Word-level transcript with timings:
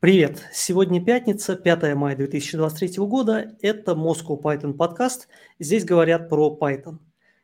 Привет! 0.00 0.44
Сегодня 0.52 1.04
пятница, 1.04 1.56
5 1.56 1.96
мая 1.96 2.14
2023 2.14 3.04
года. 3.04 3.56
Это 3.60 3.92
Moscow 3.94 4.40
Python 4.40 4.74
подкаст. 4.74 5.26
Здесь 5.58 5.84
говорят 5.84 6.28
про 6.28 6.56
Python. 6.56 6.98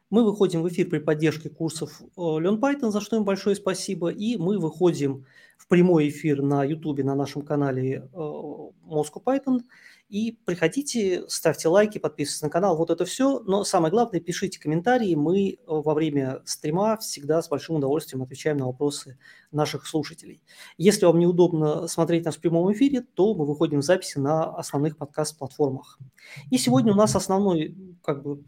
Мы 0.08 0.24
выходим 0.24 0.62
в 0.62 0.68
эфир 0.68 0.88
при 0.88 1.00
поддержке 1.00 1.50
курсов 1.50 2.00
э, 2.00 2.20
Learn 2.20 2.60
Python, 2.60 2.92
за 2.92 3.00
что 3.00 3.16
им 3.16 3.24
большое 3.24 3.56
спасибо. 3.56 4.10
И 4.10 4.36
мы 4.36 4.60
выходим 4.60 5.26
в 5.58 5.66
прямой 5.66 6.10
эфир 6.10 6.42
на 6.42 6.62
YouTube 6.62 7.02
на 7.02 7.16
нашем 7.16 7.42
канале 7.42 8.08
э, 8.12 8.16
Moscow 8.16 9.20
Python– 9.24 9.62
и 10.08 10.38
приходите, 10.44 11.24
ставьте 11.28 11.68
лайки, 11.68 11.98
подписывайтесь 11.98 12.42
на 12.42 12.50
канал, 12.50 12.76
вот 12.76 12.90
это 12.90 13.04
все. 13.04 13.40
Но 13.40 13.64
самое 13.64 13.90
главное, 13.90 14.20
пишите 14.20 14.60
комментарии. 14.60 15.14
Мы 15.14 15.52
э, 15.52 15.56
во 15.66 15.94
время 15.94 16.42
стрима 16.44 16.96
всегда 16.98 17.40
с 17.42 17.48
большим 17.48 17.76
удовольствием 17.76 18.22
отвечаем 18.22 18.58
на 18.58 18.66
вопросы 18.66 19.18
наших 19.50 19.86
слушателей. 19.86 20.42
Если 20.76 21.06
вам 21.06 21.18
неудобно 21.18 21.88
смотреть 21.88 22.26
нас 22.26 22.36
в 22.36 22.40
прямом 22.40 22.72
эфире, 22.72 23.00
то 23.00 23.34
мы 23.34 23.46
выходим 23.46 23.80
в 23.80 23.84
записи 23.84 24.18
на 24.18 24.44
основных 24.54 24.98
подкаст-платформах. 24.98 25.98
И 26.50 26.58
сегодня 26.58 26.92
у 26.92 26.96
нас 26.96 27.16
основной, 27.16 27.74
как 28.02 28.22
бы, 28.22 28.44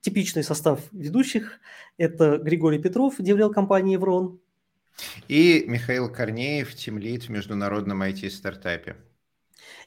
типичный 0.00 0.42
состав 0.42 0.80
ведущих. 0.92 1.60
Это 1.98 2.38
Григорий 2.38 2.78
Петров, 2.78 3.14
деврел 3.18 3.52
компании 3.52 3.92
«Еврон». 3.92 4.40
И 5.28 5.64
Михаил 5.66 6.12
Корнеев, 6.12 6.74
тимлид 6.74 7.24
в 7.24 7.28
международном 7.28 8.02
IT-стартапе. 8.02 8.96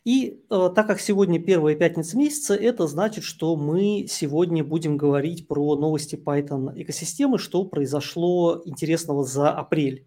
И 0.03 0.43
э, 0.49 0.69
так 0.75 0.87
как 0.87 0.99
сегодня 0.99 1.41
первая 1.41 1.75
пятница 1.75 2.17
месяца, 2.17 2.55
это 2.55 2.87
значит, 2.87 3.23
что 3.23 3.55
мы 3.55 4.05
сегодня 4.09 4.63
будем 4.63 4.97
говорить 4.97 5.47
про 5.47 5.75
новости 5.75 6.15
Python 6.15 6.73
экосистемы, 6.75 7.37
что 7.37 7.63
произошло 7.63 8.61
интересного 8.65 9.23
за 9.23 9.51
апрель. 9.51 10.05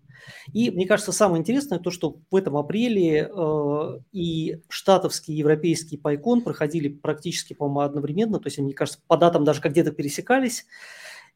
И 0.52 0.70
мне 0.70 0.86
кажется, 0.86 1.12
самое 1.12 1.40
интересное 1.40 1.78
то, 1.78 1.90
что 1.90 2.18
в 2.30 2.36
этом 2.36 2.56
апреле 2.56 3.30
э, 3.30 3.98
и 4.12 4.60
штатовский, 4.68 5.34
и 5.34 5.38
европейский 5.38 5.96
PyCon 5.96 6.42
проходили 6.42 6.88
практически, 6.88 7.54
по-моему, 7.54 7.80
одновременно, 7.80 8.38
то 8.38 8.48
есть 8.48 8.58
они, 8.58 8.66
мне 8.66 8.74
кажется, 8.74 9.00
по 9.06 9.16
датам 9.16 9.44
даже 9.44 9.60
как 9.60 9.72
где-то 9.72 9.92
пересекались. 9.92 10.66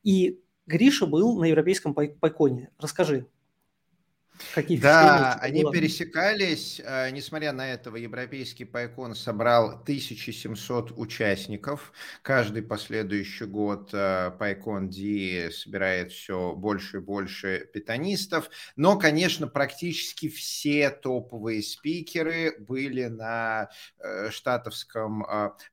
И 0.02 0.40
Гриша 0.66 1.06
был 1.06 1.38
на 1.38 1.46
европейском 1.46 1.92
PyCon. 1.92 2.68
Расскажи. 2.78 3.26
Какие 4.54 4.78
да, 4.78 5.34
они 5.40 5.62
было? 5.62 5.72
пересекались. 5.72 6.80
Э, 6.84 7.10
несмотря 7.10 7.52
на 7.52 7.72
это, 7.72 7.94
европейский 7.94 8.64
пайкон 8.64 9.14
собрал 9.14 9.70
1700 9.82 10.92
участников. 10.96 11.92
Каждый 12.22 12.62
последующий 12.62 13.46
год 13.46 13.90
э, 13.92 14.32
пайкон 14.38 14.90
D 14.90 15.50
собирает 15.52 16.12
все 16.12 16.54
больше 16.54 16.98
и 16.98 17.00
больше 17.00 17.68
питанистов. 17.72 18.50
Но, 18.76 18.98
конечно, 18.98 19.46
практически 19.46 20.28
все 20.28 20.90
топовые 20.90 21.62
спикеры 21.62 22.56
были 22.58 23.06
на 23.06 23.70
э, 23.98 24.30
штатовском 24.30 25.26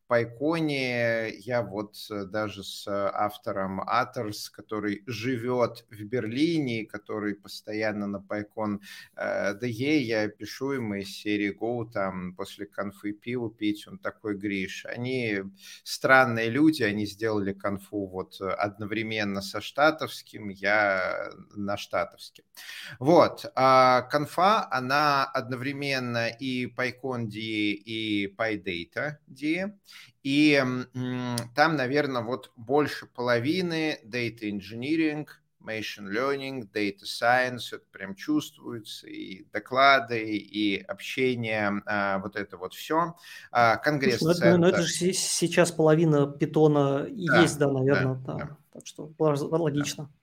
Пайконе 0.07 1.29
я 1.39 1.61
вот 1.61 1.97
даже 2.09 2.63
с 2.63 2.87
автором 2.87 3.81
Атерс, 3.85 4.49
который 4.49 5.03
живет 5.05 5.85
в 5.89 6.01
Берлине, 6.03 6.85
который 6.85 7.35
постоянно 7.35 8.07
на 8.07 8.21
Пайкон 8.57 8.81
э, 9.15 9.53
ДЕ, 9.59 10.01
я 10.01 10.27
пишу 10.27 10.71
ему 10.71 10.95
из 10.95 11.09
серии 11.09 11.55
Go, 11.55 11.89
там 11.89 12.33
после 12.35 12.65
конфы 12.65 13.13
пиво 13.13 13.49
пить, 13.49 13.87
он 13.87 13.99
такой, 13.99 14.35
Гриш, 14.35 14.85
они 14.85 15.43
странные 15.83 16.49
люди, 16.49 16.83
они 16.83 17.05
сделали 17.05 17.53
конфу 17.53 18.07
вот 18.07 18.41
одновременно 18.41 19.41
со 19.41 19.61
штатовским, 19.61 20.49
я 20.49 21.29
на 21.55 21.77
штатовским. 21.77 22.43
Вот, 22.99 23.45
а 23.55 24.01
конфа, 24.03 24.67
она 24.71 25.25
одновременно 25.25 26.27
и 26.27 26.65
PyCon 26.65 27.27
DE, 27.27 27.73
и 27.73 28.33
PyData 28.35 29.17
DE, 29.27 29.73
и 30.23 30.61
там, 31.55 31.75
наверное, 31.75 32.21
вот 32.21 32.51
больше 32.55 33.05
половины 33.05 33.99
data 34.03 34.41
engineering, 34.41 35.27
machine 35.67 36.09
learning, 36.09 36.69
data 36.71 37.03
science, 37.03 37.75
это 37.75 37.85
прям 37.91 38.15
чувствуется, 38.15 39.07
и 39.07 39.45
доклады, 39.51 40.37
и 40.37 40.81
общение, 40.81 41.81
а, 41.85 42.19
вот 42.19 42.35
это 42.35 42.57
вот 42.57 42.73
все. 42.73 43.15
А, 43.51 43.77
Конгресс 43.77 44.19
Слушай, 44.19 44.39
ну, 44.39 44.47
это, 44.47 44.57
ну, 44.57 44.67
это 44.67 44.81
же 44.81 45.13
сейчас 45.13 45.71
половина 45.71 46.27
питона 46.27 47.07
да, 47.09 47.41
есть, 47.41 47.57
да, 47.57 47.71
наверное, 47.71 48.15
да, 48.15 48.33
да. 48.33 48.57
так 48.73 48.87
что 48.87 49.11
логично. 49.19 50.05
Да. 50.05 50.16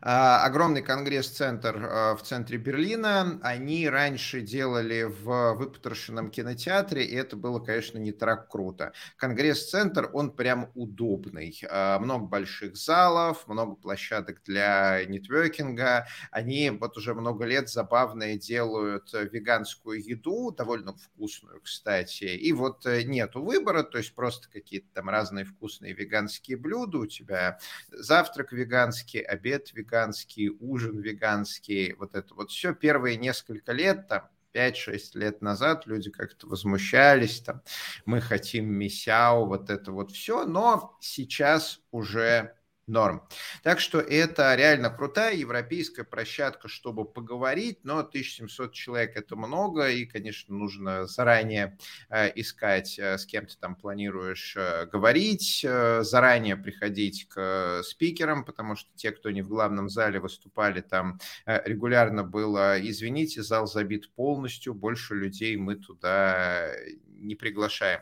А, 0.00 0.44
огромный 0.44 0.82
конгресс-центр 0.82 1.76
а, 1.76 2.16
в 2.16 2.22
центре 2.22 2.58
Берлина. 2.58 3.40
Они 3.42 3.88
раньше 3.88 4.40
делали 4.40 5.04
в 5.04 5.54
выпотрошенном 5.54 6.30
кинотеатре, 6.30 7.04
и 7.04 7.14
это 7.14 7.36
было, 7.36 7.58
конечно, 7.58 7.98
не 7.98 8.12
так 8.12 8.50
круто. 8.50 8.92
Конгресс-центр, 9.16 10.10
он 10.12 10.30
прям 10.30 10.70
удобный. 10.74 11.58
А, 11.70 11.98
много 11.98 12.26
больших 12.26 12.76
залов, 12.76 13.46
много 13.48 13.76
площадок 13.76 14.42
для 14.44 15.04
нетворкинга. 15.06 16.06
Они 16.30 16.70
вот 16.70 16.96
уже 16.96 17.14
много 17.14 17.44
лет 17.44 17.68
забавно 17.68 18.34
делают 18.36 19.12
веганскую 19.12 20.02
еду, 20.02 20.50
довольно 20.50 20.94
вкусную, 20.94 21.60
кстати. 21.60 22.24
И 22.24 22.52
вот 22.52 22.86
э, 22.86 23.02
нету 23.02 23.42
выбора, 23.42 23.82
то 23.82 23.98
есть 23.98 24.14
просто 24.14 24.48
какие-то 24.50 24.88
там 24.94 25.08
разные 25.08 25.44
вкусные 25.44 25.94
веганские 25.94 26.56
блюда. 26.56 26.98
У 26.98 27.06
тебя 27.06 27.58
завтрак 27.90 28.52
веганский, 28.52 29.20
обед 29.20 29.63
веганский, 29.72 30.50
ужин 30.60 31.00
веганский, 31.00 31.94
вот 31.94 32.14
это 32.14 32.34
вот 32.34 32.50
все 32.50 32.74
первые 32.74 33.16
несколько 33.16 33.72
лет, 33.72 34.08
там, 34.08 34.28
5-6 34.52 35.14
лет 35.14 35.42
назад 35.42 35.86
люди 35.86 36.10
как-то 36.10 36.46
возмущались, 36.46 37.40
там, 37.40 37.62
мы 38.04 38.20
хотим 38.20 38.66
мясяу, 38.66 39.46
вот 39.46 39.70
это 39.70 39.92
вот 39.92 40.12
все, 40.12 40.44
но 40.44 40.96
сейчас 41.00 41.80
уже 41.90 42.54
норм. 42.86 43.22
Так 43.62 43.80
что 43.80 44.00
это 44.00 44.54
реально 44.54 44.90
крутая 44.90 45.34
европейская 45.34 46.04
площадка, 46.04 46.68
чтобы 46.68 47.04
поговорить, 47.04 47.80
но 47.84 47.98
1700 47.98 48.72
человек 48.72 49.16
это 49.16 49.36
много, 49.36 49.90
и, 49.90 50.04
конечно, 50.04 50.54
нужно 50.54 51.06
заранее 51.06 51.78
э, 52.10 52.30
искать, 52.34 52.98
э, 52.98 53.18
с 53.18 53.26
кем 53.26 53.46
ты 53.46 53.56
там 53.58 53.76
планируешь 53.76 54.54
э, 54.56 54.86
говорить, 54.86 55.60
заранее 55.62 56.56
приходить 56.56 57.28
к 57.28 57.82
спикерам, 57.84 58.44
потому 58.44 58.76
что 58.76 58.90
те, 58.94 59.12
кто 59.12 59.30
не 59.30 59.42
в 59.42 59.48
главном 59.48 59.88
зале 59.88 60.20
выступали, 60.20 60.80
там 60.80 61.18
регулярно 61.46 62.24
было, 62.24 62.80
извините, 62.80 63.42
зал 63.42 63.66
забит 63.66 64.12
полностью, 64.14 64.74
больше 64.74 65.14
людей 65.14 65.56
мы 65.56 65.76
туда 65.76 66.70
не 67.06 67.34
приглашаем. 67.34 68.00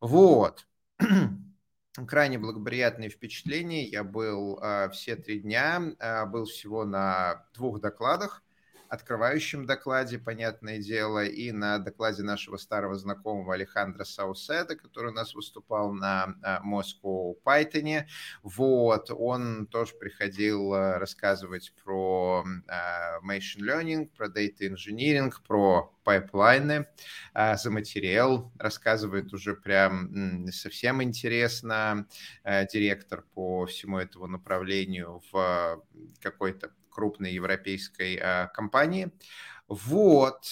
Вот. 0.00 0.66
крайне 2.06 2.38
благоприятные 2.38 3.08
впечатления. 3.08 3.84
Я 3.84 4.04
был 4.04 4.58
э, 4.60 4.90
все 4.90 5.16
три 5.16 5.40
дня, 5.40 5.94
э, 5.98 6.26
был 6.26 6.44
всего 6.44 6.84
на 6.84 7.46
двух 7.54 7.80
докладах 7.80 8.43
открывающем 8.94 9.66
докладе, 9.66 10.18
понятное 10.18 10.78
дело, 10.78 11.24
и 11.24 11.52
на 11.52 11.78
докладе 11.78 12.22
нашего 12.22 12.56
старого 12.56 12.94
знакомого 12.94 13.54
Алехандра 13.54 14.04
Сауседа, 14.04 14.76
который 14.76 15.10
у 15.10 15.14
нас 15.14 15.34
выступал 15.34 15.92
на 15.92 16.34
Moscow 16.64 17.34
Python. 17.44 18.04
Вот, 18.42 19.10
он 19.10 19.66
тоже 19.66 19.94
приходил 19.94 20.74
э, 20.74 20.98
рассказывать 20.98 21.74
про 21.84 22.44
э, 22.44 23.26
machine 23.26 23.60
learning, 23.60 24.10
про 24.16 24.28
data 24.28 24.60
engineering, 24.60 25.32
про 25.46 25.92
пайплайны 26.04 26.86
за 27.34 27.70
материал, 27.70 28.52
рассказывает 28.58 29.32
уже 29.32 29.54
прям 29.54 30.46
совсем 30.52 31.02
интересно 31.02 32.06
директор 32.44 33.24
по 33.34 33.64
всему 33.64 33.98
этому 33.98 34.26
направлению 34.26 35.22
в 35.32 35.82
какой-то 36.20 36.72
крупной 36.94 37.32
европейской 37.32 38.16
э, 38.16 38.48
компании. 38.54 39.10
Вот, 39.68 40.44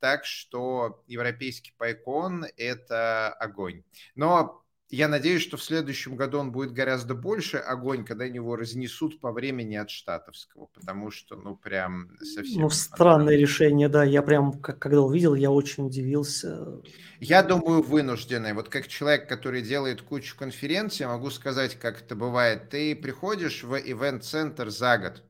так 0.00 0.24
что 0.24 1.02
европейский 1.06 1.72
PyCon– 1.76 2.46
это 2.56 3.28
огонь. 3.28 3.82
Но 4.14 4.62
я 4.92 5.08
надеюсь, 5.08 5.40
что 5.40 5.56
в 5.56 5.62
следующем 5.62 6.16
году 6.16 6.38
он 6.38 6.52
будет 6.52 6.72
гораздо 6.72 7.14
больше 7.14 7.56
огонь, 7.56 8.04
когда 8.04 8.26
его 8.26 8.56
разнесут 8.56 9.20
по 9.20 9.32
времени 9.32 9.74
от 9.74 9.88
штатовского, 9.88 10.66
потому 10.66 11.10
что, 11.10 11.34
ну, 11.34 11.56
прям 11.56 12.10
совсем... 12.20 12.60
Ну, 12.60 12.68
странное 12.68 13.36
решение, 13.36 13.88
да, 13.88 14.04
я 14.04 14.20
прям, 14.20 14.52
как, 14.60 14.78
когда 14.78 15.00
увидел, 15.00 15.34
я 15.34 15.50
очень 15.50 15.86
удивился. 15.86 16.82
Я 17.20 17.42
думаю, 17.42 17.80
вынужденный. 17.82 18.52
Вот 18.52 18.68
как 18.68 18.86
человек, 18.86 19.30
который 19.30 19.62
делает 19.62 20.02
кучу 20.02 20.36
конференций, 20.36 21.06
могу 21.06 21.30
сказать, 21.30 21.76
как 21.76 22.02
это 22.02 22.14
бывает. 22.14 22.68
Ты 22.68 22.94
приходишь 22.94 23.64
в 23.64 23.74
ивент-центр 23.74 24.68
за 24.68 24.98
год, 24.98 25.22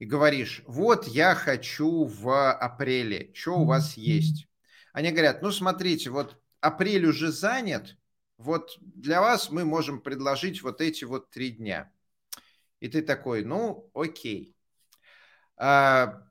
и 0.00 0.06
говоришь, 0.06 0.62
вот 0.66 1.06
я 1.06 1.34
хочу 1.34 2.04
в 2.04 2.52
апреле, 2.52 3.30
что 3.34 3.58
у 3.58 3.66
вас 3.66 3.98
есть? 3.98 4.48
Они 4.94 5.12
говорят, 5.12 5.42
ну 5.42 5.52
смотрите, 5.52 6.08
вот 6.08 6.40
апрель 6.60 7.04
уже 7.04 7.30
занят, 7.30 7.96
вот 8.38 8.78
для 8.80 9.20
вас 9.20 9.50
мы 9.50 9.66
можем 9.66 10.00
предложить 10.00 10.62
вот 10.62 10.80
эти 10.80 11.04
вот 11.04 11.30
три 11.30 11.50
дня. 11.50 11.92
И 12.80 12.88
ты 12.88 13.02
такой, 13.02 13.44
ну 13.44 13.90
окей. 13.92 14.56
А, 15.58 16.22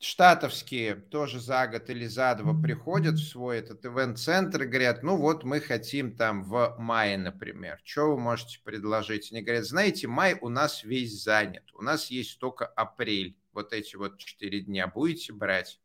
штатовские 0.00 0.94
тоже 0.94 1.40
за 1.40 1.66
год 1.68 1.90
или 1.90 2.06
за 2.06 2.34
два 2.34 2.54
приходят 2.54 3.16
в 3.16 3.28
свой 3.28 3.58
этот 3.58 3.84
ивент-центр 3.84 4.62
и 4.62 4.66
говорят, 4.66 5.02
ну 5.02 5.16
вот 5.16 5.44
мы 5.44 5.60
хотим 5.60 6.16
там 6.16 6.42
в 6.42 6.74
мае, 6.78 7.18
например, 7.18 7.78
что 7.84 8.12
вы 8.12 8.18
можете 8.18 8.60
предложить? 8.64 9.30
Они 9.30 9.42
говорят, 9.42 9.66
знаете, 9.66 10.08
май 10.08 10.38
у 10.40 10.48
нас 10.48 10.84
весь 10.84 11.22
занят, 11.22 11.64
у 11.74 11.82
нас 11.82 12.10
есть 12.10 12.38
только 12.38 12.66
апрель, 12.66 13.36
вот 13.52 13.72
эти 13.74 13.96
вот 13.96 14.18
четыре 14.18 14.60
дня, 14.60 14.86
будете 14.86 15.34
брать? 15.34 15.78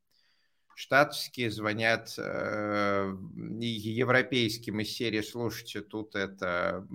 Штатовские 0.76 1.50
звонят 1.50 2.14
э, 2.18 3.16
европейским 3.60 4.82
из 4.82 4.92
серии, 4.92 5.22
слушайте, 5.22 5.82
тут 5.82 6.16
это 6.16 6.86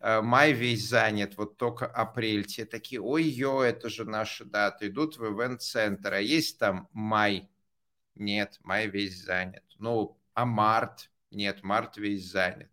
э, 0.00 0.20
май 0.20 0.52
весь 0.52 0.88
занят, 0.88 1.36
вот 1.36 1.56
только 1.56 1.86
апрель. 1.86 2.44
Те 2.44 2.66
такие, 2.66 3.00
ой-ё, 3.00 3.62
это 3.62 3.88
же 3.88 4.04
наша 4.04 4.44
дата. 4.44 4.86
Идут 4.86 5.16
в 5.16 5.24
ивент-центр, 5.24 6.12
а 6.12 6.20
есть 6.20 6.58
там 6.58 6.88
май? 6.92 7.48
Нет, 8.14 8.58
май 8.62 8.88
весь 8.88 9.24
занят. 9.24 9.64
Ну, 9.78 10.18
а 10.34 10.44
март? 10.44 11.10
Нет, 11.30 11.62
март 11.62 11.96
весь 11.96 12.30
занят. 12.30 12.70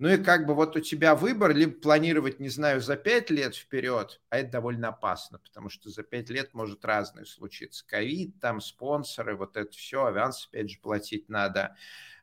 Ну 0.00 0.08
и 0.08 0.16
как 0.16 0.46
бы 0.46 0.54
вот 0.54 0.76
у 0.76 0.80
тебя 0.80 1.14
выбор, 1.14 1.54
либо 1.54 1.72
планировать, 1.72 2.40
не 2.40 2.48
знаю, 2.48 2.80
за 2.80 2.96
пять 2.96 3.28
лет 3.28 3.54
вперед, 3.54 4.18
а 4.30 4.38
это 4.38 4.52
довольно 4.52 4.88
опасно, 4.88 5.38
потому 5.38 5.68
что 5.68 5.90
за 5.90 6.02
пять 6.02 6.30
лет 6.30 6.54
может 6.54 6.86
разное 6.86 7.26
случиться. 7.26 7.84
Ковид, 7.86 8.40
там 8.40 8.62
спонсоры, 8.62 9.36
вот 9.36 9.58
это 9.58 9.70
все, 9.72 10.06
авианс 10.06 10.48
опять 10.48 10.70
же 10.70 10.80
платить 10.80 11.28
надо. 11.28 11.76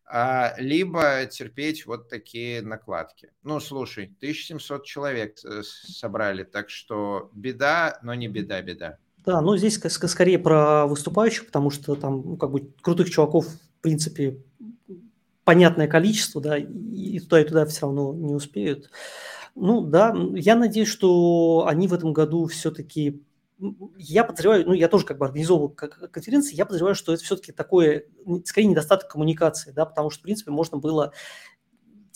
А, 0.05 0.55
либо 0.57 1.27
терпеть 1.27 1.85
вот 1.85 2.09
такие 2.09 2.63
накладки. 2.63 3.29
Ну, 3.43 3.59
слушай, 3.59 4.05
1700 4.05 4.83
человек 4.83 5.37
э, 5.45 5.61
собрали, 5.63 6.45
так 6.45 6.71
что 6.71 7.29
беда, 7.35 7.99
но 8.01 8.15
не 8.15 8.27
беда-беда. 8.27 8.97
Да, 9.17 9.39
ну 9.39 9.55
здесь 9.55 9.75
скорее 9.75 10.39
про 10.39 10.87
выступающих, 10.87 11.45
потому 11.45 11.69
что 11.69 11.93
там 11.93 12.23
ну, 12.25 12.37
как 12.37 12.49
бы 12.49 12.73
крутых 12.81 13.11
чуваков, 13.11 13.45
в 13.45 13.81
принципе, 13.81 14.41
понятное 15.47 15.87
количество, 15.87 16.41
да, 16.41 16.57
и 16.57 17.19
туда, 17.19 17.39
и 17.39 17.45
туда 17.45 17.65
все 17.65 17.83
равно 17.83 18.13
не 18.13 18.35
успеют. 18.35 18.91
Ну 19.55 19.79
да, 19.79 20.13
я 20.33 20.57
надеюсь, 20.57 20.89
что 20.89 21.63
они 21.65 21.87
в 21.87 21.93
этом 21.93 22.11
году 22.11 22.47
все-таки 22.47 23.23
я 23.97 24.25
подозреваю, 24.25 24.67
ну, 24.67 24.73
я 24.73 24.89
тоже 24.89 25.05
как 25.05 25.19
бы 25.19 25.25
организовывал 25.25 25.69
конференции, 25.69 26.53
я 26.53 26.65
подозреваю, 26.65 26.95
что 26.95 27.13
это 27.13 27.23
все-таки 27.23 27.53
такое, 27.53 28.03
скорее, 28.43 28.67
недостаток 28.67 29.09
коммуникации, 29.09 29.71
да, 29.71 29.85
потому 29.85 30.09
что, 30.09 30.19
в 30.19 30.23
принципе, 30.23 30.51
можно 30.51 30.79
было 30.79 31.13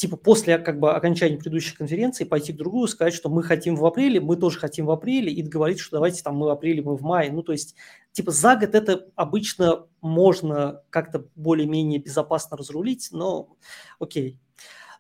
типа 0.02 0.18
после 0.18 0.58
как 0.58 0.80
бы 0.80 0.96
окончания 0.96 1.38
предыдущей 1.38 1.76
конференции 1.76 2.24
пойти 2.24 2.54
к 2.54 2.58
другую, 2.58 2.88
сказать, 2.88 3.14
что 3.14 3.30
мы 3.30 3.44
хотим 3.44 3.76
в 3.76 3.86
апреле, 3.86 4.20
мы 4.20 4.36
тоже 4.36 4.58
хотим 4.58 4.88
в 4.88 4.92
апреле, 4.92 5.32
и 5.32 5.44
договорить, 5.44 5.80
что 5.80 5.98
давайте 5.98 6.24
там 6.24 6.38
мы 6.38 6.48
в 6.48 6.50
апреле, 6.50 6.82
мы 6.82 6.96
в 6.96 7.04
мае. 7.04 7.32
Ну, 7.32 7.44
то 7.44 7.52
есть, 7.52 7.76
типа, 8.12 8.32
за 8.32 8.56
год 8.56 8.74
это 8.74 9.06
обычно 9.16 9.86
можно 10.02 10.82
как-то 10.90 11.28
более-менее 11.36 12.00
безопасно 12.00 12.58
разрулить, 12.58 13.10
но 13.12 13.56
окей. 14.00 14.40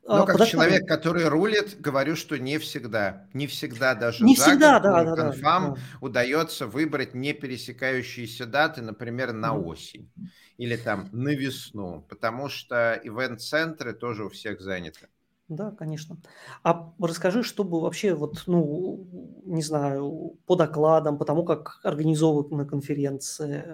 Но 0.03 0.18
а, 0.18 0.25
как 0.27 0.33
Подожди. 0.33 0.51
человек, 0.51 0.88
который 0.88 1.27
рулит, 1.27 1.81
говорю, 1.81 2.15
что 2.15 2.38
не 2.38 2.59
всегда. 2.59 3.25
Не 3.33 3.48
всегда 3.48 3.95
даже 3.95 4.24
не 4.24 4.36
всегда, 4.36 4.80
год, 4.80 4.83
да, 4.83 5.03
да, 5.03 5.15
конфам 5.15 5.74
да, 5.74 5.81
удается 6.00 6.68
выбрать 6.68 7.15
не 7.15 7.33
пересекающиеся 7.33 8.45
даты, 8.45 8.83
например, 8.83 9.33
на 9.33 9.57
осень 9.57 10.12
или 10.57 10.75
там 10.75 11.09
на 11.12 11.30
весну, 11.30 12.06
потому 12.09 12.50
что 12.50 13.00
ивент-центры 13.03 13.94
тоже 13.94 14.25
у 14.25 14.30
всех 14.30 14.62
заняты. 14.62 15.07
Да, 15.48 15.71
конечно. 15.71 16.15
А 16.63 16.94
расскажи, 16.98 17.44
чтобы 17.44 17.81
вообще, 17.81 18.13
вот, 18.13 18.44
ну, 18.48 19.06
не 19.44 19.62
знаю, 19.62 20.38
по 20.45 20.56
докладам, 20.56 21.18
по 21.18 21.25
тому, 21.25 21.44
как 21.44 21.81
организовывают 21.83 22.69
конференции, 22.69 23.65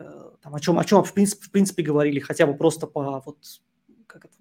там, 0.41 0.55
о 0.55 0.59
чем, 0.59 0.79
о 0.79 0.85
чем 0.85 1.03
в 1.03 1.13
принципе, 1.13 1.45
в 1.45 1.51
принципе 1.51 1.83
говорили, 1.83 2.19
хотя 2.19 2.47
бы 2.47 2.55
просто 2.55 2.87
по 2.87 3.21
вот 3.23 3.37
как 4.07 4.25
это, 4.25 4.33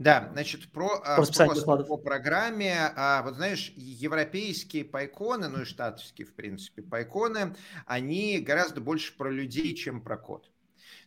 да, 0.00 0.30
значит, 0.32 0.72
про, 0.72 1.02
а, 1.04 1.16
просто 1.16 1.46
по 1.86 1.98
программе. 1.98 2.74
А, 2.96 3.22
вот 3.22 3.34
знаешь, 3.34 3.70
европейские 3.76 4.86
пайконы, 4.86 5.48
ну 5.48 5.60
и 5.60 5.64
штатовские, 5.66 6.26
в 6.26 6.32
принципе, 6.32 6.80
пайконы, 6.80 7.54
они 7.84 8.38
гораздо 8.38 8.80
больше 8.80 9.14
про 9.14 9.30
людей, 9.30 9.74
чем 9.74 10.00
про 10.00 10.16
код. 10.16 10.50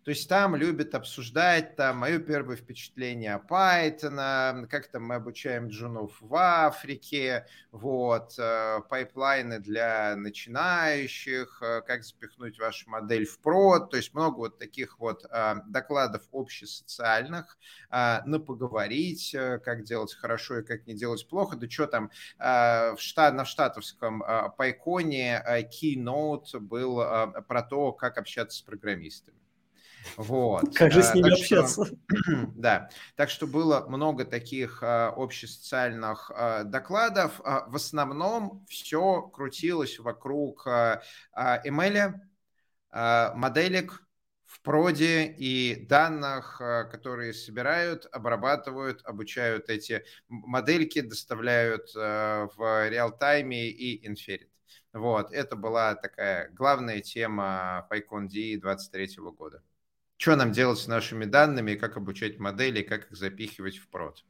То 0.03 0.11
есть 0.11 0.27
там 0.27 0.57
любят 0.57 0.95
обсуждать 0.95 1.77
там 1.77 1.97
мое 1.97 2.19
первое 2.19 2.57
впечатление 2.57 3.35
о 3.35 3.39
Python, 3.39 4.67
как 4.67 4.87
там 4.87 5.03
мы 5.03 5.15
обучаем 5.15 5.67
джунов 5.67 6.17
в 6.19 6.35
Африке, 6.35 7.47
вот, 7.71 8.35
э, 8.37 8.81
пайплайны 8.89 9.59
для 9.59 10.17
начинающих, 10.17 11.61
э, 11.61 11.81
как 11.87 12.03
запихнуть 12.03 12.59
вашу 12.59 12.89
модель 12.89 13.25
в 13.25 13.39
прод, 13.39 13.91
то 13.91 13.97
есть 13.97 14.13
много 14.13 14.37
вот 14.39 14.59
таких 14.59 14.99
вот 14.99 15.25
э, 15.29 15.55
докладов 15.67 16.23
общесоциальных, 16.33 17.57
на 17.89 18.39
поговорить, 18.39 19.35
как 19.63 19.83
делать 19.83 20.13
хорошо 20.15 20.59
и 20.59 20.63
как 20.63 20.87
не 20.87 20.95
делать 20.95 21.27
плохо, 21.27 21.55
да 21.55 21.69
что 21.69 21.85
там 21.85 22.09
в 22.39 22.97
штат, 22.97 23.35
на 23.35 23.45
штатовском 23.45 24.23
пайконе 24.57 25.43
keynote 25.71 26.59
был 26.59 26.97
про 27.47 27.61
то, 27.61 27.91
как 27.91 28.17
общаться 28.17 28.57
с 28.57 28.61
программистами. 28.61 29.42
Вот. 30.17 30.75
Как 30.75 30.91
же 30.91 31.03
с 31.03 31.11
а, 31.11 31.15
ними 31.15 31.29
так 31.29 31.39
общаться? 31.39 31.85
Что, 31.85 31.95
да, 32.55 32.89
так 33.15 33.29
что 33.29 33.47
было 33.47 33.85
много 33.87 34.25
таких 34.25 34.81
а, 34.83 35.13
общесоциальных 35.15 36.31
а, 36.33 36.63
докладов. 36.63 37.39
В 37.39 37.75
основном 37.75 38.65
все 38.69 39.21
крутилось 39.21 39.99
вокруг 39.99 40.67
ML, 40.67 42.13
моделек 42.91 44.03
в 44.45 44.61
проде 44.61 45.25
и 45.25 45.85
данных, 45.87 46.57
которые 46.91 47.33
собирают, 47.33 48.07
обрабатывают, 48.11 49.01
обучают 49.03 49.69
эти 49.69 50.03
модельки, 50.27 51.01
доставляют 51.01 51.91
в 51.95 52.89
реал-тайме 52.89 53.69
и 53.69 54.07
инферит. 54.07 54.49
Вот, 54.93 55.33
это 55.33 55.55
была 55.55 55.95
такая 55.95 56.49
главная 56.51 57.01
тема 57.01 57.87
PyCon 57.89 58.27
D 58.27 58.59
23 58.61 59.15
года 59.35 59.63
что 60.23 60.37
нам 60.37 60.53
делать 60.53 60.79
с 60.79 60.87
нашими 60.87 61.25
данными, 61.25 61.75
как 61.75 61.97
обучать 61.97 62.39
модели, 62.39 62.81
как 62.81 63.11
их 63.11 63.17
запихивать 63.17 63.75
в 63.75 63.89
прод. 63.89 64.23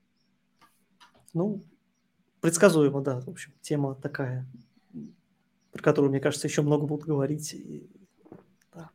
Ну, 1.35 1.61
предсказуемо, 2.41 3.01
да. 3.01 3.19
В 3.19 3.29
общем, 3.29 3.53
тема 3.61 3.93
такая, 3.93 4.47
про 5.71 5.83
которую, 5.83 6.09
мне 6.09 6.19
кажется, 6.19 6.47
еще 6.47 6.63
много 6.63 6.87
будут 6.87 7.05
говорить. 7.05 7.55
Да. 8.73 8.89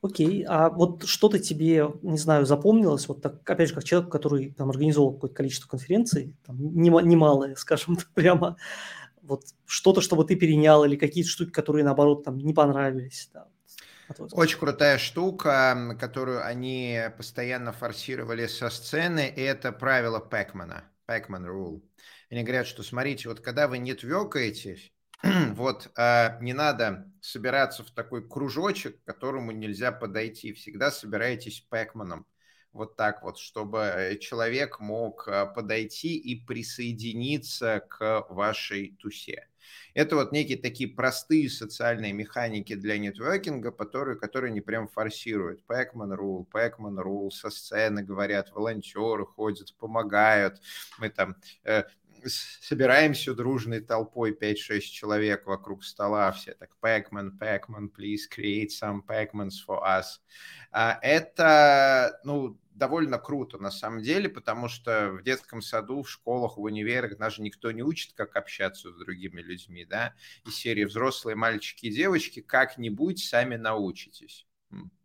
Окей, 0.00 0.42
а 0.48 0.70
вот 0.70 1.04
что-то 1.04 1.38
тебе, 1.38 1.92
не 2.00 2.16
знаю, 2.16 2.46
запомнилось, 2.46 3.08
вот 3.08 3.20
так, 3.20 3.50
опять 3.50 3.68
же, 3.68 3.74
как 3.74 3.84
человек, 3.84 4.10
который 4.10 4.52
там 4.52 4.70
организовал 4.70 5.12
какое-то 5.12 5.36
количество 5.36 5.68
конференций, 5.68 6.34
там, 6.46 6.56
немалое, 6.58 7.54
скажем 7.56 7.98
прямо, 8.14 8.56
вот 9.20 9.42
что-то, 9.66 10.00
чтобы 10.00 10.24
ты 10.24 10.34
перенял, 10.34 10.82
или 10.82 10.96
какие-то 10.96 11.28
штуки, 11.28 11.50
которые, 11.50 11.84
наоборот, 11.84 12.24
там 12.24 12.38
не 12.38 12.54
понравились, 12.54 13.28
да, 13.34 13.48
очень 14.32 14.58
крутая 14.58 14.98
штука, 14.98 15.96
которую 15.98 16.44
они 16.44 17.00
постоянно 17.16 17.72
форсировали 17.72 18.46
со 18.46 18.70
сцены, 18.70 19.32
и 19.34 19.40
это 19.40 19.72
правило 19.72 20.20
Пэкмана, 20.20 20.84
Пэкман 21.06 21.46
Rule. 21.46 21.82
Они 22.30 22.42
говорят, 22.42 22.66
что 22.66 22.82
смотрите, 22.82 23.28
вот 23.28 23.40
когда 23.40 23.68
вы 23.68 23.78
нетвёкаетесь, 23.78 24.92
вот 25.22 25.90
а, 25.96 26.38
не 26.40 26.52
надо 26.52 27.10
собираться 27.20 27.82
в 27.84 27.90
такой 27.90 28.28
кружочек, 28.28 29.02
к 29.02 29.06
которому 29.06 29.52
нельзя 29.52 29.92
подойти. 29.92 30.52
Всегда 30.52 30.90
собирайтесь 30.90 31.60
Пэкманом 31.68 32.26
вот 32.76 32.96
так 32.96 33.22
вот, 33.22 33.38
чтобы 33.38 34.18
человек 34.20 34.80
мог 34.80 35.26
э, 35.26 35.46
подойти 35.46 36.16
и 36.16 36.38
присоединиться 36.40 37.80
к 37.88 38.26
вашей 38.28 38.96
тусе. 39.00 39.48
Это 39.94 40.16
вот 40.16 40.30
некие 40.32 40.58
такие 40.58 40.88
простые 40.88 41.48
социальные 41.48 42.12
механики 42.12 42.74
для 42.74 42.98
нетворкинга, 42.98 43.72
которые, 43.72 44.18
которые 44.18 44.52
не 44.52 44.60
прям 44.60 44.88
форсируют. 44.88 45.64
Пэкман 45.64 46.12
рул, 46.12 46.44
Пэкман 46.44 46.98
рул, 46.98 47.32
со 47.32 47.50
сцены 47.50 48.02
говорят, 48.02 48.52
волонтеры 48.52 49.24
ходят, 49.24 49.74
помогают. 49.76 50.60
Мы 50.98 51.08
там 51.08 51.36
э, 51.64 51.84
собираемся 52.26 53.34
дружной 53.34 53.80
толпой 53.80 54.32
5-6 54.32 54.80
человек 54.80 55.46
вокруг 55.46 55.84
стола, 55.84 56.32
все 56.32 56.54
так, 56.54 56.70
Pac-Man, 56.82 57.38
Pac-Man, 57.38 57.90
please 57.96 58.22
create 58.30 58.68
some 58.68 59.00
Pac-Mans 59.06 59.54
for 59.66 59.82
us. 59.82 60.20
А 60.72 60.98
это, 61.02 62.20
ну, 62.24 62.58
довольно 62.70 63.18
круто 63.18 63.58
на 63.58 63.70
самом 63.70 64.02
деле, 64.02 64.28
потому 64.28 64.68
что 64.68 65.12
в 65.12 65.22
детском 65.22 65.62
саду, 65.62 66.02
в 66.02 66.10
школах, 66.10 66.56
в 66.56 66.62
универах 66.62 67.16
даже 67.16 67.42
никто 67.42 67.70
не 67.70 67.82
учит, 67.82 68.12
как 68.12 68.36
общаться 68.36 68.92
с 68.92 68.96
другими 68.96 69.40
людьми, 69.40 69.84
да, 69.84 70.14
из 70.44 70.56
серии 70.56 70.84
взрослые 70.84 71.36
мальчики 71.36 71.86
и 71.86 71.94
девочки 71.94 72.40
как-нибудь 72.40 73.24
сами 73.24 73.56
научитесь. 73.56 74.46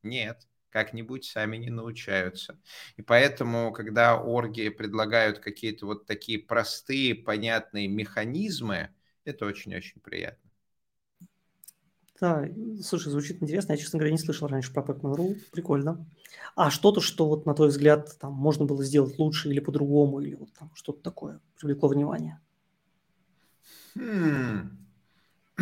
Нет, 0.03 0.47
как-нибудь 0.71 1.25
сами 1.25 1.57
не 1.57 1.69
научаются. 1.69 2.59
И 2.97 3.01
поэтому, 3.01 3.71
когда 3.71 4.17
орги 4.17 4.69
предлагают 4.69 5.39
какие-то 5.39 5.85
вот 5.85 6.05
такие 6.05 6.39
простые, 6.39 7.13
понятные 7.15 7.87
механизмы, 7.87 8.89
это 9.25 9.45
очень-очень 9.45 10.01
приятно. 10.01 10.49
Да, 12.19 12.47
слушай, 12.83 13.09
звучит 13.09 13.41
интересно. 13.41 13.71
Я, 13.73 13.77
честно 13.79 13.97
говоря, 13.97 14.11
не 14.11 14.19
слышал 14.19 14.47
раньше 14.47 14.71
про 14.71 14.83
Pac-Man.ru. 14.83 15.35
Прикольно. 15.51 16.05
А 16.55 16.69
что-то, 16.69 17.01
что 17.01 17.27
вот 17.27 17.47
на 17.47 17.55
твой 17.55 17.69
взгляд 17.69 18.15
там 18.19 18.33
можно 18.33 18.65
было 18.65 18.83
сделать 18.83 19.17
лучше 19.17 19.49
или 19.49 19.59
по-другому, 19.59 20.19
или 20.19 20.35
вот 20.35 20.53
там 20.53 20.69
что-то 20.75 21.01
такое 21.01 21.39
привлекло 21.59 21.89
внимание? 21.89 22.39
Хм. 23.95 24.77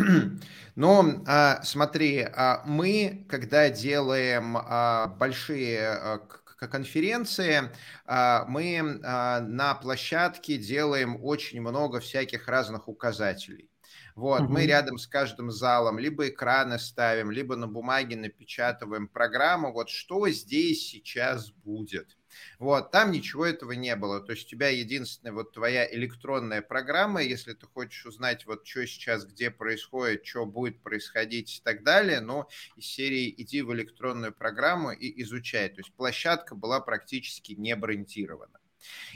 Но 0.76 1.22
а, 1.26 1.62
смотри, 1.62 2.20
а, 2.20 2.62
мы, 2.64 3.26
когда 3.28 3.68
делаем 3.70 4.56
а, 4.56 5.08
большие 5.18 6.20
конференции, 6.58 7.70
мы 8.06 8.82
на 8.82 9.78
площадке 9.80 10.58
делаем 10.58 11.16
очень 11.24 11.62
много 11.62 12.00
всяких 12.00 12.48
разных 12.48 12.86
указателей. 12.86 13.70
Вот, 14.14 14.42
угу. 14.42 14.52
мы 14.52 14.66
рядом 14.66 14.98
с 14.98 15.06
каждым 15.06 15.50
залом 15.50 15.98
либо 15.98 16.28
экраны 16.28 16.78
ставим, 16.78 17.30
либо 17.30 17.56
на 17.56 17.66
бумаге 17.66 18.16
напечатываем 18.16 19.08
программу, 19.08 19.72
вот 19.72 19.88
что 19.88 20.28
здесь 20.28 20.86
сейчас 20.86 21.50
будет. 21.50 22.18
Вот, 22.58 22.90
там 22.90 23.10
ничего 23.10 23.46
этого 23.46 23.72
не 23.72 23.94
было. 23.96 24.20
То 24.20 24.32
есть 24.32 24.46
у 24.46 24.50
тебя 24.50 24.68
единственная 24.68 25.32
вот 25.32 25.52
твоя 25.52 25.90
электронная 25.92 26.62
программа, 26.62 27.22
если 27.22 27.52
ты 27.52 27.66
хочешь 27.66 28.06
узнать, 28.06 28.46
вот 28.46 28.66
что 28.66 28.86
сейчас, 28.86 29.24
где 29.24 29.50
происходит, 29.50 30.26
что 30.26 30.46
будет 30.46 30.82
происходить 30.82 31.58
и 31.58 31.60
так 31.62 31.82
далее, 31.82 32.20
но 32.20 32.48
из 32.76 32.86
серии 32.86 33.34
иди 33.36 33.62
в 33.62 33.72
электронную 33.72 34.32
программу 34.32 34.92
и 34.92 35.22
изучай. 35.22 35.68
То 35.68 35.80
есть 35.80 35.92
площадка 35.94 36.54
была 36.54 36.80
практически 36.80 37.52
не 37.52 37.74
брендирована. 37.76 38.60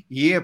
И 0.08 0.40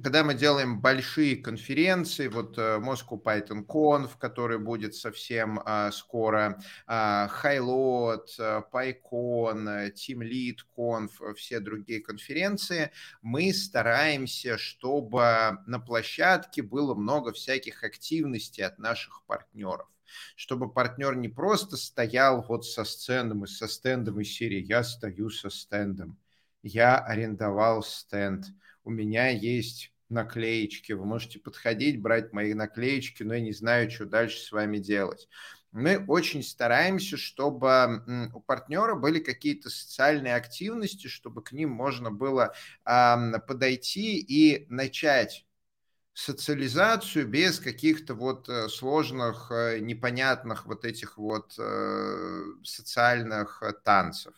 когда 0.00 0.22
мы 0.22 0.34
делаем 0.34 0.80
большие 0.80 1.36
конференции, 1.36 2.28
вот 2.28 2.56
э, 2.56 2.78
Moscow 2.78 3.20
Python 3.20 3.66
Conf, 3.66 4.10
который 4.18 4.58
будет 4.58 4.94
совсем 4.94 5.60
а, 5.64 5.90
скоро, 5.90 6.62
а, 6.86 7.28
Highload, 7.42 8.26
а, 8.38 8.62
PyCon, 8.72 9.92
Team 9.92 10.20
Lead 10.20 10.58
Conf, 10.76 11.34
все 11.34 11.58
другие 11.58 12.00
конференции, 12.00 12.92
мы 13.22 13.52
стараемся, 13.52 14.56
чтобы 14.56 15.58
на 15.66 15.80
площадке 15.80 16.62
было 16.62 16.94
много 16.94 17.32
всяких 17.32 17.82
активностей 17.82 18.64
от 18.64 18.78
наших 18.78 19.24
партнеров. 19.26 19.88
Чтобы 20.36 20.70
партнер 20.70 21.16
не 21.16 21.28
просто 21.28 21.76
стоял 21.76 22.42
вот 22.42 22.64
со 22.64 22.84
стендом 22.84 23.44
и 23.44 23.48
со 23.48 23.66
стендом 23.66 24.20
из 24.20 24.32
серии 24.32 24.62
«Я 24.62 24.84
стою 24.84 25.30
со 25.30 25.50
стендом», 25.50 26.18
«Я 26.62 26.98
арендовал 26.98 27.82
стенд», 27.82 28.46
у 28.84 28.90
меня 28.90 29.28
есть 29.28 29.92
наклеечки, 30.08 30.92
вы 30.92 31.04
можете 31.04 31.38
подходить, 31.38 32.00
брать 32.00 32.32
мои 32.32 32.54
наклеечки, 32.54 33.22
но 33.22 33.34
я 33.34 33.40
не 33.40 33.52
знаю, 33.52 33.90
что 33.90 34.04
дальше 34.04 34.38
с 34.38 34.52
вами 34.52 34.78
делать. 34.78 35.28
Мы 35.70 36.04
очень 36.06 36.42
стараемся, 36.42 37.16
чтобы 37.16 38.30
у 38.34 38.40
партнера 38.40 38.94
были 38.94 39.20
какие-то 39.20 39.70
социальные 39.70 40.34
активности, 40.34 41.06
чтобы 41.06 41.42
к 41.42 41.52
ним 41.52 41.70
можно 41.70 42.10
было 42.10 42.52
подойти 42.84 44.18
и 44.18 44.66
начать 44.68 45.46
социализацию 46.14 47.26
без 47.26 47.58
каких-то 47.58 48.14
вот 48.14 48.48
э, 48.48 48.68
сложных, 48.68 49.50
э, 49.50 49.78
непонятных 49.80 50.66
вот 50.66 50.84
этих 50.84 51.16
вот 51.16 51.54
э, 51.58 52.42
социальных 52.62 53.62
танцев. 53.84 54.34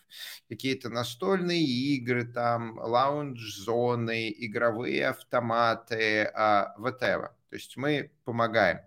Какие-то 0.48 0.88
настольные 0.88 1.64
игры, 1.64 2.24
там, 2.24 2.78
лаунж-зоны, 2.78 4.32
игровые 4.36 5.08
автоматы, 5.08 6.30
а, 6.34 6.74
whatever. 6.78 7.30
То 7.50 7.56
есть 7.56 7.76
мы 7.76 8.12
помогаем. 8.24 8.80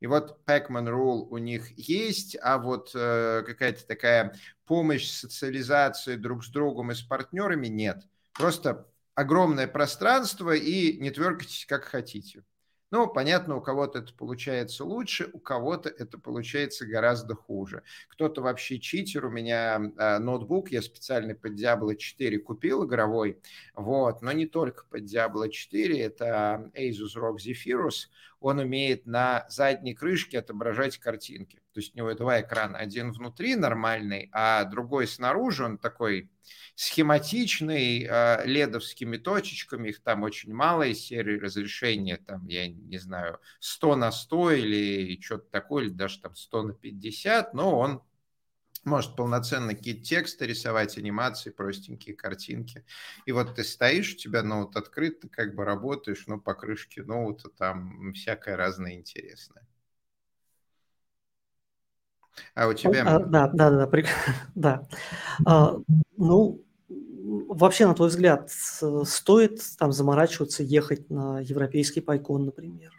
И 0.00 0.06
вот 0.06 0.38
Pac-Man 0.46 0.88
Rule 0.88 1.26
у 1.30 1.38
них 1.38 1.70
есть, 1.78 2.36
а 2.42 2.58
вот 2.58 2.92
какая-то 2.92 3.86
такая 3.86 4.36
помощь, 4.66 5.08
социализации 5.08 6.16
друг 6.16 6.44
с 6.44 6.48
другом 6.50 6.92
и 6.92 6.94
с 6.94 7.00
партнерами 7.00 7.68
нет. 7.68 8.06
Просто 8.34 8.86
огромное 9.16 9.66
пространство 9.66 10.54
и 10.54 10.98
не 10.98 11.10
тверкайтесь 11.10 11.66
как 11.66 11.84
хотите. 11.84 12.44
Ну, 12.92 13.08
понятно, 13.08 13.56
у 13.56 13.60
кого-то 13.60 13.98
это 13.98 14.14
получается 14.14 14.84
лучше, 14.84 15.28
у 15.32 15.40
кого-то 15.40 15.88
это 15.88 16.18
получается 16.18 16.86
гораздо 16.86 17.34
хуже. 17.34 17.82
Кто-то 18.10 18.42
вообще 18.42 18.78
читер. 18.78 19.26
У 19.26 19.30
меня 19.30 19.80
э, 19.98 20.18
ноутбук, 20.18 20.70
я 20.70 20.82
специально 20.82 21.34
под 21.34 21.60
Diablo 21.60 21.96
4 21.96 22.38
купил 22.38 22.86
игровой, 22.86 23.40
вот, 23.74 24.22
но 24.22 24.30
не 24.30 24.46
только 24.46 24.84
под 24.84 25.02
Diablo 25.02 25.48
4, 25.48 26.00
это 26.00 26.70
Asus 26.76 27.16
ROG 27.16 27.38
Zephyrus. 27.38 28.06
Он 28.38 28.60
умеет 28.60 29.04
на 29.04 29.46
задней 29.48 29.94
крышке 29.94 30.38
отображать 30.38 30.98
картинки. 30.98 31.60
То 31.76 31.80
есть 31.80 31.94
у 31.94 31.98
него 31.98 32.14
два 32.14 32.40
экрана. 32.40 32.78
Один 32.78 33.12
внутри 33.12 33.54
нормальный, 33.54 34.30
а 34.32 34.64
другой 34.64 35.06
снаружи, 35.06 35.62
он 35.62 35.76
такой 35.76 36.30
схематичный, 36.74 38.06
э, 38.08 38.46
ледовскими 38.46 39.18
точечками, 39.18 39.90
их 39.90 40.02
там 40.02 40.22
очень 40.22 40.54
мало 40.54 40.84
из 40.84 41.00
серии 41.00 41.38
разрешения, 41.38 42.16
там, 42.16 42.46
я 42.46 42.66
не 42.66 42.96
знаю, 42.96 43.40
100 43.60 43.94
на 43.96 44.10
100 44.10 44.52
или 44.52 45.20
что-то 45.20 45.50
такое, 45.50 45.84
или 45.84 45.90
даже 45.90 46.18
там 46.18 46.34
100 46.34 46.62
на 46.62 46.72
50, 46.72 47.52
но 47.52 47.78
он 47.78 48.02
может 48.84 49.14
полноценно 49.14 49.74
какие-то 49.74 50.02
тексты 50.02 50.46
рисовать, 50.46 50.96
анимации, 50.96 51.50
простенькие 51.50 52.16
картинки. 52.16 52.86
И 53.26 53.32
вот 53.32 53.54
ты 53.54 53.64
стоишь, 53.64 54.14
у 54.14 54.16
тебя 54.16 54.42
ноут 54.42 54.76
открыт, 54.76 55.20
ты 55.20 55.28
как 55.28 55.54
бы 55.54 55.66
работаешь, 55.66 56.26
но 56.26 56.40
по 56.40 56.54
крышке 56.54 57.02
ноута 57.02 57.50
там 57.50 58.14
всякое 58.14 58.56
разное 58.56 58.94
интересное. 58.94 59.66
А 62.54 62.68
у 62.68 62.74
тебя... 62.74 63.02
А, 63.06 63.18
да, 63.18 63.48
да, 63.48 63.70
да, 63.70 63.86
да. 63.86 64.02
да. 64.54 64.88
А, 65.44 65.76
ну, 66.16 66.62
вообще, 67.48 67.86
на 67.86 67.94
твой 67.94 68.08
взгляд, 68.08 68.50
стоит 68.50 69.60
там 69.78 69.92
заморачиваться, 69.92 70.62
ехать 70.62 71.10
на 71.10 71.40
европейский 71.40 72.00
пайкон, 72.00 72.46
например? 72.46 72.92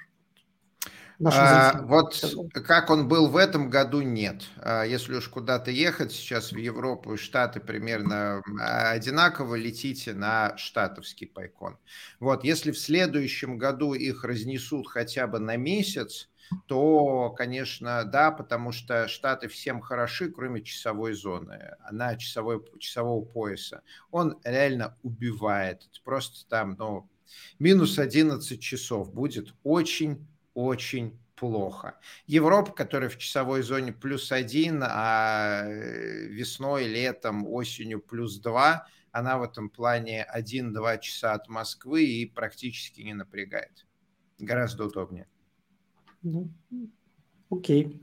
А, 1.25 1.81
вот 1.81 2.23
как 2.53 2.91
он 2.91 3.07
был 3.07 3.27
в 3.27 3.37
этом 3.37 3.71
году, 3.71 4.01
нет. 4.01 4.43
А, 4.57 4.83
если 4.83 5.15
уж 5.15 5.27
куда-то 5.29 5.71
ехать 5.71 6.11
сейчас 6.11 6.51
в 6.51 6.57
Европу 6.57 7.15
и 7.15 7.17
Штаты 7.17 7.59
примерно 7.59 8.43
одинаково, 8.59 9.55
летите 9.55 10.13
на 10.13 10.55
штатовский 10.57 11.25
пайкон. 11.25 11.77
Вот, 12.19 12.43
если 12.43 12.71
в 12.71 12.77
следующем 12.77 13.57
году 13.57 13.95
их 13.95 14.23
разнесут 14.23 14.87
хотя 14.87 15.25
бы 15.25 15.39
на 15.39 15.55
месяц, 15.55 16.29
то, 16.67 17.31
конечно, 17.31 18.03
да, 18.05 18.31
потому 18.31 18.71
что 18.71 19.07
Штаты 19.07 19.47
всем 19.47 19.81
хороши, 19.81 20.31
кроме 20.31 20.63
часовой 20.63 21.13
зоны, 21.13 21.75
она 21.79 22.15
часовой, 22.15 22.63
часового 22.79 23.23
пояса. 23.23 23.81
Он 24.11 24.39
реально 24.43 24.97
убивает. 25.03 25.89
Просто 26.03 26.47
там, 26.47 26.75
ну, 26.77 27.09
минус 27.59 27.99
11 27.99 28.61
часов 28.61 29.13
будет 29.13 29.53
очень-очень 29.63 31.19
плохо. 31.35 31.99
Европа, 32.25 32.71
которая 32.71 33.09
в 33.09 33.17
часовой 33.17 33.61
зоне 33.61 33.93
плюс 33.93 34.31
один, 34.31 34.83
а 34.83 35.63
э, 35.65 36.27
весной, 36.27 36.87
летом, 36.87 37.47
осенью 37.47 38.01
плюс 38.01 38.39
два, 38.39 38.87
она 39.11 39.37
в 39.37 39.43
этом 39.43 39.69
плане 39.69 40.27
1-2 40.35 40.99
часа 40.99 41.33
от 41.33 41.47
Москвы 41.47 42.05
и 42.05 42.25
практически 42.25 43.01
не 43.01 43.13
напрягает. 43.13 43.85
Гораздо 44.39 44.85
удобнее. 44.85 45.27
Ну, 46.29 46.49
окей. 47.49 48.01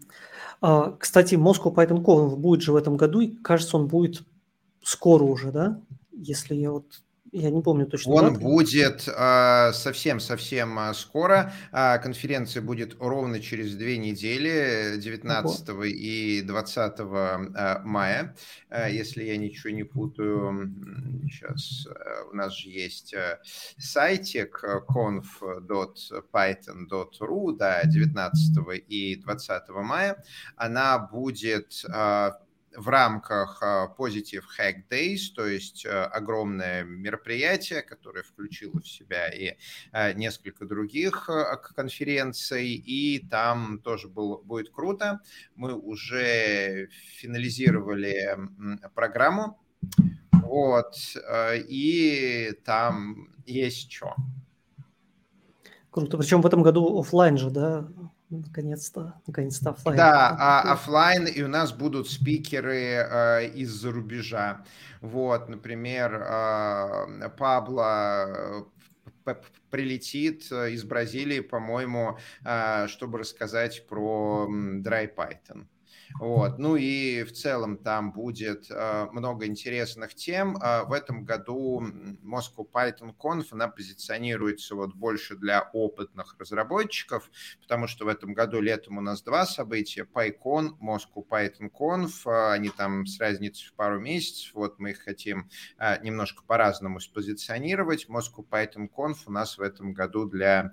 А, 0.61 0.93
кстати, 0.93 1.35
Moscow 1.35 1.75
Python 1.75 2.02
Conf 2.02 2.37
будет 2.37 2.62
же 2.62 2.73
в 2.73 2.76
этом 2.76 2.97
году, 2.97 3.21
и 3.21 3.28
кажется, 3.28 3.76
он 3.76 3.87
будет 3.87 4.23
скоро 4.83 5.25
уже, 5.25 5.52
да? 5.52 5.81
Если 6.11 6.54
я 6.54 6.71
вот 6.73 7.03
я 7.34 7.50
не 7.50 7.60
помню 7.62 7.86
точно. 7.86 8.12
Он 8.12 8.34
даты. 8.34 8.40
будет 8.40 9.00
совсем-совсем 9.02 10.78
а, 10.78 10.94
скоро. 10.94 11.52
А, 11.72 11.98
конференция 11.98 12.62
будет 12.62 12.94
ровно 13.00 13.40
через 13.40 13.74
две 13.74 13.98
недели, 13.98 14.96
19 14.98 15.68
Ого. 15.70 15.82
и 15.84 16.42
20 16.42 17.00
мая, 17.84 18.36
если 18.88 19.24
я 19.24 19.36
ничего 19.36 19.70
не 19.70 19.82
путаю. 19.82 20.72
Сейчас 21.24 21.88
у 22.30 22.36
нас 22.36 22.56
же 22.56 22.70
есть 22.70 23.12
сайтик 23.78 24.62
conf.python.ru, 24.88 27.56
да, 27.56 27.82
19 27.84 28.58
и 28.88 29.16
20 29.16 29.68
мая. 29.70 30.22
Она 30.56 30.98
будет 30.98 31.84
в 32.76 32.88
рамках 32.88 33.62
а, 33.62 33.95
Positive 33.97 34.45
Hack 34.59 34.88
Days, 34.90 35.35
то 35.35 35.47
есть 35.47 35.87
а, 35.87 36.07
огромное 36.07 36.85
мероприятие, 36.85 37.83
которое 37.83 38.23
включило 38.23 38.81
в 38.81 38.88
себя 38.88 39.28
и 39.28 39.57
а, 39.93 40.12
несколько 40.12 40.66
других 40.66 41.28
конференций, 41.75 42.75
и 42.75 43.26
там 43.28 43.78
тоже 43.78 44.09
был, 44.09 44.43
будет 44.45 44.71
круто. 44.71 45.21
Мы 45.54 45.75
уже 45.75 46.88
финализировали 47.16 48.38
программу, 48.95 49.61
вот, 50.33 50.95
и 51.69 52.52
там 52.64 53.28
есть 53.47 53.93
что. 53.93 54.14
Круто. 55.90 56.19
Причем 56.19 56.43
в 56.43 56.47
этом 56.47 56.62
году 56.62 56.99
офлайн 56.99 57.38
же, 57.38 57.50
да? 57.50 57.88
Наконец-то, 58.38 59.14
наконец-то 59.26 59.70
офлайн. 59.70 59.96
Да, 59.96 60.36
а 60.38 60.72
офлайн, 60.72 61.26
и 61.26 61.42
у 61.42 61.48
нас 61.48 61.72
будут 61.72 62.08
спикеры 62.10 62.76
э, 62.76 63.48
из-за 63.54 63.92
рубежа. 63.92 64.64
Вот, 65.00 65.48
например, 65.48 66.14
э, 66.14 67.28
Пабло 67.36 68.66
э, 69.26 69.34
прилетит 69.70 70.52
из 70.52 70.84
Бразилии, 70.84 71.40
по-моему, 71.40 72.18
чтобы 72.86 73.18
рассказать 73.18 73.86
про 73.86 74.46
Dry 74.48 75.10
Python. 75.14 75.66
Вот. 76.18 76.58
Ну 76.58 76.76
и 76.76 77.25
в 77.25 77.32
целом 77.32 77.76
там 77.76 78.12
будет 78.12 78.70
э, 78.70 79.06
много 79.12 79.46
интересных 79.46 80.14
тем. 80.14 80.56
Э, 80.56 80.84
в 80.84 80.92
этом 80.92 81.25
году 81.25 81.82
Moscow 82.23 82.68
Python 82.73 83.14
Conf, 83.16 83.46
она 83.50 83.68
позиционируется 83.68 84.75
вот 84.75 84.94
больше 84.94 85.37
для 85.37 85.62
опытных 85.73 86.37
разработчиков, 86.38 87.30
потому 87.61 87.87
что 87.88 88.04
в 88.04 88.08
этом 88.08 88.32
году 88.32 88.61
летом 88.61 88.99
у 88.99 89.00
нас 89.00 89.23
два 89.23 89.46
события. 89.46 90.06
PyCon, 90.14 90.78
Moscow 90.80 91.26
Python 91.28 91.70
Conf, 91.70 92.11
э, 92.26 92.52
они 92.52 92.70
там 92.70 93.06
с 93.06 93.18
разницей 93.18 93.68
в 93.68 93.75
пару 93.75 94.00
месяцев. 94.00 94.52
Вот 94.54 94.78
мы 94.78 94.90
их 94.90 95.02
хотим 95.02 95.49
немножко 96.02 96.42
по-разному 96.46 97.00
спозиционировать. 97.00 98.06
Moscow 98.08 98.46
Python 98.49 98.88
Conf 98.94 99.16
у 99.26 99.32
нас 99.32 99.58
в 99.58 99.62
этом 99.62 99.92
году 99.92 100.26
для 100.26 100.73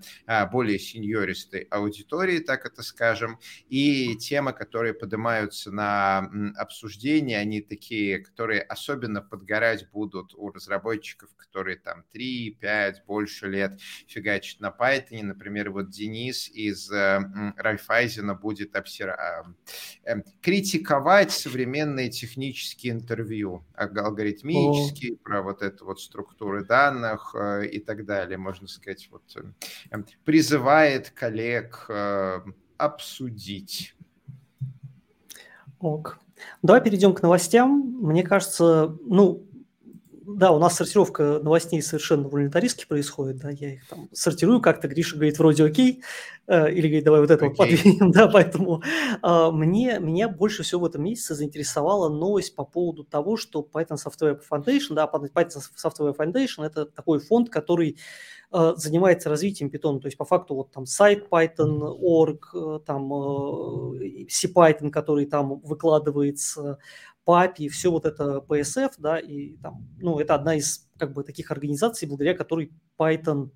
более 0.51 0.79
сеньористой 0.79 1.61
аудитории, 1.71 2.39
так 2.39 2.65
это 2.65 2.83
скажем. 2.83 3.39
И 3.69 4.15
темы, 4.17 4.53
которые 4.53 4.93
поднимают 4.93 5.20
поднимаются 5.21 5.71
на 5.71 6.29
обсуждение, 6.57 7.37
они 7.37 7.61
такие, 7.61 8.19
которые 8.19 8.61
особенно 8.61 9.21
подгорать 9.21 9.87
будут 9.91 10.33
у 10.35 10.49
разработчиков, 10.49 11.29
которые 11.35 11.77
там 11.77 12.03
3, 12.11 12.57
5, 12.59 13.05
больше 13.05 13.47
лет 13.47 13.79
фигачат 14.07 14.59
на 14.59 14.75
Python. 14.77 15.23
Например, 15.23 15.69
вот 15.69 15.89
Денис 15.89 16.49
из 16.49 16.91
э, 16.91 17.19
Райфайзена 17.55 18.33
будет 18.33 18.75
обсера... 18.75 19.13
А, 19.13 19.45
эм, 20.05 20.23
критиковать 20.41 21.31
современные 21.31 22.09
технические 22.09 22.93
интервью, 22.93 23.63
алгоритмические, 23.75 25.13
О. 25.13 25.17
про 25.23 25.41
вот 25.43 25.61
эту 25.61 25.85
вот 25.85 26.01
структуры 26.01 26.65
данных 26.65 27.35
э, 27.35 27.67
и 27.67 27.79
так 27.79 28.05
далее, 28.05 28.37
можно 28.37 28.67
сказать, 28.67 29.07
вот 29.11 29.23
э, 29.35 29.43
эм, 29.91 30.05
призывает 30.25 31.11
коллег 31.11 31.89
обсудить 32.77 33.93
Ок. 35.81 36.19
Давай 36.61 36.81
перейдем 36.81 37.13
к 37.13 37.21
новостям. 37.21 37.97
Мне 38.01 38.23
кажется, 38.23 38.95
ну, 39.05 39.43
да, 40.23 40.51
у 40.51 40.59
нас 40.59 40.75
сортировка 40.75 41.39
новостей 41.41 41.81
совершенно 41.81 42.27
волонтаристски 42.27 42.85
происходит, 42.87 43.37
да, 43.37 43.49
я 43.49 43.73
их 43.73 43.87
там 43.87 44.07
сортирую 44.11 44.61
как-то, 44.61 44.87
Гриша 44.87 45.15
говорит, 45.15 45.39
вроде 45.39 45.63
окей, 45.63 46.03
э, 46.47 46.71
или 46.71 46.87
говорит, 46.87 47.03
давай 47.03 47.21
вот 47.21 47.31
это 47.31 47.45
okay. 47.45 47.47
вот 47.49 47.57
подвинем, 47.57 48.11
да, 48.11 48.27
поэтому 48.27 48.83
э, 49.23 49.51
мне, 49.51 49.99
меня 49.99 50.29
больше 50.29 50.63
всего 50.63 50.81
в 50.81 50.85
этом 50.85 51.03
месяце 51.03 51.33
заинтересовала 51.33 52.09
новость 52.09 52.55
по 52.55 52.65
поводу 52.65 53.03
того, 53.03 53.35
что 53.35 53.67
Python 53.73 53.97
Software 53.97 54.39
Foundation, 54.49 54.93
да, 54.93 55.09
Python 55.11 55.61
Software 55.83 56.15
Foundation– 56.15 56.65
это 56.65 56.85
такой 56.85 57.19
фонд, 57.19 57.49
который 57.49 57.97
э, 58.51 58.73
занимается 58.75 59.29
развитием 59.29 59.69
Python, 59.69 59.99
то 59.99 60.05
есть 60.05 60.17
по 60.17 60.25
факту 60.25 60.53
вот 60.55 60.71
там 60.71 60.85
сайт 60.85 61.29
Python.org, 61.31 62.49
э, 62.53 62.79
там 62.85 63.11
э, 63.11 64.25
CPython, 64.27 64.91
который 64.91 65.25
там 65.25 65.59
выкладывается, 65.61 66.77
PAPI, 67.31 67.69
все 67.69 67.91
вот 67.91 68.05
это 68.05 68.43
PSF, 68.47 68.93
да, 68.97 69.19
и 69.19 69.57
там, 69.57 69.87
ну, 69.99 70.19
это 70.19 70.35
одна 70.35 70.55
из 70.55 70.89
как 70.97 71.13
бы 71.13 71.23
таких 71.23 71.51
организаций, 71.51 72.07
благодаря 72.07 72.35
которой 72.35 72.71
Python 72.99 73.51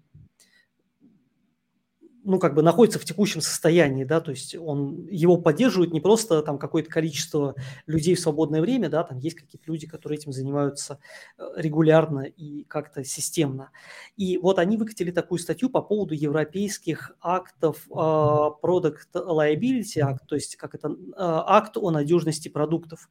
ну, 2.26 2.40
как 2.40 2.56
бы 2.56 2.64
находится 2.64 2.98
в 2.98 3.06
текущем 3.06 3.40
состоянии, 3.40 4.04
да, 4.04 4.20
то 4.20 4.32
есть 4.32 4.56
он, 4.56 5.06
его 5.08 5.38
поддерживает 5.38 5.94
не 5.94 6.02
просто 6.02 6.42
там 6.42 6.58
какое-то 6.58 6.90
количество 6.90 7.54
людей 7.86 8.16
в 8.16 8.20
свободное 8.20 8.62
время, 8.62 8.90
да, 8.90 9.04
там 9.04 9.20
есть 9.20 9.36
какие-то 9.36 9.68
люди, 9.68 9.86
которые 9.86 10.18
этим 10.18 10.32
занимаются 10.32 11.00
э, 11.38 11.44
регулярно 11.56 12.22
и 12.22 12.64
как-то 12.64 13.04
системно. 13.04 13.70
И 14.18 14.40
вот 14.40 14.58
они 14.58 14.76
выкатили 14.76 15.12
такую 15.12 15.38
статью 15.38 15.70
по 15.70 15.84
поводу 15.84 16.16
европейских 16.16 17.16
актов 17.22 17.88
uh, 17.90 18.54
Product 18.62 19.14
Liability 19.14 19.98
Act, 19.98 20.22
то 20.28 20.34
есть 20.34 20.56
как 20.56 20.74
это, 20.74 20.88
uh, 20.88 20.96
акт 21.18 21.78
о 21.78 21.92
надежности 21.92 22.50
продуктов, 22.50 23.08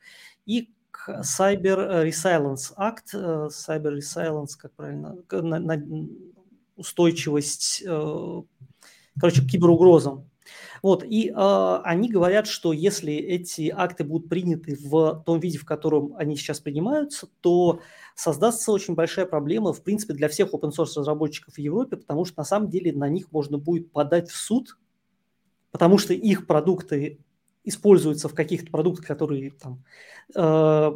и 0.46 0.70
Cyber 1.08 2.04
Resilience 2.04 2.74
Act, 2.76 3.14
uh, 3.14 3.48
Cyber 3.48 3.96
Resilience, 3.96 4.56
как 4.56 4.72
правильно, 4.72 5.16
на, 5.30 5.58
на, 5.58 6.08
устойчивость 6.76 7.84
короче, 9.18 9.42
к 9.42 9.46
киберугрозам. 9.46 10.28
Вот, 10.82 11.02
и 11.02 11.30
э, 11.30 11.80
они 11.84 12.10
говорят, 12.10 12.46
что 12.46 12.74
если 12.74 13.14
эти 13.14 13.72
акты 13.74 14.04
будут 14.04 14.28
приняты 14.28 14.76
в 14.76 15.22
том 15.24 15.40
виде, 15.40 15.56
в 15.56 15.64
котором 15.64 16.14
они 16.16 16.36
сейчас 16.36 16.60
принимаются, 16.60 17.28
то 17.40 17.80
создастся 18.14 18.70
очень 18.70 18.94
большая 18.94 19.24
проблема, 19.24 19.72
в 19.72 19.82
принципе, 19.82 20.12
для 20.12 20.28
всех 20.28 20.52
open 20.52 20.72
source 20.76 20.96
разработчиков 20.96 21.54
в 21.54 21.58
Европе, 21.58 21.96
потому 21.96 22.26
что 22.26 22.38
на 22.38 22.44
самом 22.44 22.68
деле 22.68 22.92
на 22.92 23.08
них 23.08 23.32
можно 23.32 23.56
будет 23.56 23.92
подать 23.92 24.30
в 24.30 24.36
суд, 24.36 24.76
потому 25.70 25.96
что 25.96 26.12
их 26.12 26.46
продукты 26.46 27.18
используются 27.64 28.28
в 28.28 28.34
каких-то 28.34 28.70
продуктах, 28.70 29.06
которые 29.06 29.50
там, 29.52 29.82
э, 30.34 30.90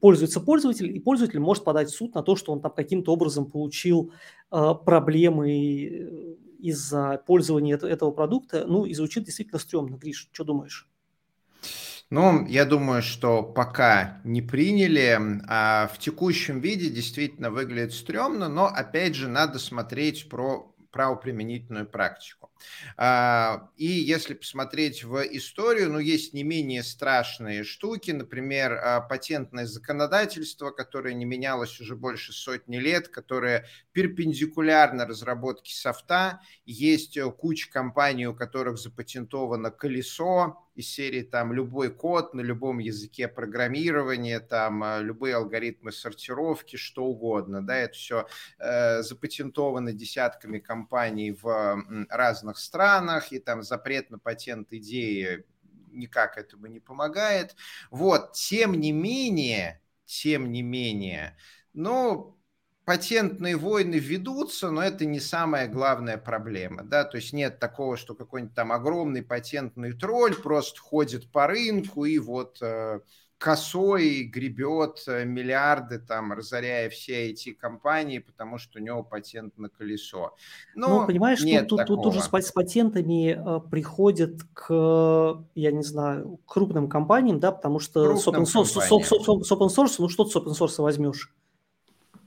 пользуется 0.00 0.40
пользователь, 0.40 0.94
и 0.94 1.00
пользователь 1.00 1.40
может 1.40 1.64
подать 1.64 1.90
в 1.90 1.94
суд 1.94 2.14
на 2.14 2.22
то, 2.22 2.36
что 2.36 2.52
он 2.52 2.60
там 2.60 2.72
каким-то 2.72 3.12
образом 3.12 3.46
получил 3.46 4.12
э, 4.50 4.74
проблемы 4.84 6.38
из-за 6.58 7.22
пользования 7.26 7.76
этого 7.76 8.12
продукта, 8.12 8.64
ну, 8.66 8.84
и 8.84 8.94
звучит 8.94 9.24
действительно 9.24 9.58
стрёмно. 9.58 9.96
Гриш, 9.96 10.28
что 10.32 10.44
думаешь? 10.44 10.88
Ну, 12.10 12.46
я 12.46 12.66
думаю, 12.66 13.00
что 13.00 13.42
пока 13.42 14.20
не 14.22 14.42
приняли, 14.42 15.18
а 15.48 15.90
в 15.94 15.98
текущем 15.98 16.60
виде 16.60 16.90
действительно 16.90 17.50
выглядит 17.50 17.94
стрёмно, 17.94 18.50
но, 18.50 18.66
опять 18.66 19.14
же, 19.14 19.28
надо 19.28 19.58
смотреть 19.58 20.28
про 20.28 20.71
правоприменительную 20.92 21.86
практику. 21.86 22.50
А, 22.96 23.70
и 23.76 23.86
если 23.86 24.34
посмотреть 24.34 25.02
в 25.02 25.22
историю, 25.22 25.90
ну, 25.90 25.98
есть 25.98 26.34
не 26.34 26.44
менее 26.44 26.82
страшные 26.82 27.64
штуки, 27.64 28.10
например, 28.10 28.72
а, 28.74 29.00
патентное 29.00 29.66
законодательство, 29.66 30.70
которое 30.70 31.14
не 31.14 31.24
менялось 31.24 31.80
уже 31.80 31.96
больше 31.96 32.32
сотни 32.32 32.76
лет, 32.76 33.08
которое 33.08 33.66
перпендикулярно 33.92 35.06
разработке 35.06 35.74
софта. 35.74 36.40
Есть 36.66 37.16
э, 37.16 37.30
куча 37.30 37.70
компаний, 37.70 38.26
у 38.26 38.34
которых 38.34 38.78
запатентовано 38.78 39.70
колесо, 39.70 40.61
из 40.74 40.88
серии 40.88 41.22
там 41.22 41.52
любой 41.52 41.90
код 41.90 42.34
на 42.34 42.40
любом 42.40 42.78
языке 42.78 43.28
программирования, 43.28 44.40
там 44.40 44.82
а, 44.82 45.00
любые 45.00 45.36
алгоритмы 45.36 45.92
сортировки, 45.92 46.76
что 46.76 47.04
угодно, 47.04 47.64
да, 47.64 47.76
это 47.76 47.94
все 47.94 48.26
э, 48.58 49.02
запатентовано 49.02 49.92
десятками 49.92 50.58
компаний 50.58 51.32
в 51.32 52.06
разных 52.08 52.58
странах, 52.58 53.32
и 53.32 53.38
там 53.38 53.62
запрет 53.62 54.10
на 54.10 54.18
патент 54.18 54.72
идеи 54.72 55.44
никак 55.92 56.38
этому 56.38 56.66
не 56.66 56.80
помогает. 56.80 57.54
Вот, 57.90 58.32
тем 58.32 58.72
не 58.72 58.92
менее, 58.92 59.80
тем 60.06 60.50
не 60.50 60.62
менее, 60.62 61.36
ну, 61.72 62.38
патентные 62.84 63.56
войны 63.56 63.96
ведутся, 63.96 64.70
но 64.70 64.82
это 64.82 65.04
не 65.04 65.20
самая 65.20 65.68
главная 65.68 66.18
проблема, 66.18 66.82
да, 66.82 67.04
то 67.04 67.16
есть 67.16 67.32
нет 67.32 67.58
такого, 67.58 67.96
что 67.96 68.14
какой-нибудь 68.14 68.54
там 68.54 68.72
огромный 68.72 69.22
патентный 69.22 69.92
тролль 69.92 70.34
просто 70.34 70.80
ходит 70.80 71.30
по 71.30 71.46
рынку 71.46 72.04
и 72.04 72.18
вот 72.18 72.58
э, 72.60 73.00
косой 73.38 74.22
гребет 74.22 75.02
э, 75.06 75.24
миллиарды, 75.24 75.98
там, 75.98 76.32
разоряя 76.32 76.88
все 76.90 77.30
эти 77.30 77.52
компании, 77.52 78.18
потому 78.18 78.58
что 78.58 78.78
у 78.78 78.82
него 78.82 79.02
патент 79.02 79.58
на 79.58 79.68
колесо. 79.68 80.34
Но 80.74 81.00
ну, 81.00 81.06
понимаешь, 81.06 81.42
нет 81.42 81.68
тут, 81.68 81.86
тут, 81.86 82.02
тут 82.02 82.06
уже 82.06 82.20
с, 82.20 82.28
с 82.28 82.52
патентами 82.52 83.36
э, 83.36 83.60
приходят 83.68 84.42
к, 84.54 85.44
я 85.54 85.72
не 85.72 85.82
знаю, 85.82 86.40
крупным 86.46 86.88
компаниям, 86.88 87.40
да, 87.40 87.52
потому 87.52 87.78
что 87.78 88.16
с 88.16 88.26
open, 88.26 88.42
source, 88.42 88.64
с, 88.64 88.78
с, 88.78 89.48
с 89.48 89.52
open 89.52 89.68
source, 89.68 89.94
ну 89.98 90.08
что 90.08 90.24
ты 90.24 90.30
с 90.30 90.36
open 90.36 90.52
source 90.58 90.82
возьмешь? 90.82 91.32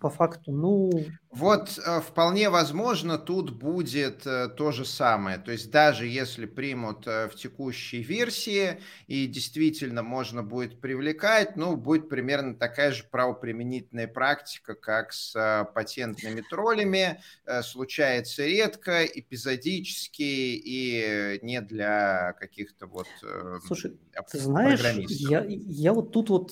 По 0.05 0.11
факту, 0.11 0.51
ну... 0.51 0.91
Вот 1.31 1.79
э, 1.83 1.99
вполне 1.99 2.51
возможно, 2.51 3.17
тут 3.17 3.49
будет 3.49 4.27
э, 4.27 4.49
то 4.49 4.71
же 4.71 4.85
самое. 4.85 5.39
То 5.39 5.51
есть 5.51 5.71
даже 5.71 6.05
если 6.05 6.45
примут 6.45 7.07
э, 7.07 7.27
в 7.27 7.33
текущей 7.33 8.03
версии 8.03 8.79
и 9.07 9.25
действительно 9.25 10.03
можно 10.03 10.43
будет 10.43 10.79
привлекать, 10.79 11.57
ну, 11.57 11.75
будет 11.75 12.07
примерно 12.07 12.53
такая 12.53 12.91
же 12.91 13.03
правоприменительная 13.09 14.07
практика, 14.07 14.75
как 14.75 15.11
с 15.11 15.67
патентными 15.73 16.41
троллями. 16.47 17.19
Случается 17.63 18.45
редко, 18.45 19.03
эпизодически 19.03 20.21
и 20.21 21.39
не 21.41 21.61
для 21.61 22.33
каких-то 22.33 22.85
вот 22.85 23.07
Слушай, 23.65 23.97
ты 24.31 24.37
знаешь, 24.37 24.81
я, 25.07 25.43
я 25.47 25.93
вот 25.93 26.11
тут 26.11 26.29
вот 26.29 26.51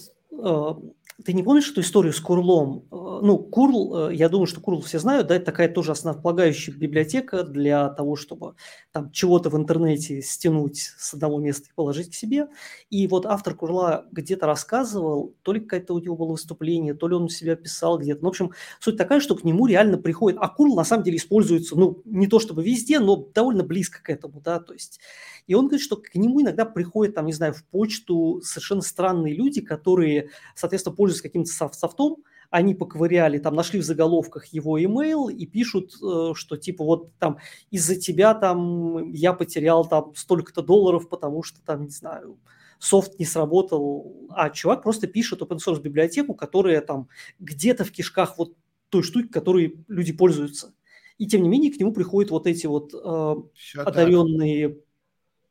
ты 1.24 1.34
не 1.34 1.44
помнишь 1.44 1.70
эту 1.70 1.82
историю 1.82 2.14
с 2.14 2.20
Курлом? 2.20 2.86
Э, 2.92 3.20
ну, 3.22 3.50
Curl, 3.52 4.12
э, 4.12 4.16
я 4.16 4.30
думаю, 4.30 4.48
что 4.48 4.62
Curl 4.62 4.82
все 4.82 5.00
знают, 5.00 5.28
да, 5.28 5.36
это 5.36 5.46
такая 5.46 5.70
тоже 5.70 5.92
основополагающая 5.92 6.74
библиотека 6.74 7.44
для 7.44 7.90
того, 7.90 8.16
чтобы 8.16 8.56
там 8.92 9.12
чего-то 9.12 9.50
в 9.50 9.56
интернете 9.56 10.22
стянуть 10.22 10.92
с 10.98 11.14
одного 11.14 11.40
места 11.40 11.68
и 11.70 11.74
положить 11.74 12.12
к 12.12 12.16
себе. 12.16 12.48
И 12.90 13.08
вот 13.08 13.26
автор 13.26 13.56
Курла 13.56 14.06
где-то 14.12 14.48
рассказывал, 14.48 15.36
то 15.44 15.54
ли 15.54 15.60
какое-то 15.60 15.94
у 15.94 16.00
него 16.00 16.16
было 16.16 16.32
выступление, 16.32 16.94
то 16.94 17.08
ли 17.08 17.16
он 17.16 17.24
у 17.24 17.30
себя 17.30 17.56
писал 17.56 17.98
где-то. 17.98 18.22
Ну, 18.22 18.30
в 18.30 18.32
общем, 18.32 18.52
суть 18.80 18.98
такая, 18.98 19.20
что 19.20 19.36
к 19.36 19.44
нему 19.44 19.68
реально 19.68 19.98
приходит, 19.98 20.40
а 20.42 20.48
Curl 20.48 20.76
на 20.76 20.84
самом 20.84 21.04
деле 21.04 21.18
используется, 21.18 21.76
ну, 21.76 22.02
не 22.06 22.28
то 22.28 22.40
чтобы 22.40 22.64
везде, 22.64 23.00
но 23.00 23.16
довольно 23.16 23.64
близко 23.64 24.02
к 24.02 24.10
этому, 24.10 24.42
да, 24.42 24.60
то 24.60 24.74
есть 24.74 25.00
и 25.48 25.56
он 25.56 25.68
говорит, 25.68 25.84
что 25.84 25.98
к 25.98 26.16
нему 26.16 26.42
иногда 26.42 26.66
приходят, 26.66 27.16
там, 27.16 27.26
не 27.26 27.34
знаю, 27.34 27.54
в 27.54 27.64
почту 27.66 28.42
совершенно 28.44 28.82
странные 28.82 29.36
люди, 29.36 29.62
которые, 29.62 30.30
соответственно, 30.56 30.96
пользуются 31.04 31.24
каким-то 31.24 31.52
софтом, 31.52 32.24
они 32.50 32.76
поковыряли, 32.76 33.40
там 33.40 33.56
нашли 33.56 33.80
в 33.80 33.84
заголовках 33.84 34.46
его 34.46 34.82
имейл 34.82 35.28
и 35.28 35.46
пишут, 35.46 35.96
э, 36.02 36.32
что 36.34 36.56
типа 36.56 36.86
вот 36.86 37.14
там 37.18 37.40
из-за 37.72 37.96
тебя 37.96 38.34
там 38.34 39.12
я 39.12 39.34
потерял 39.34 39.86
там 39.86 40.16
столько-то 40.16 40.62
долларов, 40.62 41.10
потому 41.10 41.44
что 41.44 41.62
там, 41.66 41.86
не 41.86 41.90
знаю, 41.90 42.40
софт 42.80 43.20
не 43.20 43.26
сработал, 43.26 44.16
а 44.30 44.50
чувак 44.50 44.84
просто 44.84 45.08
пишет 45.08 45.42
open 45.42 45.58
source 45.58 45.82
библиотеку, 45.82 46.36
которая 46.36 46.80
там 46.80 47.10
где-то 47.40 47.84
в 47.84 47.92
кишках 47.92 48.38
вот 48.38 48.54
той 48.90 49.04
штуки, 49.04 49.28
которой 49.28 49.84
люди 49.90 50.14
пользуются. 50.14 50.74
И 51.18 51.28
тем 51.28 51.44
не 51.44 51.50
менее 51.50 51.74
к 51.74 51.80
нему 51.80 51.92
приходят 51.92 52.32
вот 52.32 52.48
эти 52.48 52.66
вот 52.66 52.94
э, 52.94 53.36
одаренные 53.80 54.70
так 54.70 54.78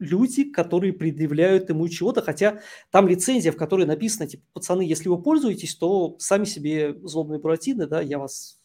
люди, 0.02 0.44
которые 0.44 0.92
предъявляют 0.92 1.70
ему 1.70 1.88
чего-то, 1.88 2.22
хотя 2.22 2.60
там 2.90 3.08
лицензия, 3.08 3.52
в 3.52 3.56
которой 3.56 3.86
написано, 3.86 4.28
типа, 4.28 4.44
пацаны, 4.52 4.82
если 4.82 5.08
вы 5.08 5.22
пользуетесь, 5.22 5.74
то 5.76 6.16
сами 6.18 6.44
себе 6.44 6.94
злобные 7.02 7.40
буратины, 7.40 7.86
да, 7.86 8.00
я 8.00 8.18
вас 8.18 8.61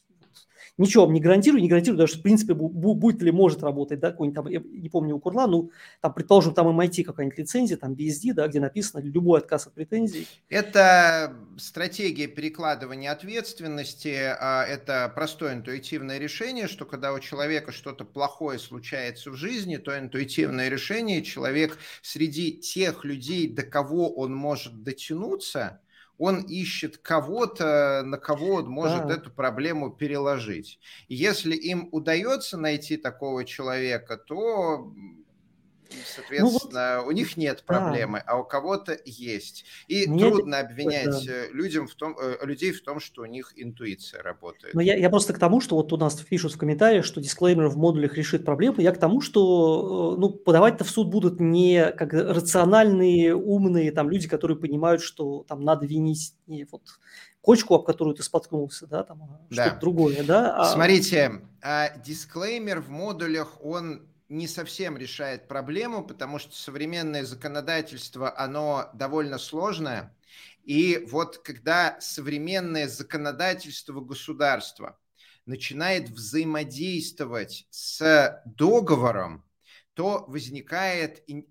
ничего 0.78 1.06
вам 1.06 1.14
не 1.14 1.22
гарантирую, 1.22 1.62
не 1.62 1.70
гарантирую 1.70 1.98
даже, 1.98 2.14
что, 2.14 2.20
в 2.20 2.24
принципе, 2.24 2.54
будет 2.54 3.22
ли 3.22 3.32
может 3.32 3.64
работать, 3.64 4.00
да, 4.00 4.12
какой-нибудь 4.12 4.36
там, 4.36 4.48
я 4.48 4.60
не 4.60 4.90
помню, 4.90 5.16
у 5.16 5.20
Курла, 5.20 5.48
ну, 5.48 5.72
там, 6.02 6.14
предположим, 6.14 6.54
там 6.54 6.68
MIT 6.80 7.04
какая-нибудь 7.04 7.40
лицензия, 7.40 7.78
там 7.78 7.94
BSD, 7.94 8.34
да, 8.34 8.48
где 8.48 8.60
написано 8.60 9.02
любой 9.02 9.40
отказ 9.40 9.68
от 9.68 9.74
претензий. 9.74 10.28
Это 10.50 11.36
стратегия 11.58 12.28
перекладывания 12.28 13.12
ответственности, 13.12 14.36
а, 14.40 14.64
это 14.66 15.12
простое 15.14 15.56
интуитивное 15.56 16.20
решение, 16.20 16.68
что 16.68 16.86
когда 16.86 17.14
у 17.14 17.20
человека 17.20 17.72
что-то 17.72 18.06
плохое 18.06 18.60
случается 18.60 19.32
в 19.32 19.36
жизни, 19.36 19.78
то 19.78 19.98
интуитивное 19.98 20.70
решение, 20.70 21.24
человек 21.24 21.78
среди 22.02 22.52
тех 22.52 23.04
людей, 23.04 23.48
до 23.48 23.64
кого 23.64 24.14
он 24.14 24.34
может 24.36 24.84
дотянуться, 24.84 25.82
он 26.18 26.42
ищет 26.42 26.98
кого-то, 26.98 28.02
на 28.06 28.18
кого 28.18 28.56
он 28.56 28.68
может 28.68 29.08
да. 29.08 29.16
эту 29.16 29.32
проблему 29.32 29.92
переложить. 29.92 30.80
И 31.08 31.16
если 31.16 31.56
им 31.56 31.90
удается 31.92 32.58
найти 32.58 32.98
такого 32.98 33.46
человека, 33.46 34.18
то 34.18 34.92
Соответственно, 36.16 36.96
ну, 36.98 37.02
вот, 37.02 37.08
у 37.08 37.12
них 37.12 37.38
нет 37.38 37.64
проблемы, 37.64 38.20
да. 38.20 38.34
а 38.34 38.38
у 38.40 38.44
кого-то 38.44 38.98
есть. 39.06 39.66
И 39.88 40.08
Мне 40.08 40.30
трудно 40.30 40.60
обвинять 40.60 41.26
да. 41.26 41.34
Э, 41.34 41.52
людям 41.52 41.88
в 41.88 41.96
том, 41.96 42.18
э, 42.20 42.46
людей 42.46 42.72
в 42.72 42.82
том, 42.84 43.00
что 43.00 43.22
у 43.22 43.26
них 43.26 43.54
интуиция 43.56 44.22
работает. 44.22 44.74
Но 44.74 44.82
я, 44.82 44.96
я 44.96 45.10
просто 45.10 45.34
к 45.34 45.40
тому, 45.40 45.62
что 45.62 45.76
вот 45.76 45.92
у 45.94 45.98
нас 45.98 46.16
пишут 46.16 46.54
в 46.54 46.58
комментариях, 46.58 47.06
что 47.06 47.22
дисклеймер 47.22 47.68
в 47.68 47.78
модулях 47.78 48.16
решит 48.16 48.46
проблему. 48.46 48.80
Я 48.80 48.92
к 48.92 49.00
тому, 49.00 49.22
что 49.22 50.16
э, 50.16 50.20
ну, 50.20 50.30
подавать-то 50.30 50.84
в 50.84 50.90
суд 50.90 51.10
будут 51.10 51.40
не 51.40 51.92
как 51.92 52.14
рациональные, 52.14 53.36
умные 53.36 53.92
там 53.92 54.10
люди, 54.10 54.28
которые 54.28 54.58
понимают, 54.58 55.02
что 55.02 55.44
там 55.48 55.62
надо 55.62 55.86
винить 55.86 56.34
не 56.48 56.66
вот 56.72 56.82
кочку, 57.48 57.76
об 57.76 57.86
которую 57.86 58.14
ты 58.14 58.24
споткнулся, 58.24 58.88
да, 58.88 59.04
там 59.04 59.24
а 59.24 59.40
да. 59.50 59.64
что-то 59.68 59.80
другое, 59.80 60.24
да. 60.24 60.54
А... 60.58 60.66
Смотрите, 60.66 61.42
а 61.62 61.98
дисклеймер 62.00 62.82
в 62.82 62.90
модулях, 62.90 63.64
он 63.64 64.06
не 64.30 64.48
совсем 64.48 64.98
решает 64.98 65.48
проблему, 65.48 66.06
потому 66.06 66.40
что 66.40 66.56
современное 66.56 67.24
законодательство, 67.24 68.38
оно 68.38 68.90
довольно 68.94 69.38
сложное. 69.38 70.16
И 70.64 71.08
вот 71.10 71.38
когда 71.40 72.00
современное 72.02 72.88
законодательство 72.88 74.02
государства 74.02 75.00
начинает 75.46 76.10
взаимодействовать 76.10 77.68
с 77.70 78.42
договором, 78.46 79.46
то 79.94 80.26
возникает 80.28 81.24
э, 81.28 81.42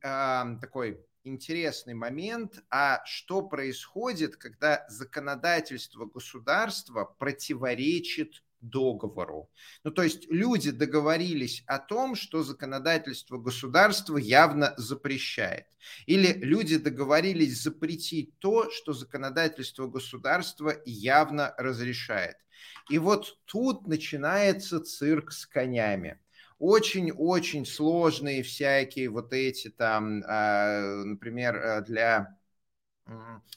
такой 0.60 1.00
интересный 1.24 1.94
момент, 1.94 2.62
а 2.70 3.02
что 3.04 3.42
происходит, 3.42 4.36
когда 4.36 4.84
законодательство 4.88 6.04
государства 6.04 7.04
противоречит 7.18 8.44
договору. 8.60 9.50
Ну, 9.84 9.90
то 9.90 10.02
есть 10.02 10.26
люди 10.30 10.70
договорились 10.70 11.62
о 11.66 11.78
том, 11.78 12.14
что 12.14 12.42
законодательство 12.42 13.38
государства 13.38 14.16
явно 14.16 14.74
запрещает. 14.76 15.66
Или 16.06 16.32
люди 16.32 16.76
договорились 16.76 17.62
запретить 17.62 18.38
то, 18.38 18.70
что 18.70 18.92
законодательство 18.92 19.86
государства 19.86 20.74
явно 20.84 21.54
разрешает. 21.58 22.36
И 22.90 22.98
вот 22.98 23.38
тут 23.44 23.86
начинается 23.86 24.80
цирк 24.80 25.32
с 25.32 25.46
конями 25.46 26.18
очень-очень 26.58 27.66
сложные 27.66 28.42
всякие 28.42 29.10
вот 29.10 29.32
эти 29.32 29.68
там, 29.68 30.22
а, 30.26 31.04
например, 31.04 31.84
для 31.86 32.36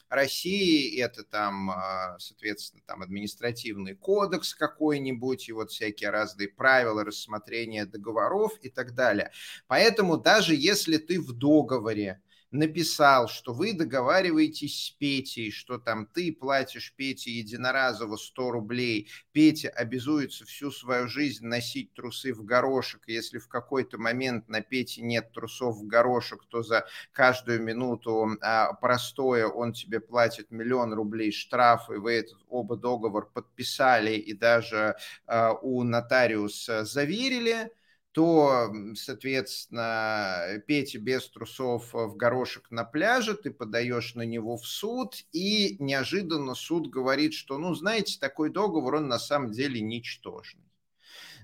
России 0.08 1.00
это 1.00 1.24
там, 1.24 1.70
а, 1.70 2.16
соответственно, 2.18 2.82
там 2.86 3.02
административный 3.02 3.94
кодекс 3.94 4.54
какой-нибудь 4.54 5.48
и 5.48 5.52
вот 5.52 5.70
всякие 5.70 6.10
разные 6.10 6.48
правила 6.48 7.04
рассмотрения 7.04 7.86
договоров 7.86 8.52
и 8.62 8.70
так 8.70 8.94
далее. 8.94 9.30
Поэтому 9.66 10.16
даже 10.16 10.54
если 10.54 10.96
ты 10.96 11.20
в 11.20 11.32
договоре 11.32 12.20
написал, 12.50 13.28
что 13.28 13.52
вы 13.52 13.72
договариваетесь 13.72 14.86
с 14.86 14.90
Петей, 14.90 15.50
что 15.50 15.78
там 15.78 16.06
ты 16.06 16.32
платишь 16.32 16.94
Пете 16.96 17.30
единоразово 17.30 18.16
100 18.16 18.50
рублей, 18.50 19.08
Петя 19.32 19.68
обязуется 19.68 20.44
всю 20.44 20.70
свою 20.70 21.08
жизнь 21.08 21.46
носить 21.46 21.94
трусы 21.94 22.32
в 22.32 22.44
горошек, 22.44 23.02
если 23.06 23.38
в 23.38 23.48
какой-то 23.48 23.98
момент 23.98 24.48
на 24.48 24.60
Пете 24.60 25.02
нет 25.02 25.32
трусов 25.32 25.76
в 25.76 25.86
горошек, 25.86 26.44
то 26.48 26.62
за 26.62 26.86
каждую 27.12 27.62
минуту 27.62 28.36
а, 28.40 28.72
простое 28.74 29.46
он 29.46 29.72
тебе 29.72 30.00
платит 30.00 30.50
миллион 30.50 30.92
рублей 30.92 31.32
штрафа, 31.32 31.94
и 31.94 31.98
вы 31.98 32.14
этот 32.14 32.38
оба 32.48 32.76
договор 32.76 33.30
подписали 33.30 34.12
и 34.12 34.32
даже 34.34 34.96
а, 35.26 35.52
у 35.52 35.84
нотариуса 35.84 36.84
заверили, 36.84 37.70
то, 38.12 38.72
соответственно, 38.96 40.62
Петя 40.66 40.98
без 40.98 41.28
трусов 41.28 41.92
в 41.92 42.16
горошек 42.16 42.70
на 42.70 42.84
пляже, 42.84 43.34
ты 43.34 43.50
подаешь 43.50 44.14
на 44.14 44.22
него 44.22 44.56
в 44.56 44.66
суд, 44.66 45.14
и 45.32 45.76
неожиданно 45.78 46.54
суд 46.54 46.88
говорит, 46.88 47.34
что, 47.34 47.58
ну, 47.58 47.74
знаете, 47.74 48.18
такой 48.18 48.50
договор, 48.50 48.96
он 48.96 49.08
на 49.08 49.18
самом 49.18 49.52
деле 49.52 49.80
ничтожный. 49.80 50.69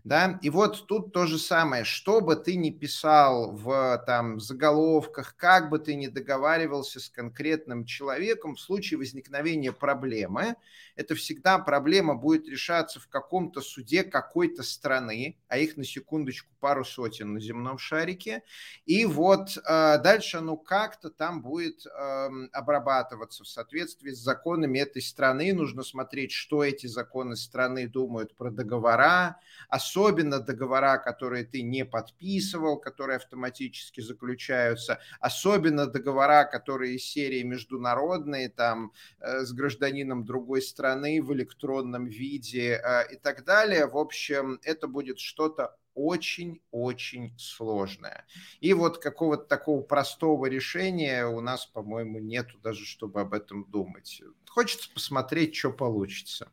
Да? 0.07 0.39
И 0.41 0.51
вот 0.51 0.87
тут 0.87 1.13
то 1.13 1.27
же 1.27 1.37
самое, 1.37 1.83
что 1.83 2.21
бы 2.21 2.37
ты 2.37 2.55
ни 2.55 2.71
писал 2.71 3.51
в 3.51 4.05
там, 4.07 4.39
заголовках, 4.39 5.35
как 5.35 5.69
бы 5.69 5.81
ты 5.81 5.97
ни 5.97 6.07
договаривался 6.07 7.01
с 7.01 7.09
конкретным 7.09 7.85
человеком, 7.85 8.55
в 8.55 8.61
случае 8.61 8.99
возникновения 8.99 9.73
проблемы, 9.73 10.55
это 10.95 11.17
всегда 11.17 11.59
проблема 11.59 12.15
будет 12.15 12.49
решаться 12.49 13.01
в 13.01 13.09
каком-то 13.09 13.61
суде 13.61 14.05
какой-то 14.05 14.63
страны, 14.63 15.39
а 15.49 15.59
их 15.59 15.77
на 15.77 15.83
секундочку 15.83 16.55
пару 16.61 16.85
сотен 16.85 17.35
на 17.35 17.41
земном 17.41 17.77
шарике, 17.77 18.45
и 18.87 19.05
вот 19.07 19.57
э, 19.57 19.99
дальше 19.99 20.37
оно 20.37 20.57
как-то 20.57 21.11
там 21.11 21.43
будет 21.43 21.85
э, 21.85 22.29
обрабатываться 22.53 23.43
в 23.43 23.49
соответствии 23.49 24.13
с 24.13 24.19
законами 24.19 24.79
этой 24.79 25.03
страны, 25.03 25.53
нужно 25.53 25.83
смотреть, 25.83 26.31
что 26.31 26.63
эти 26.63 26.87
законы 26.87 27.35
страны 27.35 27.89
думают 27.89 28.37
про 28.37 28.53
договора, 28.53 29.41
особенно 29.69 29.96
особенно 29.97 30.41
договора, 30.41 30.99
которые 30.99 31.45
ты 31.45 31.63
не 31.63 31.85
подписывал, 31.85 32.79
которые 32.79 33.17
автоматически 33.17 34.03
заключаются, 34.03 34.99
особенно 35.21 35.87
договора, 35.87 36.45
которые 36.45 36.99
серии 36.99 37.43
международные, 37.43 38.51
там, 38.51 38.93
э, 39.21 39.41
с 39.41 39.53
гражданином 39.53 40.25
другой 40.25 40.61
страны 40.61 41.23
в 41.23 41.33
электронном 41.33 42.07
виде 42.07 42.79
э, 42.85 43.15
и 43.15 43.17
так 43.17 43.45
далее. 43.45 43.87
В 43.87 43.97
общем, 43.97 44.61
это 44.65 44.87
будет 44.87 45.19
что-то 45.19 45.75
очень-очень 45.95 47.33
сложное. 47.39 48.27
И 48.61 48.75
вот 48.75 48.99
какого-то 48.99 49.45
такого 49.45 49.81
простого 49.81 50.45
решения 50.45 51.27
у 51.27 51.41
нас, 51.41 51.65
по-моему, 51.65 52.19
нету 52.19 52.59
даже, 52.63 52.85
чтобы 52.85 53.23
об 53.23 53.33
этом 53.33 53.65
думать. 53.71 54.21
Хочется 54.47 54.91
посмотреть, 54.93 55.57
что 55.57 55.73
получится. 55.73 56.51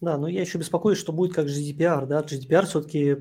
Да, 0.00 0.16
но 0.16 0.28
я 0.28 0.40
еще 0.40 0.56
беспокоюсь, 0.56 0.98
что 0.98 1.12
будет 1.12 1.34
как 1.34 1.46
GDPR. 1.46 2.06
Да? 2.06 2.20
GDPR 2.20 2.64
все-таки 2.64 3.10
э, 3.10 3.14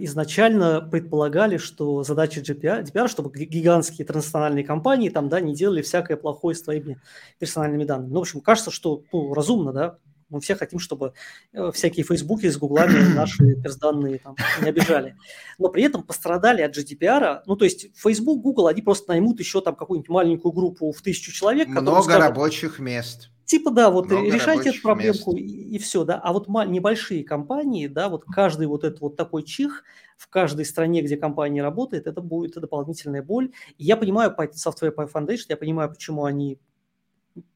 изначально 0.00 0.82
предполагали, 0.82 1.56
что 1.56 2.02
задача 2.02 2.40
GDPR, 2.40 2.84
GDPR, 2.84 3.08
чтобы 3.08 3.30
гигантские 3.32 4.06
транснациональные 4.06 4.64
компании 4.64 5.08
там, 5.08 5.30
да, 5.30 5.40
не 5.40 5.54
делали 5.54 5.80
всякое 5.80 6.18
плохое 6.18 6.54
с 6.54 6.62
твоими 6.62 7.00
персональными 7.38 7.84
данными. 7.84 8.12
Ну, 8.12 8.18
в 8.18 8.22
общем, 8.22 8.42
кажется, 8.42 8.70
что 8.70 9.04
ну, 9.10 9.32
разумно, 9.32 9.72
да, 9.72 9.98
Мы 10.28 10.42
все 10.42 10.54
хотим, 10.54 10.80
чтобы 10.80 11.14
э, 11.54 11.70
всякие 11.72 12.04
фейсбуки 12.04 12.46
с 12.50 12.58
гуглами 12.58 13.14
наши 13.14 13.54
персданные 13.62 14.18
там 14.18 14.36
не 14.60 14.68
обижали. 14.68 15.16
Но 15.56 15.70
при 15.70 15.84
этом 15.84 16.02
пострадали 16.02 16.60
от 16.60 16.76
GDPR. 16.76 17.40
Ну, 17.46 17.56
то 17.56 17.64
есть 17.64 17.86
Facebook, 17.96 18.42
Google, 18.42 18.66
они 18.66 18.82
просто 18.82 19.08
наймут 19.12 19.40
еще 19.40 19.62
там 19.62 19.74
какую-нибудь 19.74 20.10
маленькую 20.10 20.52
группу 20.52 20.92
в 20.92 21.00
тысячу 21.00 21.32
человек. 21.32 21.68
Много 21.68 22.02
скажут, 22.02 22.22
рабочих 22.22 22.78
мест. 22.80 23.30
Типа, 23.48 23.70
да, 23.70 23.88
вот 23.88 24.10
Много 24.10 24.26
решайте 24.26 24.68
эту 24.68 24.82
проблемку 24.82 25.34
и, 25.34 25.40
и 25.40 25.78
все, 25.78 26.04
да. 26.04 26.20
А 26.22 26.34
вот 26.34 26.48
небольшие 26.48 27.24
компании, 27.24 27.86
да, 27.86 28.10
вот 28.10 28.26
каждый 28.26 28.66
вот 28.66 28.84
этот 28.84 29.00
вот 29.00 29.16
такой 29.16 29.42
чих 29.42 29.84
в 30.18 30.28
каждой 30.28 30.66
стране, 30.66 31.00
где 31.00 31.16
компания 31.16 31.62
работает, 31.62 32.06
это 32.06 32.20
будет 32.20 32.56
дополнительная 32.56 33.22
боль. 33.22 33.52
И 33.78 33.84
я 33.84 33.96
понимаю 33.96 34.34
Python 34.38 34.52
Software 34.52 34.94
Foundation, 34.94 35.46
я 35.48 35.56
понимаю, 35.56 35.88
почему 35.88 36.26
они 36.26 36.58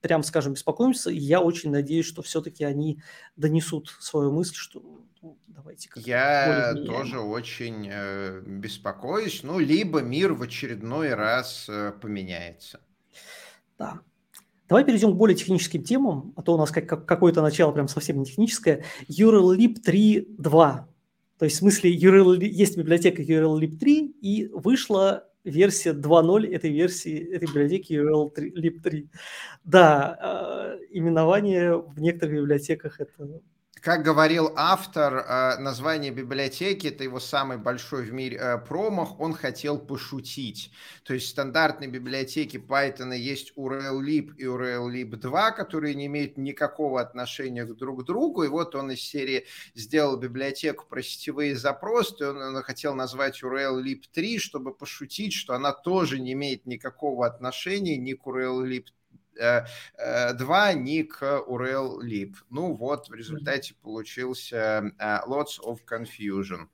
прям 0.00 0.22
скажем, 0.22 0.54
беспокоимся. 0.54 1.10
И 1.10 1.18
я 1.18 1.42
очень 1.42 1.70
надеюсь, 1.70 2.06
что 2.06 2.22
все-таки 2.22 2.64
они 2.64 3.02
донесут 3.36 3.94
свою 4.00 4.32
мысль, 4.32 4.54
что 4.54 4.82
ну, 5.20 5.36
давайте 5.46 5.90
Я 5.96 6.72
тоже 6.86 7.20
очень 7.20 7.86
э, 7.92 8.40
беспокоюсь. 8.40 9.42
Ну, 9.42 9.58
либо 9.58 10.00
мир 10.00 10.32
в 10.32 10.40
очередной 10.40 11.12
раз 11.12 11.66
э, 11.68 11.92
поменяется. 12.00 12.80
Да. 13.76 14.00
Давай 14.72 14.86
перейдем 14.86 15.12
к 15.12 15.16
более 15.16 15.36
техническим 15.36 15.82
темам, 15.82 16.32
а 16.34 16.40
то 16.40 16.54
у 16.54 16.56
нас 16.56 16.70
как, 16.70 16.88
как, 16.88 17.04
какое-то 17.04 17.42
начало 17.42 17.72
прям 17.72 17.88
совсем 17.88 18.18
не 18.18 18.24
техническое. 18.24 18.84
URLlib 19.06 19.82
3.2. 19.84 20.38
То 21.38 21.44
есть 21.44 21.56
в 21.56 21.58
смысле 21.58 21.94
URL, 21.94 22.42
есть 22.42 22.78
библиотека 22.78 23.20
URLlib 23.20 23.76
3, 23.76 24.16
и 24.22 24.48
вышла 24.50 25.28
версия 25.44 25.92
2.0 25.92 26.50
этой 26.54 26.70
версии, 26.70 27.18
этой 27.18 27.48
библиотеки 27.48 27.92
URLlib 27.92 28.80
3. 28.80 29.10
Да, 29.64 30.78
э, 30.80 30.84
именование 30.88 31.76
в 31.76 32.00
некоторых 32.00 32.36
библиотеках 32.36 32.98
это 32.98 33.42
как 33.82 34.04
говорил 34.04 34.52
автор, 34.54 35.14
э, 35.14 35.58
название 35.58 36.12
библиотеки, 36.12 36.86
это 36.86 37.02
его 37.02 37.18
самый 37.18 37.58
большой 37.58 38.04
в 38.04 38.12
мире 38.12 38.38
э, 38.38 38.58
промах, 38.58 39.18
он 39.18 39.34
хотел 39.34 39.76
пошутить. 39.76 40.70
То 41.02 41.14
есть 41.14 41.26
в 41.26 41.30
стандартной 41.30 41.88
библиотеке 41.88 42.58
Python 42.58 43.12
есть 43.16 43.52
URL-lib 43.56 44.36
и 44.36 44.44
URL-lib 44.44 45.16
2, 45.16 45.50
которые 45.50 45.96
не 45.96 46.06
имеют 46.06 46.38
никакого 46.38 47.00
отношения 47.00 47.64
друг 47.64 48.02
к 48.02 48.06
другу. 48.06 48.44
И 48.44 48.48
вот 48.48 48.76
он 48.76 48.92
из 48.92 49.00
серии 49.00 49.46
сделал 49.74 50.16
библиотеку 50.16 50.86
про 50.88 51.02
сетевые 51.02 51.56
запросы, 51.56 52.14
и 52.20 52.22
он, 52.22 52.62
хотел 52.62 52.94
назвать 52.94 53.42
URL-lib 53.42 54.02
3, 54.12 54.38
чтобы 54.38 54.72
пошутить, 54.72 55.32
что 55.32 55.54
она 55.54 55.72
тоже 55.72 56.20
не 56.20 56.34
имеет 56.34 56.66
никакого 56.66 57.26
отношения 57.26 57.96
ни 57.96 58.12
к 58.12 58.24
URL-lib 58.28 58.84
2 59.36 59.66
э, 60.72 60.74
ник 60.74 61.18
URL 61.22 62.00
lib. 62.02 62.34
Ну 62.50 62.74
вот, 62.74 63.08
в 63.08 63.14
результате 63.14 63.74
получился 63.82 64.92
э, 64.98 65.18
lots 65.26 65.60
of 65.64 65.80
confusion. 65.88 66.68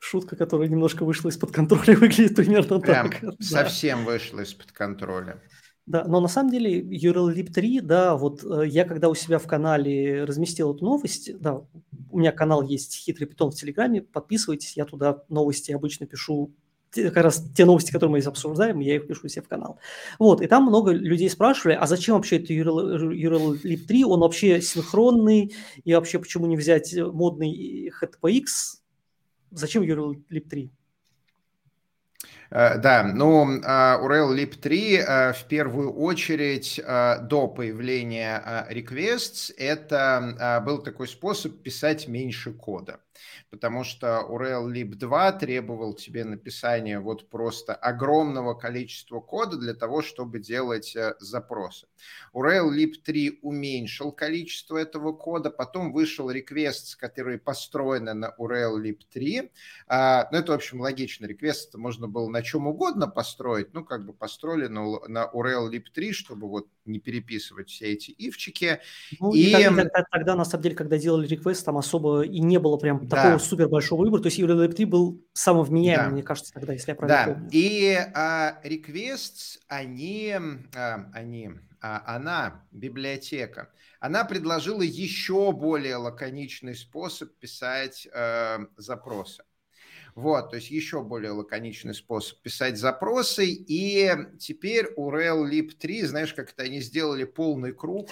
Шутка, 0.00 0.36
которая 0.36 0.68
немножко 0.68 1.04
вышла 1.04 1.28
из-под 1.28 1.52
контроля, 1.52 1.96
выглядит 1.98 2.34
примерно 2.34 2.80
Прям 2.80 3.10
так. 3.10 3.34
Совсем 3.40 4.04
да. 4.04 4.12
вышла 4.12 4.40
из-под 4.40 4.72
контроля. 4.72 5.42
Да, 5.86 6.04
но 6.04 6.20
на 6.20 6.26
самом 6.26 6.50
деле 6.50 6.80
URL-lib 6.80 7.52
3, 7.52 7.80
да, 7.80 8.16
вот 8.16 8.42
э, 8.42 8.66
я 8.66 8.84
когда 8.84 9.08
у 9.08 9.14
себя 9.14 9.38
в 9.38 9.46
канале 9.46 10.24
разместил 10.24 10.74
эту 10.74 10.84
новость, 10.84 11.38
да, 11.38 11.62
у 12.10 12.18
меня 12.18 12.32
канал 12.32 12.62
есть 12.62 12.96
«Хитрый 12.96 13.28
питон» 13.28 13.52
в 13.52 13.54
Телеграме, 13.54 14.02
подписывайтесь, 14.02 14.76
я 14.76 14.84
туда 14.84 15.22
новости 15.28 15.70
обычно 15.70 16.06
пишу 16.06 16.52
как 16.96 17.24
раз 17.24 17.44
те 17.54 17.64
новости, 17.64 17.92
которые 17.92 18.12
мы 18.12 18.20
здесь 18.20 18.28
обсуждаем, 18.28 18.80
я 18.80 18.96
их 18.96 19.06
пишу 19.06 19.28
себе 19.28 19.42
в 19.42 19.48
канал. 19.48 19.78
Вот, 20.18 20.40
и 20.40 20.46
там 20.46 20.64
много 20.64 20.92
людей 20.92 21.30
спрашивали, 21.30 21.74
а 21.74 21.86
зачем 21.86 22.16
вообще 22.16 22.36
это 22.38 22.52
URL, 22.52 23.62
Lib 23.62 23.86
3, 23.86 24.04
он 24.04 24.20
вообще 24.20 24.60
синхронный, 24.60 25.54
и 25.84 25.94
вообще 25.94 26.18
почему 26.18 26.46
не 26.46 26.56
взять 26.56 26.94
модный 26.94 27.90
HTTPX, 28.02 28.44
зачем 29.50 29.82
URL 29.82 30.16
Lib 30.30 30.48
3? 30.48 30.70
Э, 32.50 32.78
да, 32.78 33.02
ну, 33.02 33.58
URL 33.58 34.34
lib 34.34 34.56
3 34.56 35.02
в 35.32 35.44
первую 35.48 35.92
очередь 35.92 36.80
э, 36.82 37.18
до 37.22 37.48
появления 37.48 38.42
э, 38.44 38.72
requests 38.72 39.52
это 39.56 40.62
был 40.64 40.78
такой 40.78 41.08
способ 41.08 41.62
писать 41.62 42.08
меньше 42.08 42.52
кода 42.52 43.00
потому 43.50 43.84
что 43.84 44.26
URL 44.28 44.70
lib 44.72 44.94
2 44.94 45.32
требовал 45.32 45.94
тебе 45.94 46.24
написания 46.24 47.00
вот 47.00 47.28
просто 47.28 47.74
огромного 47.74 48.54
количества 48.54 49.20
кода 49.20 49.56
для 49.56 49.74
того, 49.74 50.02
чтобы 50.02 50.38
делать 50.38 50.94
э, 50.96 51.14
запросы. 51.20 51.86
URL 52.34 52.70
lib 52.74 52.94
3 53.04 53.40
уменьшил 53.42 54.12
количество 54.12 54.76
этого 54.76 55.12
кода, 55.12 55.50
потом 55.50 55.92
вышел 55.92 56.30
request, 56.30 56.96
который 56.98 57.38
построены 57.38 58.14
на 58.14 58.34
URL 58.38 58.82
lib 58.82 58.98
3. 59.12 59.50
А, 59.88 60.28
ну, 60.32 60.38
это, 60.38 60.52
в 60.52 60.54
общем, 60.54 60.80
логично. 60.80 61.26
Request 61.26 61.76
можно 61.76 62.08
было 62.08 62.28
на 62.28 62.42
чем 62.42 62.66
угодно 62.66 63.06
построить, 63.06 63.72
ну, 63.74 63.84
как 63.84 64.04
бы 64.04 64.12
построили 64.12 64.66
на, 64.66 65.00
на 65.06 65.30
URL 65.32 65.70
lib 65.70 65.84
3, 65.92 66.12
чтобы 66.12 66.48
вот 66.48 66.68
не 66.84 67.00
переписывать 67.00 67.68
все 67.68 67.92
эти 67.92 68.10
ивчики. 68.10 68.80
Ну, 69.20 69.32
и, 69.32 69.50
и 69.50 69.52
тогда, 69.52 70.04
тогда, 70.10 70.34
на 70.36 70.44
самом 70.44 70.62
деле, 70.62 70.74
когда 70.74 70.98
делали 70.98 71.28
request, 71.28 71.64
там 71.64 71.76
особо 71.76 72.22
и 72.22 72.40
не 72.40 72.58
было 72.58 72.76
прям 72.76 73.05
да. 73.08 73.22
такого 73.22 73.38
супер 73.38 73.68
большого 73.68 74.02
выбора. 74.02 74.22
То 74.22 74.28
есть 74.28 74.36
3 74.36 74.84
был 74.84 75.24
самым 75.32 75.64
вменяемым, 75.64 76.06
да. 76.06 76.12
мне 76.12 76.22
кажется, 76.22 76.52
тогда, 76.52 76.72
если 76.72 76.90
я 76.90 76.94
правильно 76.94 77.24
да. 77.26 77.32
помню. 77.32 77.48
И 77.52 77.96
а, 78.14 78.60
requests, 78.64 79.58
они, 79.68 80.34
а, 80.74 81.10
они 81.12 81.50
а, 81.80 82.02
она, 82.06 82.66
библиотека, 82.70 83.70
она 84.00 84.24
предложила 84.24 84.82
еще 84.82 85.52
более 85.52 85.96
лаконичный 85.96 86.74
способ 86.74 87.34
писать 87.38 88.06
э, 88.12 88.58
запросы. 88.76 89.42
Вот, 90.14 90.50
то 90.50 90.56
есть 90.56 90.70
еще 90.70 91.02
более 91.02 91.32
лаконичный 91.32 91.92
способ 91.92 92.40
писать 92.40 92.78
запросы. 92.78 93.46
И 93.46 94.10
теперь 94.38 94.88
у 94.96 95.10
RelLib 95.10 95.72
3, 95.72 96.02
знаешь, 96.04 96.32
как 96.32 96.52
это 96.52 96.62
они 96.62 96.80
сделали 96.80 97.24
полный 97.24 97.72
круг, 97.72 98.08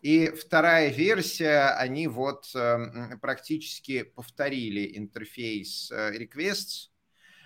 и 0.00 0.28
вторая 0.28 0.88
версия, 0.88 1.74
они 1.76 2.08
вот 2.08 2.50
э, 2.54 3.16
практически 3.20 4.02
повторили 4.02 4.96
интерфейс 4.96 5.90
э, 5.92 6.16
requests 6.16 6.88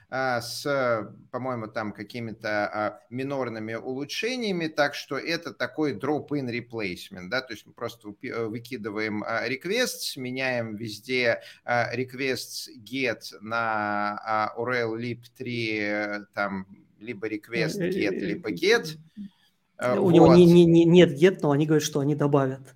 э, 0.08 0.40
с, 0.40 1.12
по-моему, 1.32 1.66
там 1.66 1.92
какими-то 1.92 2.48
а, 2.66 3.00
минорными 3.10 3.74
улучшениями, 3.74 4.68
так 4.68 4.94
что 4.94 5.18
это 5.18 5.52
такой 5.52 5.94
drop-in 5.94 6.48
replacement, 6.48 7.28
да, 7.28 7.42
то 7.42 7.54
есть 7.54 7.66
мы 7.66 7.72
просто 7.72 8.14
выкидываем 8.22 9.24
requests, 9.24 10.16
меняем 10.16 10.76
везде 10.76 11.42
requests 11.66 12.68
get 12.84 13.22
на 13.40 14.52
URL 14.56 14.96
lib3, 14.96 16.26
там, 16.34 16.68
либо 17.00 17.28
request 17.28 17.80
get, 17.80 18.12
либо 18.20 18.52
get, 18.52 18.96
Э, 19.16 19.33
у 19.80 20.04
вот. 20.04 20.12
него 20.12 20.34
не, 20.34 20.44
не, 20.46 20.64
не, 20.64 20.84
нет 20.84 21.20
get, 21.20 21.38
но 21.42 21.50
они 21.50 21.66
говорят, 21.66 21.84
что 21.84 22.00
они 22.00 22.14
добавят. 22.14 22.74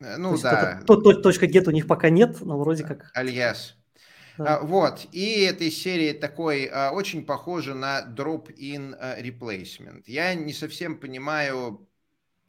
Э, 0.00 0.16
ну 0.16 0.36
То 0.36 0.42
да. 0.42 0.82
То, 0.86 0.96
то, 0.96 1.14
точка 1.14 1.46
get 1.46 1.66
у 1.66 1.70
них 1.70 1.86
пока 1.86 2.10
нет, 2.10 2.40
но 2.40 2.58
вроде 2.58 2.84
как. 2.84 3.10
Альяс. 3.14 3.76
Да. 4.36 4.60
Вот, 4.60 5.06
и 5.12 5.42
этой 5.42 5.70
серии 5.70 6.12
такой 6.12 6.68
очень 6.68 7.24
похоже 7.24 7.74
на 7.74 8.02
drop-in 8.02 8.96
replacement. 9.22 10.02
Я 10.06 10.34
не 10.34 10.52
совсем 10.52 10.98
понимаю, 10.98 11.86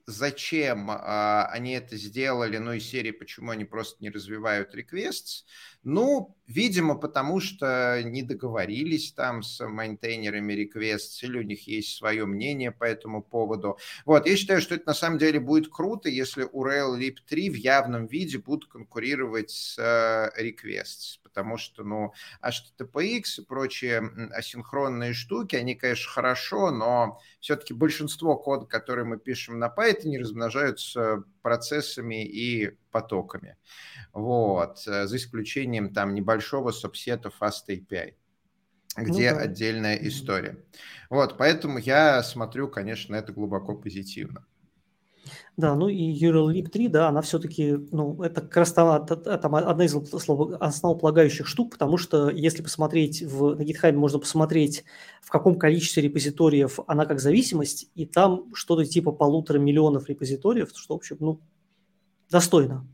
зачем 0.08 0.89
а, 0.91 1.48
они 1.52 1.74
это 1.74 1.98
сделали, 1.98 2.58
ну 2.58 2.74
и 2.74 2.80
серии, 2.80 3.12
почему 3.12 3.52
они 3.52 3.65
просто 3.65 3.98
не 4.04 4.10
развивают 4.10 4.76
requests. 4.76 5.46
Ну, 5.84 6.36
видимо, 6.48 6.96
потому 6.96 7.39
что 7.39 8.02
не 8.04 8.24
договорились 8.24 9.13
там 9.13 9.44
с 9.44 9.65
мейнтейнерами 9.65 10.54
requests, 10.54 11.20
или 11.22 11.39
у 11.39 11.44
них 11.44 11.68
есть 11.68 11.98
свое 11.98 12.26
мнение 12.26 12.72
по 12.72 12.84
этому 12.84 13.22
поводу. 13.22 13.78
Вот, 14.06 14.28
я 14.28 14.36
считаю, 14.36 14.62
что 14.62 14.76
это 14.76 14.88
на 14.88 14.94
самом 14.94 15.18
деле 15.18 15.39
будет 15.39 15.72
круто, 15.72 16.10
если 16.10 16.46
URL 16.46 17.00
lib 17.00 17.18
3 17.28 17.50
в 17.50 17.56
явном 17.56 18.08
виде 18.08 18.38
будут 18.38 18.70
конкурировать 18.70 19.52
с 19.52 19.78
uh, 19.78 20.32
requests, 20.39 21.20
потому 21.36 21.58
что, 21.58 21.84
ну, 21.84 22.13
HTTPX 22.41 23.24
и 23.41 23.45
прочие 23.45 24.00
асинхронные 24.32 25.13
штуки, 25.13 25.58
они, 25.58 25.76
конечно, 25.76 26.10
хорошо, 26.10 26.71
но 26.71 27.19
все-таки 27.41 27.74
большинство 27.74 28.38
кода, 28.38 28.65
который 28.65 29.04
мы 29.04 29.19
пишем 29.19 29.60
на 29.60 29.67
Python, 29.67 30.17
размножаются 30.17 31.24
процессами 31.41 32.26
и 32.26 32.78
потоками. 32.89 33.58
Вот, 34.13 34.88
э, 34.88 35.08
за 35.08 35.17
исключением 35.17 35.93
там 35.93 36.13
небольшого 36.13 36.71
субсета 36.71 37.32
Fast 37.41 37.67
API 37.69 38.13
где 38.98 39.32
ну, 39.32 39.39
да. 39.39 39.43
отдельная 39.43 39.98
история. 39.98 40.58
Вот, 41.10 41.38
поэтому 41.38 41.80
я 41.80 42.24
смотрю, 42.24 42.69
конечно, 42.69 43.13
это 43.13 43.34
глубоко 43.34 43.76
позитивно. 43.76 44.45
Да, 45.57 45.75
ну 45.75 45.88
и 45.88 46.13
URL 46.13 46.67
3, 46.67 46.88
да, 46.88 47.07
она 47.09 47.21
все-таки, 47.21 47.75
ну, 47.91 48.21
это 48.21 48.41
как 48.41 48.57
раз 48.57 48.73
там, 48.73 49.05
там 49.05 49.55
одна 49.55 49.85
из 49.85 49.95
основополагающих 49.95 51.47
штук, 51.47 51.71
потому 51.71 51.97
что 51.97 52.29
если 52.29 52.61
посмотреть 52.61 53.21
в, 53.23 53.55
на 53.55 53.61
GitHub, 53.61 53.93
можно 53.93 54.19
посмотреть, 54.19 54.83
в 55.21 55.29
каком 55.29 55.57
количестве 55.57 56.03
репозиториев 56.03 56.79
она 56.88 57.05
как 57.05 57.19
зависимость, 57.19 57.89
и 57.95 58.05
там 58.05 58.53
что-то 58.53 58.85
типа 58.85 59.11
полутора 59.11 59.59
миллионов 59.59 60.07
репозиториев, 60.09 60.71
что, 60.75 60.93
в 60.93 60.97
общем, 60.97 61.17
ну, 61.19 61.39
достойно. 62.29 62.88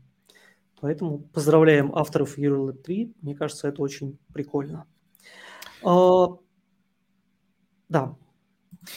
Поэтому 0.80 1.20
поздравляем 1.20 1.94
авторов 1.94 2.38
EuroLab 2.38 2.82
3. 2.82 3.14
Мне 3.22 3.36
кажется, 3.36 3.68
это 3.68 3.82
очень 3.82 4.18
прикольно. 4.32 4.86
А, 5.84 6.26
да, 7.88 8.16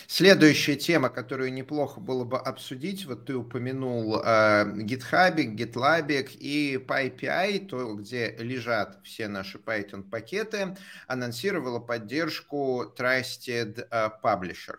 Следующая 0.07 0.75
тема, 0.75 1.09
которую 1.09 1.53
неплохо 1.53 1.99
было 1.99 2.23
бы 2.23 2.39
обсудить, 2.39 3.05
вот 3.05 3.25
ты 3.25 3.35
упомянул 3.35 4.17
э, 4.17 4.65
GitHub, 4.77 5.35
GitLab 5.35 6.11
и 6.39 6.77
PyPI, 6.77 7.67
то, 7.67 7.95
где 7.95 8.35
лежат 8.39 8.99
все 9.03 9.27
наши 9.27 9.57
Python 9.57 10.03
пакеты, 10.03 10.75
анонсировала 11.07 11.79
поддержку 11.79 12.93
Trusted 12.97 13.87
э, 13.89 14.09
Publisher. 14.23 14.77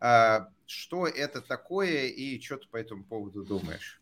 Э, 0.00 0.46
что 0.66 1.06
это 1.06 1.40
такое 1.40 2.06
и 2.06 2.40
что 2.40 2.56
ты 2.56 2.66
по 2.68 2.76
этому 2.76 3.04
поводу 3.04 3.44
думаешь? 3.44 4.00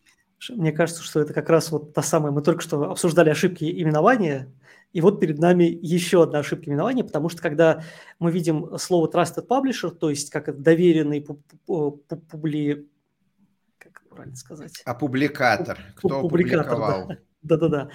Мне 0.49 0.71
кажется, 0.71 1.01
что 1.01 1.19
это 1.19 1.33
как 1.33 1.49
раз 1.49 1.71
вот 1.71 1.93
та 1.93 2.03
самая, 2.03 2.31
мы 2.31 2.41
только 2.41 2.61
что 2.61 2.91
обсуждали 2.91 3.29
ошибки 3.29 3.63
именования, 3.63 4.51
и 4.93 5.01
вот 5.01 5.19
перед 5.19 5.37
нами 5.37 5.63
еще 5.65 6.23
одна 6.23 6.39
ошибка 6.39 6.69
именования, 6.69 7.03
потому 7.03 7.29
что 7.29 7.41
когда 7.41 7.83
мы 8.19 8.31
видим 8.31 8.77
слово 8.77 9.09
trusted 9.09 9.47
publisher, 9.47 9.91
то 9.91 10.09
есть 10.09 10.29
как 10.29 10.61
доверенный 10.61 11.25
публи... 11.65 12.89
Как 13.77 14.03
правильно 14.09 14.35
сказать? 14.35 14.81
А 14.85 14.93
публикатор. 14.95 15.77
Кто 15.95 16.21
публикатор, 16.21 16.65
публиковал? 16.65 17.07
Да. 17.09 17.17
Да-да-да. 17.47 17.89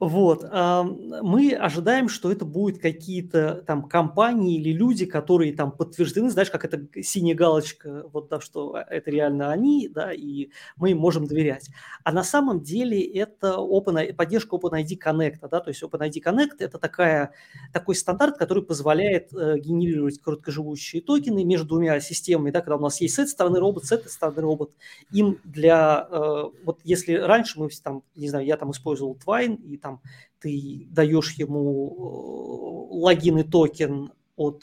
Вот. 0.00 0.44
Мы 0.50 1.52
ожидаем, 1.52 2.08
что 2.08 2.32
это 2.32 2.44
будут 2.44 2.80
какие-то 2.80 3.62
там 3.66 3.82
компании 3.82 4.58
или 4.58 4.72
люди, 4.72 5.04
которые 5.04 5.52
там 5.52 5.72
подтверждены, 5.72 6.30
знаешь, 6.30 6.50
как 6.50 6.64
это 6.64 6.80
синяя 7.02 7.36
галочка, 7.36 8.04
вот 8.12 8.28
да, 8.28 8.40
что 8.40 8.76
это 8.76 9.10
реально 9.10 9.52
они, 9.52 9.88
да, 9.88 10.12
и 10.12 10.48
мы 10.76 10.92
им 10.92 10.98
можем 10.98 11.26
доверять. 11.26 11.68
А 12.02 12.12
на 12.12 12.24
самом 12.24 12.62
деле 12.62 13.02
это 13.02 13.56
Open, 13.58 14.14
поддержка 14.14 14.56
OpenID 14.56 14.98
Connect, 15.04 15.48
да, 15.50 15.60
то 15.60 15.68
есть 15.68 15.82
OpenID 15.82 16.22
Connect– 16.24 16.56
это 16.58 16.78
такая, 16.78 17.32
такой 17.72 17.94
стандарт, 17.94 18.38
который 18.38 18.62
позволяет 18.62 19.32
э, 19.34 19.58
генерировать 19.58 20.20
короткоживущие 20.20 21.02
токены 21.02 21.44
между 21.44 21.66
двумя 21.66 22.00
системами, 22.00 22.50
да, 22.50 22.60
когда 22.60 22.76
у 22.76 22.80
нас 22.80 23.00
есть 23.00 23.14
с 23.14 23.18
этой 23.18 23.28
стороны 23.28 23.58
робот, 23.60 23.84
с 23.84 23.92
этой 23.92 24.08
стороны 24.08 24.40
робот. 24.40 24.72
Им 25.10 25.38
для, 25.44 26.08
э, 26.10 26.44
вот 26.64 26.80
если 26.84 27.14
раньше 27.14 27.60
мы 27.60 27.68
там, 27.82 28.02
не 28.16 28.28
знаю, 28.28 28.46
я 28.46 28.56
там 28.56 28.70
использую 28.70 28.93
использовал 28.94 29.18
Twine, 29.24 29.60
и 29.62 29.76
там 29.76 30.00
ты 30.38 30.86
даешь 30.90 31.32
ему 31.32 32.88
э, 32.90 32.94
логин 32.94 33.38
и 33.38 33.42
токен 33.42 34.12
от 34.36 34.62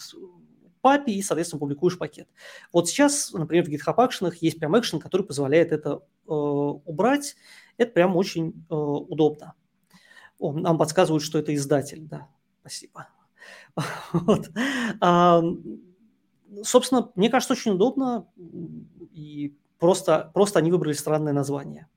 папи 0.82 1.12
и, 1.12 1.22
соответственно, 1.22 1.60
публикуешь 1.60 1.98
пакет. 1.98 2.28
Вот 2.72 2.90
сейчас, 2.90 3.32
например, 3.34 3.66
в 3.66 3.70
GitHub 3.70 3.96
Action 3.98 4.34
есть 4.42 4.60
прям 4.60 4.78
экшен, 4.78 5.00
который 5.00 5.26
позволяет 5.26 5.72
это 5.72 6.02
э, 6.28 6.32
убрать. 6.32 7.36
Это 7.78 7.92
прям 7.92 8.16
очень 8.16 8.66
э, 8.70 8.74
удобно. 8.74 9.54
О, 10.40 10.54
нам 10.54 10.78
подсказывают, 10.78 11.24
что 11.24 11.38
это 11.38 11.54
издатель, 11.54 12.02
да. 12.02 12.28
Спасибо. 12.62 13.08
Вот. 14.14 14.50
А, 15.00 15.42
собственно, 16.64 17.10
мне 17.16 17.30
кажется, 17.30 17.54
очень 17.54 17.72
удобно, 17.72 18.28
и 19.14 19.56
просто, 19.80 20.30
просто 20.34 20.60
они 20.60 20.72
выбрали 20.72 20.94
странное 20.94 21.34
название. 21.34 21.88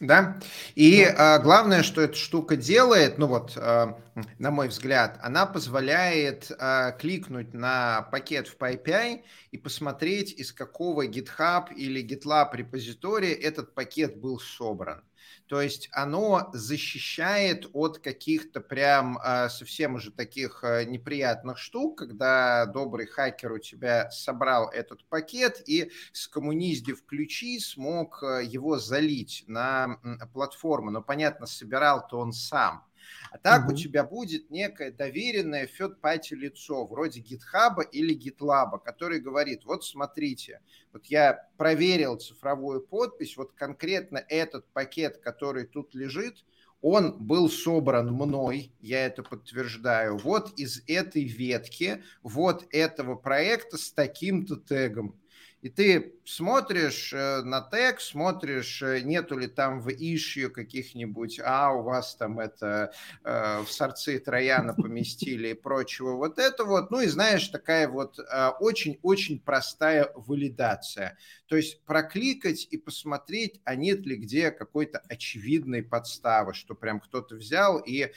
Да, 0.00 0.40
и 0.74 1.02
а, 1.02 1.38
главное, 1.40 1.82
что 1.82 2.00
эта 2.00 2.14
штука 2.14 2.56
делает, 2.56 3.18
ну 3.18 3.26
вот, 3.26 3.52
а, 3.58 4.00
на 4.38 4.50
мой 4.50 4.68
взгляд, 4.68 5.18
она 5.22 5.44
позволяет 5.44 6.50
а, 6.58 6.92
кликнуть 6.92 7.52
на 7.52 8.08
пакет 8.10 8.48
в 8.48 8.56
PyPI 8.56 9.22
и 9.50 9.58
посмотреть, 9.58 10.32
из 10.32 10.54
какого 10.54 11.06
GitHub 11.06 11.74
или 11.74 12.02
GitLab 12.02 12.56
репозитория 12.56 13.34
этот 13.34 13.74
пакет 13.74 14.16
был 14.18 14.40
собран. 14.40 15.02
То 15.50 15.60
есть 15.60 15.88
оно 15.90 16.48
защищает 16.52 17.68
от 17.72 17.98
каких-то 17.98 18.60
прям 18.60 19.18
а, 19.20 19.48
совсем 19.48 19.96
уже 19.96 20.12
таких 20.12 20.62
а, 20.62 20.84
неприятных 20.84 21.58
штук, 21.58 21.98
когда 21.98 22.66
добрый 22.66 23.08
хакер 23.08 23.50
у 23.50 23.58
тебя 23.58 24.12
собрал 24.12 24.70
этот 24.70 25.04
пакет 25.06 25.60
и 25.66 25.90
скоммуниздив 26.12 27.04
ключи 27.04 27.58
смог 27.58 28.22
а, 28.22 28.38
его 28.38 28.78
залить 28.78 29.42
на 29.48 29.98
платформу. 30.32 30.92
Но, 30.92 31.02
понятно, 31.02 31.46
собирал-то 31.46 32.20
он 32.20 32.32
сам. 32.32 32.84
А 33.30 33.38
так 33.38 33.64
угу. 33.64 33.72
у 33.72 33.76
тебя 33.76 34.04
будет 34.04 34.50
некое 34.50 34.90
доверенное 34.90 35.68
third-party 35.68 36.34
лицо, 36.34 36.86
вроде 36.86 37.20
GitHub 37.20 37.82
или 37.92 38.16
GitLab, 38.16 38.80
который 38.84 39.20
говорит, 39.20 39.64
вот 39.64 39.84
смотрите, 39.84 40.60
вот 40.92 41.06
я 41.06 41.48
проверил 41.56 42.16
цифровую 42.16 42.80
подпись, 42.80 43.36
вот 43.36 43.52
конкретно 43.52 44.24
этот 44.28 44.66
пакет, 44.72 45.18
который 45.18 45.66
тут 45.66 45.94
лежит, 45.94 46.44
он 46.82 47.18
был 47.18 47.50
собран 47.50 48.12
мной, 48.12 48.72
я 48.80 49.04
это 49.04 49.22
подтверждаю, 49.22 50.16
вот 50.16 50.58
из 50.58 50.82
этой 50.86 51.24
ветки, 51.24 52.02
вот 52.22 52.66
этого 52.70 53.16
проекта 53.16 53.76
с 53.76 53.92
таким-то 53.92 54.56
тегом. 54.56 55.19
И 55.62 55.68
ты 55.68 56.14
смотришь 56.24 57.12
э, 57.12 57.42
на 57.42 57.60
тег, 57.60 58.00
смотришь, 58.00 58.82
э, 58.82 59.02
нету 59.02 59.36
ли 59.36 59.46
там 59.46 59.80
в 59.80 59.88
issue 59.88 60.48
каких-нибудь, 60.48 61.38
а 61.44 61.72
у 61.72 61.82
вас 61.82 62.16
там 62.16 62.40
это 62.40 62.92
э, 63.24 63.60
в 63.60 63.70
сорцы 63.70 64.18
Трояна 64.18 64.72
поместили 64.74 65.48
и 65.48 65.54
прочего 65.54 66.12
вот 66.16 66.38
это 66.38 66.64
вот. 66.64 66.90
Ну 66.90 67.02
и 67.02 67.06
знаешь, 67.06 67.46
такая 67.48 67.88
вот 67.88 68.18
очень-очень 68.60 69.40
простая 69.40 70.10
валидация. 70.14 71.18
То 71.46 71.56
есть 71.56 71.82
прокликать 71.84 72.68
и 72.70 72.78
посмотреть, 72.78 73.60
а 73.64 73.74
нет 73.74 74.06
ли 74.06 74.16
где 74.16 74.52
какой-то 74.52 75.02
очевидной 75.08 75.82
подставы, 75.82 76.54
что 76.54 76.74
прям 76.74 77.00
кто-то 77.00 77.34
взял 77.34 77.78
и 77.78 78.02
э, 78.02 78.10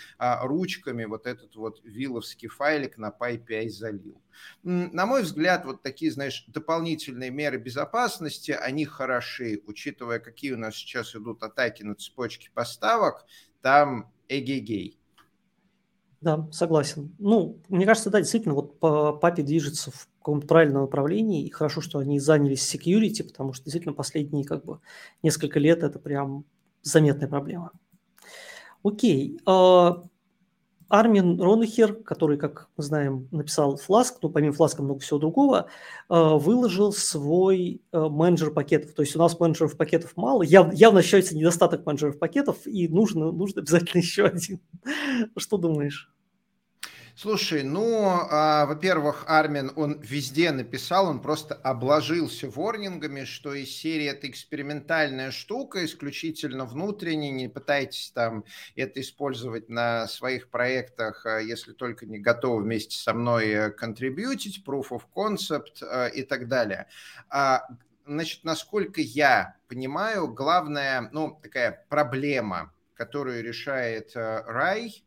ручками 0.44 1.06
вот 1.06 1.26
этот 1.26 1.56
вот 1.56 1.82
виловский 1.84 2.48
файлик 2.48 2.98
на 2.98 3.10
PyPI 3.10 3.70
залил. 3.70 4.23
На 4.64 5.06
мой 5.06 5.24
взгляд, 5.24 5.66
вот 5.66 5.82
такие, 5.82 6.12
знаешь, 6.12 6.46
дополнительные 6.48 7.30
меры 7.30 7.58
безопасности, 7.58 8.52
они 8.52 8.86
хороши, 8.86 9.62
учитывая, 9.66 10.20
какие 10.20 10.54
у 10.54 10.58
нас 10.58 10.76
сейчас 10.76 11.16
идут 11.16 11.44
атаки 11.44 11.84
на 11.84 11.96
цепочки 11.96 12.50
поставок, 12.54 13.26
там 13.62 14.12
эгегей. 14.28 15.00
Да, 16.22 16.48
согласен. 16.52 17.14
Ну, 17.20 17.60
мне 17.68 17.86
кажется, 17.86 18.10
да, 18.10 18.22
действительно, 18.22 18.56
вот 18.56 18.80
по 18.80 19.12
папе 19.12 19.44
движется 19.44 19.92
в 19.92 20.08
каком-то 20.20 20.48
правильном 20.48 20.84
направлении, 20.84 21.46
и 21.46 21.50
хорошо, 21.50 21.82
что 21.82 22.00
они 22.00 22.18
занялись 22.18 22.74
security, 22.74 23.26
потому 23.26 23.52
что 23.52 23.66
действительно 23.66 23.94
последние 23.94 24.46
как 24.46 24.64
бы 24.64 24.80
несколько 25.22 25.60
лет 25.60 25.84
это 25.84 26.00
прям 26.00 26.46
заметная 26.82 27.28
проблема. 27.28 27.72
Окей, 28.84 29.38
а, 29.46 30.04
Армин 30.94 31.42
Ронахер, 31.42 31.96
который, 31.96 32.38
как 32.38 32.70
мы 32.78 32.84
знаем, 32.84 33.28
написал 33.32 33.80
Flask, 33.80 34.12
но 34.22 34.30
помимо 34.30 34.54
Flask 34.54 34.80
много 34.80 35.00
всего 35.00 35.18
другого, 35.18 35.66
э, 36.08 36.14
выложил 36.14 36.94
свой 36.94 37.82
э, 37.92 38.00
менеджер 38.00 38.52
пакетов. 38.52 38.94
То 38.94 39.02
есть 39.02 39.16
у 39.16 39.20
нас 39.20 39.40
менеджеров 39.40 39.76
пакетов 39.76 40.16
мало, 40.16 40.44
Яв, 40.44 40.72
явно 40.72 41.00
ощущается 41.00 41.36
недостаток 41.36 41.84
менеджеров 41.88 42.20
пакетов, 42.20 42.68
и 42.68 42.88
нужно, 42.88 43.32
нужно 43.32 43.64
обязательно 43.64 44.02
еще 44.02 44.26
один. 44.26 44.60
Что 45.36 45.58
думаешь? 45.58 46.14
Слушай, 47.16 47.62
ну, 47.62 48.08
а, 48.10 48.66
во-первых, 48.66 49.26
Армин, 49.28 49.72
он 49.76 50.00
везде 50.02 50.52
написал, 50.52 51.08
он 51.08 51.22
просто 51.22 51.54
обложился 51.54 52.50
ворнингами, 52.50 53.24
что 53.26 53.54
из 53.54 53.70
серии 53.70 54.08
это 54.08 54.28
экспериментальная 54.28 55.30
штука, 55.30 55.86
исключительно 55.86 56.66
внутренняя, 56.66 57.32
не 57.32 57.48
пытайтесь 57.48 58.10
там 58.16 58.46
это 58.76 59.00
использовать 59.00 59.70
на 59.70 60.08
своих 60.08 60.50
проектах, 60.50 61.28
а, 61.28 61.38
если 61.38 61.74
только 61.74 62.08
не 62.08 62.18
готовы 62.18 62.64
вместе 62.64 62.98
со 62.98 63.14
мной 63.14 63.48
э, 63.50 63.70
контрибьютить, 63.70 64.64
proof 64.66 64.88
of 64.90 65.04
concept 65.16 65.84
а, 65.84 66.08
и 66.08 66.24
так 66.24 66.48
далее. 66.48 66.88
А, 67.30 67.68
значит, 68.08 68.44
насколько 68.44 69.02
я 69.02 69.58
понимаю, 69.68 70.28
главная, 70.34 71.10
ну, 71.12 71.40
такая 71.44 71.86
проблема, 71.90 72.74
которую 72.96 73.44
решает 73.44 74.14
Рай, 74.16 75.04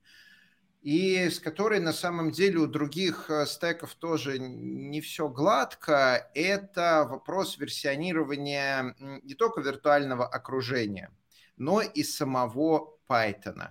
и 0.87 1.29
с 1.29 1.41
которой 1.41 1.81
на 1.81 1.93
самом 1.93 2.31
деле 2.31 2.59
у 2.59 2.69
других 2.69 3.29
э, 3.29 3.45
стеков 3.47 3.97
тоже 3.97 4.39
не 4.39 5.01
все 5.01 5.29
гладко, 5.29 6.31
это 6.33 7.05
вопрос 7.11 7.59
версионирования 7.59 8.95
не 9.01 9.35
только 9.35 9.61
виртуального 9.63 10.25
окружения, 10.25 11.11
но 11.57 11.81
и 11.81 12.05
самого 12.05 13.01
Python. 13.09 13.71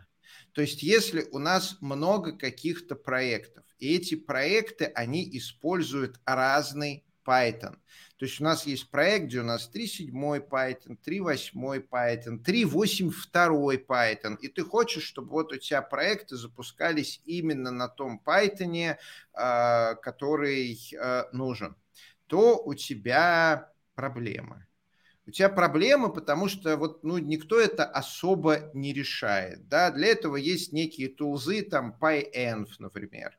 То 0.51 0.59
есть 0.59 0.83
если 0.83 1.25
у 1.31 1.39
нас 1.39 1.77
много 1.79 2.33
каких-то 2.33 2.95
проектов, 2.95 3.63
и 3.79 3.95
эти 3.95 4.15
проекты, 4.15 4.83
они 4.83 5.25
используют 5.37 6.19
разный 6.25 7.05
Python, 7.25 7.77
то 8.17 8.25
есть 8.25 8.39
у 8.39 8.43
нас 8.43 8.65
есть 8.65 8.89
проект, 8.89 9.25
где 9.25 9.39
у 9.39 9.43
нас 9.43 9.69
3.7 9.73 10.47
Python, 10.47 10.97
3.8 11.05 11.87
Python, 11.89 12.43
3.8.2 12.43 13.85
Python, 13.85 14.37
и 14.39 14.47
ты 14.47 14.63
хочешь, 14.63 15.03
чтобы 15.03 15.31
вот 15.31 15.51
у 15.51 15.57
тебя 15.57 15.81
проекты 15.81 16.37
запускались 16.37 17.21
именно 17.25 17.71
на 17.71 17.89
том 17.89 18.21
Python, 18.25 18.97
а, 19.33 19.95
который 19.95 20.79
а, 20.97 21.27
нужен, 21.33 21.75
то 22.27 22.57
у 22.63 22.73
тебя 22.73 23.71
проблемы. 23.95 24.65
У 25.27 25.31
тебя 25.31 25.49
проблема, 25.49 26.09
потому 26.09 26.47
что 26.47 26.77
вот, 26.77 27.03
ну, 27.03 27.17
никто 27.17 27.59
это 27.59 27.83
особо 27.83 28.69
не 28.73 28.93
решает. 28.93 29.67
Да? 29.67 29.89
Для 29.89 30.09
этого 30.09 30.35
есть 30.35 30.71
некие 30.71 31.09
тулзы, 31.09 31.63
там 31.63 31.97
PyEnv, 31.99 32.67
например. 32.77 33.35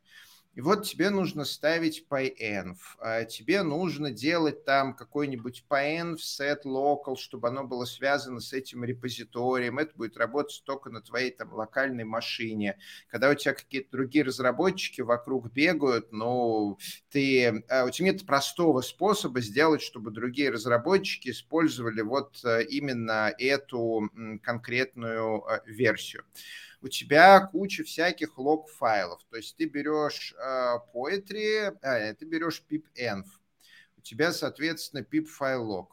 И 0.57 0.63
вот 0.63 0.85
тебе 0.87 1.11
нужно 1.11 1.45
ставить 1.45 2.07
PyEnv, 2.09 2.77
а 2.99 3.25
тебе 3.25 3.63
нужно 3.63 4.11
делать 4.11 4.65
там 4.65 4.97
какой-нибудь 4.97 5.65
PyEnv 5.69 6.17
set 6.17 6.63
local, 6.65 7.17
чтобы 7.17 7.49
оно 7.49 7.65
было 7.65 7.85
связано 7.85 8.41
с 8.41 8.55
этим 8.55 8.83
репозиторием. 8.83 9.79
Это 9.79 9.95
будет 9.95 10.17
работать 10.17 10.63
только 10.65 10.89
на 10.89 11.03
твоей 11.03 11.31
там 11.31 11.53
локальной 11.53 12.05
машине. 12.05 12.79
Когда 13.09 13.29
у 13.29 13.35
тебя 13.35 13.53
какие-то 13.53 13.91
другие 13.91 14.25
разработчики 14.25 15.03
вокруг 15.03 15.53
бегают, 15.53 16.11
ну, 16.11 16.79
ты, 17.11 17.63
а, 17.69 17.85
у 17.85 17.91
тебя 17.91 18.13
нет 18.13 18.25
простого 18.25 18.81
способа 18.81 19.43
сделать, 19.43 19.83
чтобы 19.83 20.11
другие 20.11 20.49
разработчики 20.49 21.29
использовали 21.29 22.01
вот 22.01 22.43
э, 22.45 22.65
именно 22.65 23.31
эту 23.39 24.11
конкретную 24.43 25.45
э, 25.47 25.61
версию 25.67 26.25
у 26.83 26.89
тебя 26.89 27.41
куча 27.41 27.85
всяких 27.85 28.39
лог-файлов. 28.39 29.23
То 29.31 29.37
есть 29.37 29.57
ты 29.57 29.67
берешь 29.67 30.35
э, 30.39 30.77
poetry, 30.95 31.77
э, 31.83 32.15
ты 32.15 32.25
берешь 32.25 32.65
pipenv, 32.69 33.25
у 33.97 34.01
тебя, 34.01 34.33
соответственно, 34.33 35.01
pip 35.01 35.25
файл 35.25 35.71
log. 35.71 35.87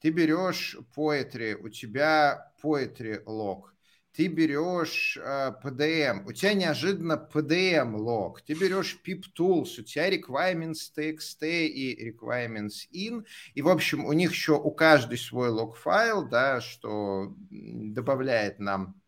Ты 0.00 0.10
берешь 0.10 0.76
poetry, 0.96 1.54
у 1.54 1.68
тебя 1.68 2.52
poetry 2.62 3.22
log. 3.24 3.72
Ты 4.12 4.26
берешь 4.26 5.16
э, 5.16 5.52
PDM, 5.62 6.26
у 6.26 6.32
тебя 6.32 6.52
неожиданно 6.52 7.28
PDM 7.32 7.96
лог. 7.96 8.42
Ты 8.42 8.52
берешь 8.52 9.00
pip 9.06 9.22
tools, 9.38 9.80
у 9.80 9.82
тебя 9.84 10.10
requirements 10.10 10.92
txt 10.94 11.66
и 11.66 12.10
requirements 12.10 12.86
in. 12.92 13.24
И, 13.54 13.62
в 13.62 13.68
общем, 13.68 14.04
у 14.04 14.12
них 14.12 14.32
еще 14.32 14.52
у 14.52 14.70
каждой 14.70 15.16
свой 15.16 15.48
лог-файл, 15.48 16.28
да, 16.28 16.60
что 16.60 17.34
добавляет 17.50 18.58
нам 18.58 19.01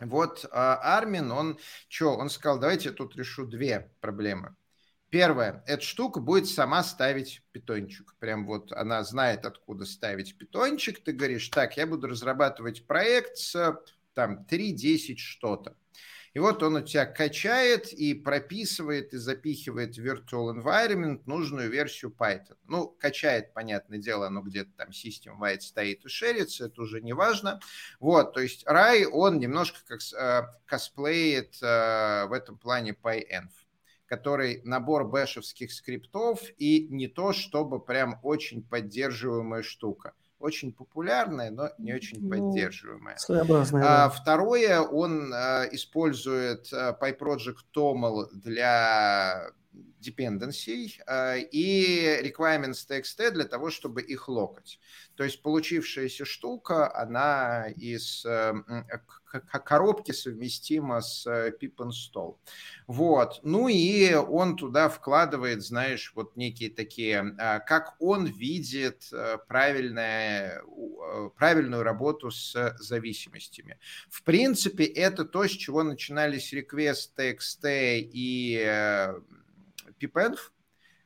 вот 0.00 0.46
а, 0.50 0.98
Армин, 0.98 1.30
он 1.30 1.58
что, 1.88 2.16
он 2.16 2.30
сказал, 2.30 2.58
давайте 2.58 2.88
я 2.88 2.94
тут 2.94 3.16
решу 3.16 3.46
две 3.46 3.90
проблемы. 4.00 4.56
Первое, 5.10 5.64
эта 5.66 5.82
штука 5.82 6.20
будет 6.20 6.46
сама 6.46 6.84
ставить 6.84 7.42
питончик. 7.50 8.14
Прям 8.20 8.46
вот 8.46 8.70
она 8.72 9.02
знает, 9.02 9.44
откуда 9.44 9.84
ставить 9.84 10.38
питончик. 10.38 11.02
Ты 11.02 11.12
говоришь, 11.12 11.48
так, 11.48 11.76
я 11.76 11.86
буду 11.86 12.06
разрабатывать 12.06 12.86
проект 12.86 13.36
с 13.36 13.82
там 14.14 14.46
3.10 14.48 15.16
что-то. 15.16 15.76
И 16.32 16.38
вот 16.38 16.62
он 16.62 16.76
у 16.76 16.80
тебя 16.80 17.06
качает 17.06 17.92
и 17.92 18.14
прописывает 18.14 19.12
и 19.12 19.18
запихивает 19.18 19.96
в 19.96 20.00
virtual 20.00 20.54
environment 20.54 21.22
нужную 21.26 21.68
версию 21.70 22.14
Python. 22.16 22.56
Ну, 22.68 22.86
качает, 22.86 23.52
понятное 23.52 23.98
дело, 23.98 24.28
оно 24.28 24.40
где-то 24.40 24.70
там 24.76 24.90
system-wide 24.90 25.60
стоит 25.60 26.04
и 26.04 26.08
шерится, 26.08 26.66
это 26.66 26.82
уже 26.82 27.00
не 27.00 27.12
важно. 27.12 27.58
Вот, 27.98 28.32
то 28.32 28.40
есть 28.40 28.64
Rai, 28.66 29.06
он 29.06 29.40
немножко 29.40 29.78
как 29.86 30.00
э, 30.16 30.42
косплеит 30.66 31.56
э, 31.62 32.26
в 32.26 32.32
этом 32.32 32.56
плане 32.58 32.92
PyEnv 32.92 33.50
который 34.06 34.60
набор 34.64 35.06
бэшевских 35.06 35.72
скриптов 35.72 36.40
и 36.58 36.88
не 36.90 37.06
то, 37.06 37.32
чтобы 37.32 37.78
прям 37.78 38.18
очень 38.24 38.60
поддерживаемая 38.60 39.62
штука 39.62 40.14
очень 40.40 40.72
популярная, 40.72 41.50
но 41.50 41.70
не 41.78 41.94
очень 41.94 42.18
ну, 42.20 42.30
поддерживаемая. 42.30 43.16
Своеобразная. 43.18 43.84
А, 43.84 44.08
второе, 44.08 44.80
он 44.80 45.32
а, 45.32 45.64
использует 45.70 46.72
а, 46.72 46.96
PyProject 47.00 47.58
TOML 47.76 48.30
для 48.32 49.50
dependency 50.00 50.92
а, 51.06 51.36
и 51.36 52.20
requirements 52.22 52.86
txt 52.88 53.30
для 53.30 53.44
того, 53.44 53.70
чтобы 53.70 54.02
их 54.02 54.28
локать. 54.28 54.78
То 55.14 55.24
есть 55.24 55.42
получившаяся 55.42 56.24
штука, 56.24 56.94
она 56.96 57.66
из 57.76 58.24
э, 58.24 58.54
коробки 59.64 60.12
совместима 60.12 61.02
с 61.02 61.26
э, 61.26 61.52
pip 61.60 61.76
install. 61.76 62.36
Вот. 62.86 63.40
Ну 63.42 63.68
и 63.68 64.14
он 64.14 64.56
туда 64.56 64.88
вкладывает, 64.88 65.62
знаешь, 65.62 66.12
вот 66.14 66.36
некие 66.36 66.70
такие, 66.70 67.34
как 67.66 67.96
он 67.98 68.24
видит 68.26 69.08
э, 69.12 69.36
правильное, 69.46 70.62
правильную 71.36 71.82
работу 71.82 72.30
с 72.30 72.76
зависимостями. 72.78 73.78
В 74.08 74.22
принципе, 74.22 74.84
это 74.84 75.24
то, 75.24 75.46
с 75.46 75.50
чего 75.50 75.82
начинались 75.82 76.54
request 76.54 77.10
txt 77.16 78.08
и 78.12 79.10
pipenv, 79.98 80.38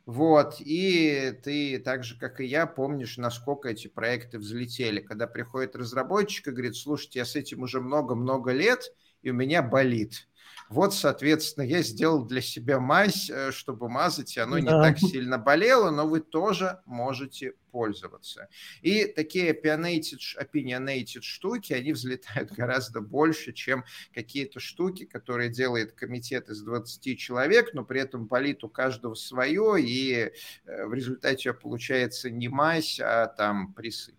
вот, 0.06 0.56
и 0.60 1.32
ты 1.42 1.78
так 1.78 2.04
же, 2.04 2.18
как 2.18 2.40
и 2.40 2.44
я, 2.44 2.66
помнишь, 2.66 3.16
насколько 3.16 3.70
эти 3.70 3.88
проекты 3.88 4.38
взлетели. 4.38 5.00
Когда 5.00 5.26
приходит 5.26 5.76
разработчик 5.76 6.48
и 6.48 6.50
говорит, 6.50 6.76
слушайте, 6.76 7.20
я 7.20 7.24
с 7.24 7.36
этим 7.36 7.62
уже 7.62 7.80
много-много 7.80 8.52
лет, 8.52 8.92
и 9.22 9.30
у 9.30 9.34
меня 9.34 9.62
болит. 9.62 10.28
Вот, 10.68 10.94
соответственно, 10.94 11.64
я 11.64 11.82
сделал 11.82 12.24
для 12.24 12.40
себя 12.40 12.80
мазь, 12.80 13.30
э, 13.30 13.52
чтобы 13.52 13.88
мазать, 13.88 14.36
и 14.36 14.40
оно 14.40 14.56
да. 14.56 14.60
не 14.60 14.68
так 14.68 14.98
сильно 14.98 15.38
болело, 15.38 15.90
но 15.90 16.06
вы 16.06 16.20
тоже 16.20 16.80
можете 16.86 17.54
пользоваться. 17.70 18.48
И 18.82 19.04
такие 19.04 19.52
opinionated, 19.52 20.20
opinionated 20.40 21.22
штуки, 21.22 21.72
они 21.72 21.92
взлетают 21.92 22.52
гораздо 22.56 23.00
больше, 23.00 23.52
чем 23.52 23.84
какие-то 24.14 24.60
штуки, 24.60 25.04
которые 25.04 25.50
делает 25.50 25.92
комитет 25.92 26.48
из 26.48 26.62
20 26.62 27.18
человек, 27.18 27.74
но 27.74 27.84
при 27.84 28.00
этом 28.00 28.26
болит 28.26 28.64
у 28.64 28.68
каждого 28.68 29.14
свое, 29.14 29.76
и 29.80 30.32
э, 30.64 30.86
в 30.86 30.94
результате 30.94 31.52
получается 31.52 32.30
не 32.30 32.48
мазь, 32.48 33.00
а 33.00 33.26
там 33.26 33.74
присып. 33.74 34.14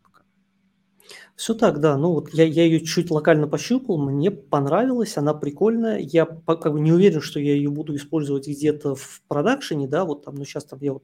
Все 1.36 1.54
так, 1.54 1.80
да. 1.80 1.98
Ну 1.98 2.14
вот 2.14 2.30
я, 2.34 2.46
я 2.46 2.64
ее 2.64 2.80
чуть 2.80 3.12
локально 3.12 3.48
пощупал, 3.48 3.98
мне 3.98 4.32
понравилась, 4.32 5.18
она 5.18 5.34
прикольная. 5.34 6.00
Я 6.00 6.26
как 6.26 6.72
бы 6.74 6.80
не 6.80 6.92
уверен, 6.94 7.22
что 7.22 7.40
я 7.40 7.54
ее 7.56 7.70
буду 7.70 7.96
использовать 7.96 8.48
где-то 8.48 8.96
в 8.96 9.22
продакшене, 9.28 9.88
да, 9.88 10.06
вот 10.06 10.24
там, 10.24 10.36
ну 10.36 10.46
сейчас 10.46 10.64
там 10.66 10.80
я 10.82 10.94
вот, 10.94 11.04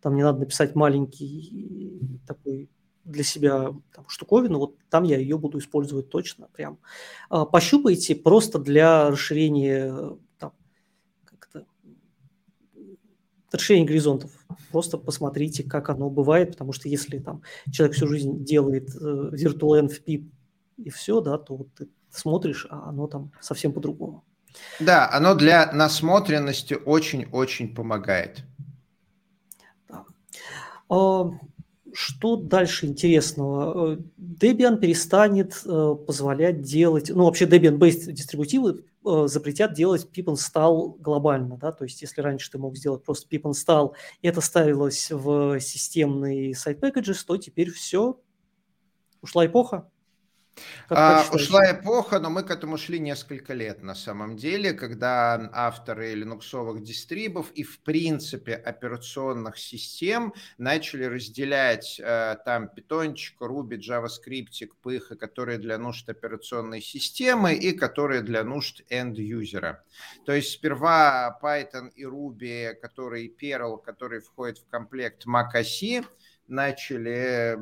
там 0.00 0.14
мне 0.14 0.22
надо 0.24 0.38
написать 0.40 0.74
маленький 0.76 2.00
такой 2.26 2.70
для 3.04 3.24
себя 3.24 3.72
там, 3.92 4.04
штуковину, 4.08 4.58
вот 4.60 4.76
там 4.88 5.02
я 5.02 5.18
ее 5.18 5.36
буду 5.36 5.58
использовать 5.58 6.08
точно 6.08 6.46
прям. 6.52 6.78
А, 7.28 7.44
пощупайте 7.44 8.14
просто 8.14 8.60
для 8.60 9.10
расширения 9.10 10.16
расширение 13.52 13.86
горизонтов. 13.86 14.30
Просто 14.70 14.98
посмотрите, 14.98 15.62
как 15.62 15.90
оно 15.90 16.10
бывает, 16.10 16.52
потому 16.52 16.72
что 16.72 16.88
если 16.88 17.18
там 17.18 17.42
человек 17.70 17.96
всю 17.96 18.06
жизнь 18.06 18.44
делает 18.44 18.94
э, 18.94 19.30
Virtual 19.32 19.86
NFP 19.86 20.28
и 20.78 20.90
все, 20.90 21.20
да, 21.20 21.38
то 21.38 21.56
вот 21.56 21.68
ты 21.74 21.88
смотришь, 22.10 22.66
а 22.70 22.88
оно 22.88 23.06
там 23.06 23.32
совсем 23.40 23.72
по-другому. 23.72 24.24
Да, 24.80 25.10
оно 25.10 25.34
для 25.34 25.72
насмотренности 25.72 26.74
очень-очень 26.74 27.74
помогает. 27.74 28.44
Да. 29.88 30.04
А, 30.88 31.30
что 31.92 32.36
дальше 32.36 32.86
интересного? 32.86 33.94
Э, 33.94 33.98
Debian 34.18 34.78
перестанет 34.78 35.60
э, 35.64 35.94
позволять 36.06 36.62
делать, 36.62 37.10
ну 37.10 37.24
вообще 37.24 37.46
Debian-based 37.46 38.12
дистрибутивы 38.12 38.84
запретят 39.04 39.74
делать 39.74 40.08
pip 40.12 40.24
install 40.24 40.98
глобально, 40.98 41.56
да, 41.56 41.72
то 41.72 41.84
есть 41.84 42.02
если 42.02 42.20
раньше 42.20 42.50
ты 42.50 42.58
мог 42.58 42.76
сделать 42.76 43.04
просто 43.04 43.28
pip 43.28 43.42
install, 43.42 43.94
и 44.20 44.28
это 44.28 44.40
ставилось 44.40 45.10
в 45.10 45.60
системный 45.60 46.54
сайт 46.54 46.82
packages, 46.82 47.24
то 47.26 47.36
теперь 47.36 47.70
все, 47.70 48.20
ушла 49.20 49.46
эпоха, 49.46 49.90
а, 50.88 51.24
ушла 51.32 51.72
эпоха, 51.72 52.18
но 52.18 52.28
мы 52.30 52.42
к 52.42 52.50
этому 52.50 52.76
шли 52.76 52.98
несколько 53.00 53.54
лет 53.54 53.82
на 53.82 53.94
самом 53.94 54.36
деле, 54.36 54.72
когда 54.72 55.50
авторы 55.52 56.14
линуксовых 56.14 56.82
дистрибов 56.82 57.50
и 57.52 57.62
в 57.62 57.80
принципе 57.80 58.54
операционных 58.54 59.58
систем 59.58 60.34
начали 60.58 61.04
разделять 61.04 61.98
э, 61.98 62.36
там 62.44 62.68
питончик, 62.68 63.40
Ruby, 63.40 63.78
JavaScript, 63.78 64.68
пыха, 64.82 65.16
которые 65.16 65.58
для 65.58 65.78
нужд 65.78 66.08
операционной 66.08 66.82
системы 66.82 67.54
и 67.54 67.72
которые 67.72 68.20
для 68.22 68.44
нужд 68.44 68.82
end-юзера. 68.90 69.82
То 70.26 70.32
есть 70.32 70.52
сперва 70.52 71.38
Python 71.42 71.90
и 71.94 72.04
Ruby, 72.04 72.74
который 72.74 73.34
Perl, 73.40 73.82
который 73.82 74.20
входит 74.20 74.58
в 74.58 74.68
комплект 74.68 75.26
macOS, 75.26 76.04
начали 76.52 77.58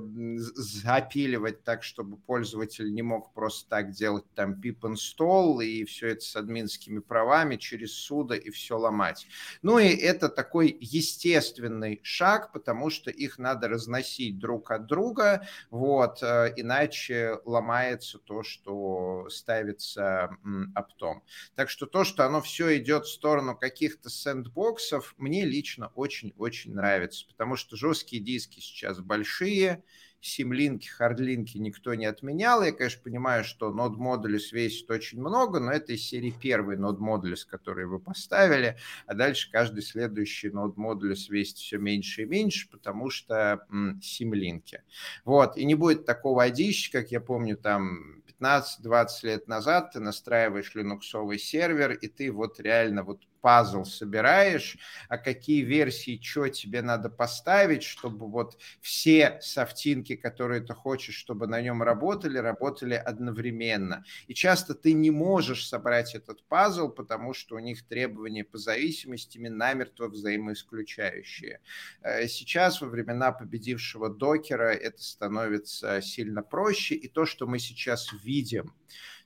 запиливать 0.54 1.64
так, 1.64 1.82
чтобы 1.82 2.16
пользователь 2.18 2.92
не 2.92 3.02
мог 3.02 3.32
просто 3.32 3.68
так 3.70 3.92
делать 3.92 4.24
там 4.34 4.60
pip 4.60 4.80
install 4.80 5.64
и 5.64 5.84
все 5.84 6.08
это 6.08 6.20
с 6.20 6.36
админскими 6.36 6.98
правами 6.98 7.56
через 7.56 7.94
суда 7.94 8.36
и 8.36 8.50
все 8.50 8.76
ломать. 8.76 9.26
Ну 9.62 9.78
и 9.78 9.88
это 9.88 10.28
такой 10.28 10.76
естественный 10.80 12.00
шаг, 12.02 12.52
потому 12.52 12.90
что 12.90 13.10
их 13.10 13.38
надо 13.38 13.68
разносить 13.68 14.38
друг 14.38 14.70
от 14.70 14.86
друга, 14.86 15.46
вот, 15.70 16.22
э, 16.22 16.52
иначе 16.56 17.38
ломается 17.44 18.18
то, 18.18 18.42
что 18.42 19.28
ставится 19.30 20.36
оптом. 20.74 21.22
Так 21.54 21.70
что 21.70 21.86
то, 21.86 22.04
что 22.04 22.26
оно 22.26 22.40
все 22.40 22.76
идет 22.78 23.04
в 23.04 23.12
сторону 23.12 23.56
каких-то 23.56 24.10
сэндбоксов, 24.10 25.14
мне 25.16 25.44
лично 25.44 25.92
очень-очень 25.94 26.74
нравится, 26.74 27.26
потому 27.26 27.56
что 27.56 27.76
жесткие 27.76 28.22
диски 28.22 28.60
сейчас 28.80 29.00
большие, 29.00 29.84
симлинки, 30.20 30.88
хардлинки 30.88 31.58
никто 31.58 31.94
не 31.94 32.06
отменял. 32.06 32.62
Я, 32.62 32.72
конечно, 32.72 33.02
понимаю, 33.02 33.44
что 33.44 33.72
нод 33.72 33.96
модулис 33.96 34.52
весит 34.52 34.90
очень 34.90 35.20
много, 35.20 35.60
но 35.60 35.72
это 35.72 35.92
из 35.92 36.06
серии 36.06 36.34
первый 36.38 36.76
нод 36.76 36.98
модулис, 36.98 37.44
который 37.44 37.86
вы 37.86 37.98
поставили, 38.00 38.76
а 39.06 39.14
дальше 39.14 39.50
каждый 39.50 39.82
следующий 39.82 40.50
нод 40.50 40.76
модулис 40.76 41.28
весит 41.28 41.58
все 41.58 41.78
меньше 41.78 42.22
и 42.22 42.26
меньше, 42.26 42.68
потому 42.70 43.10
что 43.10 43.66
симлинки. 44.02 44.82
Вот, 45.24 45.56
и 45.56 45.64
не 45.64 45.74
будет 45.74 46.04
такого 46.04 46.42
одища, 46.42 46.92
как 46.92 47.10
я 47.10 47.20
помню, 47.20 47.56
там 47.56 48.22
15-20 48.40 49.06
лет 49.22 49.48
назад 49.48 49.92
ты 49.92 50.00
настраиваешь 50.00 50.74
линуксовый 50.74 51.38
сервер, 51.38 51.92
и 51.92 52.08
ты 52.08 52.32
вот 52.32 52.60
реально 52.60 53.04
вот 53.04 53.22
пазл 53.40 53.84
собираешь, 53.84 54.78
а 55.08 55.18
какие 55.18 55.62
версии, 55.62 56.20
что 56.22 56.48
тебе 56.48 56.82
надо 56.82 57.10
поставить, 57.10 57.82
чтобы 57.82 58.30
вот 58.30 58.56
все 58.80 59.38
софтинки, 59.42 60.16
которые 60.16 60.60
ты 60.60 60.74
хочешь, 60.74 61.16
чтобы 61.16 61.46
на 61.46 61.60
нем 61.60 61.82
работали, 61.82 62.38
работали 62.38 62.94
одновременно. 62.94 64.04
И 64.26 64.34
часто 64.34 64.74
ты 64.74 64.92
не 64.92 65.10
можешь 65.10 65.66
собрать 65.66 66.14
этот 66.14 66.44
пазл, 66.44 66.88
потому 66.88 67.34
что 67.34 67.56
у 67.56 67.58
них 67.58 67.86
требования 67.86 68.44
по 68.44 68.58
зависимостям 68.58 69.40
намертво 69.48 70.08
взаимоисключающие. 70.08 71.60
Э, 72.02 72.26
сейчас, 72.28 72.80
во 72.80 72.88
времена 72.88 73.32
победившего 73.32 74.10
докера, 74.10 74.72
это 74.74 75.02
становится 75.02 76.00
сильно 76.02 76.42
проще, 76.42 76.94
и 76.94 77.08
то, 77.08 77.26
что 77.26 77.46
мы 77.46 77.58
сейчас 77.58 78.12
видим, 78.24 78.74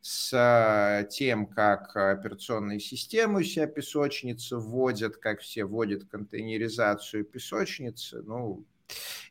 с 0.07 0.35
э, 0.35 1.09
тем, 1.09 1.47
как 1.47 1.97
операционные 1.97 2.79
системы 2.79 3.41
у 3.41 3.43
себя 3.43 3.67
песочницы 3.67 4.59
вводят, 4.59 5.17
как 5.17 5.41
все 5.41 5.65
вводят 5.65 6.05
контейнеризацию 6.05 7.25
песочницы, 7.25 8.23
ну, 8.23 8.67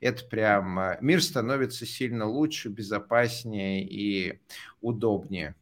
это 0.02 0.26
прям 0.26 0.80
э, 0.80 0.98
мир 1.00 1.22
становится 1.22 1.86
сильно 1.86 2.26
лучше, 2.26 2.70
безопаснее 2.70 3.88
и 3.88 4.40
удобнее. 4.82 5.54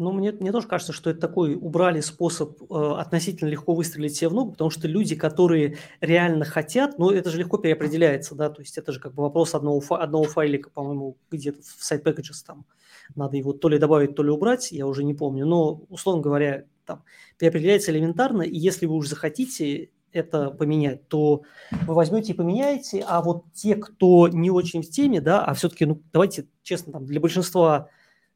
Ну, 0.00 0.12
мне, 0.12 0.32
мне 0.32 0.50
тоже 0.50 0.66
кажется, 0.66 0.94
что 0.94 1.10
это 1.10 1.20
такой 1.20 1.54
убрали 1.54 2.00
способ 2.00 2.62
э, 2.62 2.94
относительно 2.96 3.50
легко 3.50 3.74
выстрелить 3.74 4.16
себе 4.16 4.30
в 4.30 4.32
ногу, 4.32 4.52
потому 4.52 4.70
что 4.70 4.88
люди, 4.88 5.14
которые 5.14 5.76
реально 6.00 6.46
хотят, 6.46 6.98
ну, 6.98 7.10
это 7.10 7.28
же 7.28 7.36
легко 7.36 7.58
переопределяется, 7.58 8.34
да, 8.34 8.48
то 8.48 8.62
есть 8.62 8.78
это 8.78 8.92
же 8.92 8.98
как 8.98 9.12
бы 9.12 9.22
вопрос 9.22 9.54
одного, 9.54 9.82
одного 9.90 10.24
файлика, 10.24 10.70
по-моему, 10.70 11.18
где-то 11.30 11.60
в 11.60 11.82
site 11.82 12.02
packages 12.02 12.42
там 12.46 12.64
надо 13.14 13.36
его 13.36 13.52
то 13.52 13.68
ли 13.68 13.78
добавить, 13.78 14.14
то 14.14 14.22
ли 14.22 14.30
убрать, 14.30 14.72
я 14.72 14.86
уже 14.86 15.04
не 15.04 15.12
помню, 15.12 15.44
но, 15.44 15.82
условно 15.90 16.22
говоря, 16.22 16.64
там 16.86 17.04
переопределяется 17.36 17.92
элементарно, 17.92 18.40
и 18.40 18.56
если 18.56 18.86
вы 18.86 18.94
уже 18.94 19.10
захотите 19.10 19.90
это 20.12 20.50
поменять, 20.50 21.08
то 21.08 21.42
вы 21.86 21.92
возьмете 21.92 22.32
и 22.32 22.36
поменяете, 22.36 23.04
а 23.06 23.20
вот 23.20 23.44
те, 23.52 23.76
кто 23.76 24.28
не 24.28 24.50
очень 24.50 24.82
в 24.82 24.88
теме, 24.88 25.20
да, 25.20 25.44
а 25.44 25.52
все-таки, 25.52 25.84
ну, 25.84 26.00
давайте 26.10 26.46
честно, 26.62 26.90
там, 26.90 27.04
для 27.04 27.20
большинства 27.20 27.90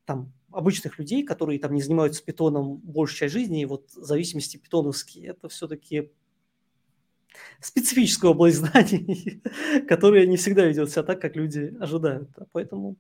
там 0.05 0.31
обычных 0.55 0.99
людей, 0.99 1.25
которые 1.25 1.59
там 1.59 1.75
не 1.75 1.83
занимаются 1.83 2.25
питоном 2.25 2.77
большую 2.77 3.19
часть 3.19 3.35
жизни, 3.35 3.63
и 3.63 3.67
вот 3.67 3.91
зависимости 3.91 4.57
питоновские, 4.57 5.29
это 5.29 5.49
все-таки 5.49 6.11
специфическая 7.61 8.31
область 8.31 8.59
знаний, 8.59 9.43
которая 9.89 10.27
не 10.27 10.37
всегда 10.37 10.65
ведет 10.65 10.91
себя 10.91 11.03
так, 11.03 11.21
как 11.21 11.37
люди 11.37 11.75
ожидают. 11.81 12.31
Да, 12.37 12.47
поэтому 12.53 12.97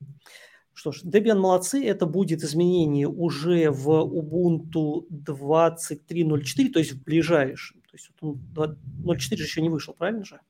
что 0.73 0.91
ж, 0.91 1.03
Debian 1.05 1.39
молодцы, 1.39 1.85
это 1.85 2.05
будет 2.05 2.43
изменение 2.43 3.09
уже 3.09 3.71
в 3.71 3.89
Ubuntu 3.89 5.07
23.04, 5.09 6.71
то 6.71 6.79
есть 6.81 6.93
в 6.93 7.05
ближайшем. 7.05 7.81
То 7.83 7.91
есть 7.93 8.11
вот 8.21 8.41
он 8.57 8.77
0.4 9.05 9.37
же 9.37 9.45
еще 9.45 9.63
не 9.63 9.71
вышел, 9.71 9.95
правильно 9.95 10.25
же? 10.25 10.41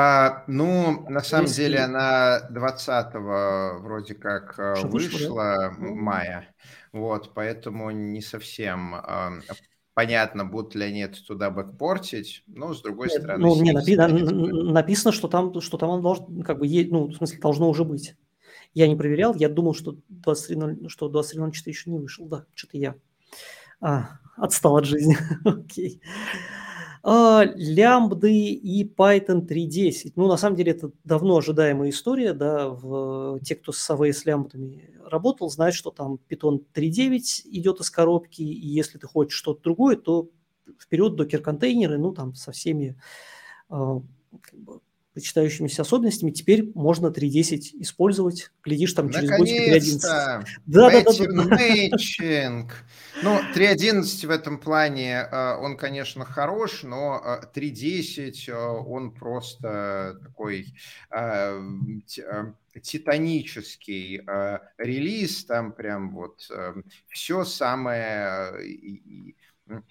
А, 0.00 0.44
ну, 0.46 1.04
на 1.08 1.20
самом 1.22 1.46
Если... 1.46 1.62
деле 1.62 1.80
она 1.80 2.40
20-го 2.52 3.80
вроде 3.80 4.14
как 4.14 4.54
э, 4.56 4.76
Что 4.76 4.86
вышла, 4.86 5.18
вышло, 5.18 5.56
да? 5.56 5.74
Ну. 5.76 5.94
мая. 5.96 6.54
Вот, 6.92 7.34
поэтому 7.34 7.90
не 7.90 8.20
совсем 8.22 8.94
э, 8.94 9.40
понятно, 9.94 10.44
будут 10.44 10.76
ли 10.76 10.84
они 10.84 11.00
это 11.00 11.24
туда 11.26 11.50
бэкпортить. 11.50 12.44
Но, 12.46 12.72
с 12.72 12.82
другой 12.82 13.08
Нет, 13.08 13.18
стороны... 13.18 13.44
Ну, 13.44 13.60
не, 13.60 13.72
напи- 13.72 13.96
написано, 13.96 15.10
что 15.10 15.26
там, 15.26 15.60
что 15.60 15.76
там 15.76 15.90
оно 15.90 16.02
должно, 16.02 16.44
как 16.44 16.60
бы, 16.60 16.68
ну, 16.88 17.08
в 17.08 17.14
смысле, 17.14 17.40
должно 17.40 17.68
уже 17.68 17.82
быть. 17.84 18.14
Я 18.74 18.86
не 18.86 18.94
проверял, 18.94 19.34
я 19.34 19.48
думал, 19.48 19.74
что 19.74 19.96
23.04 20.24 20.88
что 20.88 21.08
23 21.08 21.72
еще 21.72 21.90
не 21.90 21.98
вышел. 21.98 22.26
Да, 22.26 22.44
что-то 22.54 22.78
я 22.78 22.94
а, 23.80 24.20
отстал 24.36 24.76
от 24.76 24.84
жизни. 24.84 25.16
Окей. 25.44 26.00
а, 26.32 26.67
лямбды 27.56 28.52
и 28.52 28.84
Python 28.84 29.46
3.10. 29.46 30.12
Ну, 30.16 30.26
на 30.26 30.36
самом 30.36 30.56
деле, 30.56 30.72
это 30.72 30.92
давно 31.04 31.38
ожидаемая 31.38 31.90
история, 31.90 32.32
да, 32.32 32.68
в, 32.68 33.40
те, 33.40 33.54
кто 33.54 33.72
с 33.72 33.90
AWS 33.90 34.22
лямбдами 34.24 34.94
работал, 35.04 35.48
знают, 35.50 35.74
что 35.74 35.90
там 35.90 36.18
Python 36.28 36.64
3.9 36.74 37.20
идет 37.44 37.80
из 37.80 37.90
коробки, 37.90 38.42
и 38.42 38.66
если 38.66 38.98
ты 38.98 39.06
хочешь 39.06 39.38
что-то 39.38 39.62
другое, 39.62 39.96
то 39.96 40.30
вперед 40.80 41.14
докер-контейнеры, 41.14 41.98
ну, 41.98 42.12
там, 42.12 42.34
со 42.34 42.52
всеми 42.52 43.00
а, 43.68 44.00
как 44.40 44.58
бы, 44.58 44.80
сочетающимися 45.18 45.82
особенностями, 45.82 46.30
теперь 46.30 46.70
можно 46.74 47.06
3.10 47.08 47.80
использовать. 47.80 48.50
Глядишь, 48.64 48.92
там 48.92 49.10
через 49.10 49.30
годик 49.30 49.60
3.11. 49.72 49.98
Да, 50.02 50.44
да, 50.66 50.90
да, 50.90 51.02
да. 51.02 52.64
Ну, 53.22 53.40
3.11 53.54 54.26
в 54.26 54.30
этом 54.30 54.58
плане, 54.58 55.26
э, 55.30 55.56
он, 55.56 55.76
конечно, 55.76 56.24
хорош, 56.24 56.84
но 56.84 57.40
3.10, 57.54 58.48
э, 58.48 58.52
э, 58.52 58.56
он 58.56 59.10
просто 59.10 60.20
такой 60.22 60.66
титанический 62.80 64.20
релиз, 64.78 65.44
там 65.46 65.72
прям 65.72 66.14
вот 66.14 66.48
все 67.08 67.44
самое 67.44 68.52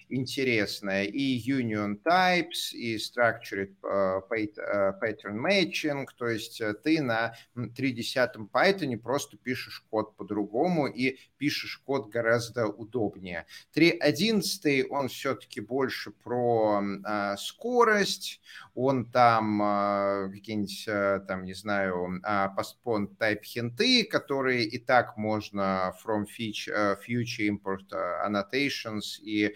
интересное. 0.09 1.03
И 1.03 1.39
union 1.49 1.99
types, 2.03 2.73
и 2.73 2.97
structured 2.97 3.75
э, 3.83 4.21
э, 4.31 4.93
pattern 5.01 5.37
matching, 5.39 6.07
то 6.17 6.27
есть 6.27 6.61
э, 6.61 6.73
ты 6.73 7.01
на 7.01 7.33
3.10 7.55 8.49
Python 8.51 8.97
просто 8.97 9.37
пишешь 9.37 9.83
код 9.89 10.15
по-другому 10.15 10.87
и 10.87 11.17
пишешь 11.37 11.77
код 11.85 12.09
гораздо 12.09 12.67
удобнее. 12.67 13.45
3.11 13.75 14.87
он 14.89 15.07
все-таки 15.07 15.61
больше 15.61 16.11
про 16.11 16.81
а, 17.03 17.37
скорость, 17.37 18.41
он 18.73 19.05
там 19.05 19.61
а, 19.61 20.29
какие-нибудь, 20.29 20.85
а, 20.87 21.19
там, 21.19 21.45
не 21.45 21.53
знаю, 21.53 22.19
а, 22.23 22.53
postpone 22.55 23.15
type 23.17 23.43
хинты, 23.43 24.03
которые 24.03 24.63
и 24.65 24.77
так 24.77 25.17
можно 25.17 25.93
from 26.03 26.25
future, 26.25 26.97
future 27.07 27.47
import 27.47 27.87
annotations 28.25 29.19
и 29.21 29.47
а, 29.47 29.49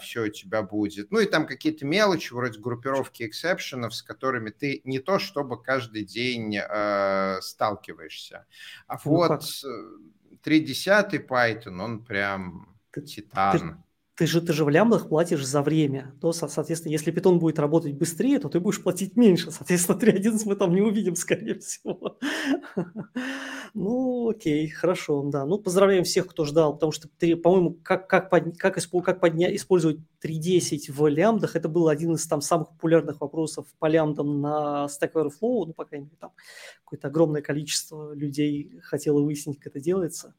все 0.00 0.24
у 0.24 0.28
тебя 0.28 0.62
будет. 0.62 1.10
Ну 1.10 1.20
и 1.20 1.26
там 1.26 1.46
какие-то 1.46 1.84
мелочи 1.86 2.32
вроде 2.32 2.60
группировки 2.60 3.24
эксепшенов, 3.24 3.94
с 3.94 4.02
которыми 4.02 4.50
ты 4.50 4.80
не 4.84 4.98
то 4.98 5.18
чтобы 5.18 5.62
каждый 5.62 6.04
день 6.04 6.56
э, 6.56 7.38
сталкиваешься. 7.40 8.46
А 8.86 8.98
ну, 9.04 9.10
вот 9.12 9.42
3.10 10.44 11.26
Python, 11.26 11.80
он 11.80 12.04
прям 12.04 12.76
ты, 12.90 13.02
титан 13.02 13.58
ты 13.58 13.91
же, 14.20 14.42
ты 14.42 14.52
же 14.52 14.64
в 14.64 14.68
лямбдах 14.68 15.08
платишь 15.08 15.44
за 15.44 15.62
время, 15.62 16.14
то, 16.20 16.32
соответственно, 16.32 16.92
если 16.92 17.10
питон 17.10 17.38
будет 17.38 17.58
работать 17.58 17.94
быстрее, 17.94 18.38
то 18.38 18.50
ты 18.50 18.60
будешь 18.60 18.82
платить 18.82 19.16
меньше. 19.16 19.50
Соответственно, 19.50 19.98
3.11 19.98 20.42
мы 20.44 20.56
там 20.56 20.74
не 20.74 20.82
увидим, 20.82 21.16
скорее 21.16 21.58
всего. 21.58 22.18
Ну, 23.74 24.28
окей, 24.28 24.68
хорошо, 24.68 25.22
да. 25.22 25.46
Ну, 25.46 25.58
поздравляем 25.58 26.04
всех, 26.04 26.26
кто 26.26 26.44
ждал, 26.44 26.74
потому 26.74 26.92
что, 26.92 27.08
по-моему, 27.08 27.78
как, 27.82 28.06
как, 28.06 28.28
под, 28.28 28.58
как, 28.58 28.76
как 28.76 29.20
подня, 29.20 29.54
использовать 29.56 29.96
3.10 30.22 30.92
в 30.92 31.06
лямбдах, 31.06 31.56
это 31.56 31.70
был 31.70 31.88
один 31.88 32.12
из 32.12 32.26
там 32.26 32.42
самых 32.42 32.68
популярных 32.68 33.22
вопросов 33.22 33.66
по 33.78 33.86
лямбдам 33.86 34.42
на 34.42 34.88
Stack 34.90 35.12
Overflow, 35.14 35.66
ну, 35.66 35.72
по 35.72 35.86
крайней 35.86 36.06
мере, 36.06 36.18
там 36.20 36.32
какое-то 36.84 37.08
огромное 37.08 37.40
количество 37.40 38.12
людей 38.12 38.78
хотело 38.82 39.22
выяснить, 39.22 39.58
как 39.58 39.68
это 39.68 39.80
делается. 39.80 40.34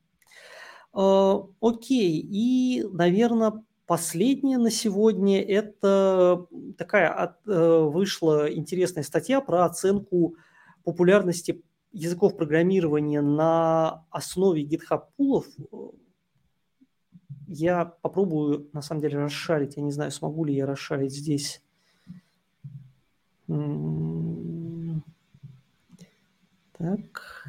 Э, 0.94 1.40
окей, 1.62 2.20
и, 2.20 2.84
наверное, 2.92 3.64
последнее 3.86 4.58
на 4.58 4.72
сегодня– 4.72 5.42
это 5.44 6.48
такая 6.78 7.36
э, 7.46 7.80
вышла 7.82 8.52
интересная 8.52 9.04
статья 9.04 9.42
про 9.42 9.66
оценку 9.66 10.36
популярности 10.84 11.64
языков 11.92 12.38
программирования 12.38 13.22
на 13.22 14.06
основе 14.10 14.64
GitHub 14.64 15.04
пулов. 15.16 15.46
Я 17.48 17.86
попробую, 17.86 18.70
на 18.74 18.82
самом 18.82 19.02
деле, 19.02 19.20
расшарить. 19.20 19.78
Я 19.78 19.84
не 19.84 19.92
знаю, 19.92 20.12
смогу 20.12 20.44
ли 20.46 20.56
я 20.56 20.66
расшарить 20.66 21.14
здесь. 21.14 21.62
Так. 26.78 27.43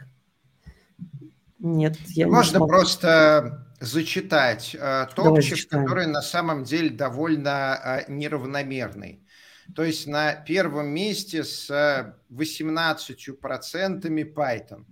Нет, 1.65 1.97
я 2.09 2.29
Можно 2.29 2.59
не 2.59 2.67
просто 2.67 3.67
зачитать 3.81 4.77
э, 4.79 5.07
топчик, 5.17 5.67
который 5.67 6.07
на 6.07 6.21
самом 6.21 6.65
деле 6.65 6.91
довольно 6.91 7.81
э, 7.83 8.13
неравномерный. 8.13 9.27
То 9.75 9.83
есть 9.83 10.07
на 10.07 10.35
первом 10.35 10.89
месте 10.89 11.43
с 11.43 11.71
18% 12.31 14.35
Python. 14.35 14.85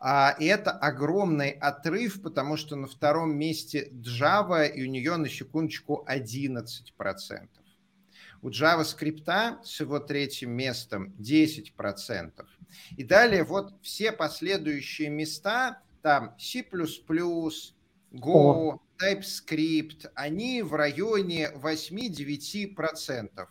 А, 0.00 0.34
это 0.40 0.72
огромный 0.72 1.50
отрыв, 1.50 2.20
потому 2.20 2.56
что 2.56 2.74
на 2.74 2.88
втором 2.88 3.38
месте 3.38 3.88
Java, 3.92 4.68
и 4.68 4.82
у 4.82 4.90
нее 4.90 5.16
на 5.16 5.28
секундочку 5.28 6.04
11%. 6.08 7.48
У 8.42 8.50
JavaScript 8.50 9.64
с 9.64 9.80
его 9.80 10.00
третьим 10.00 10.50
местом 10.50 11.14
10%. 11.20 12.44
И 12.96 13.04
далее 13.04 13.44
вот 13.44 13.74
все 13.82 14.12
последующие 14.12 15.08
места, 15.08 15.82
там 16.02 16.34
C++, 16.38 16.64
Go, 18.12 18.80
TypeScript, 18.98 20.10
они 20.14 20.62
в 20.62 20.74
районе 20.74 21.50
8-9%. 21.54 23.46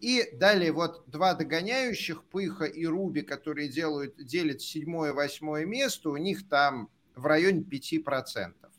И 0.00 0.30
далее 0.32 0.72
вот 0.72 1.04
два 1.08 1.34
догоняющих, 1.34 2.24
Пыха 2.24 2.64
и 2.64 2.86
Руби, 2.86 3.22
которые 3.22 3.68
делают, 3.68 4.16
делят 4.16 4.62
седьмое, 4.62 5.12
восьмое 5.12 5.66
место, 5.66 6.10
у 6.10 6.16
них 6.16 6.48
там 6.48 6.88
в 7.14 7.26
районе 7.26 7.60
5%. 7.60 8.69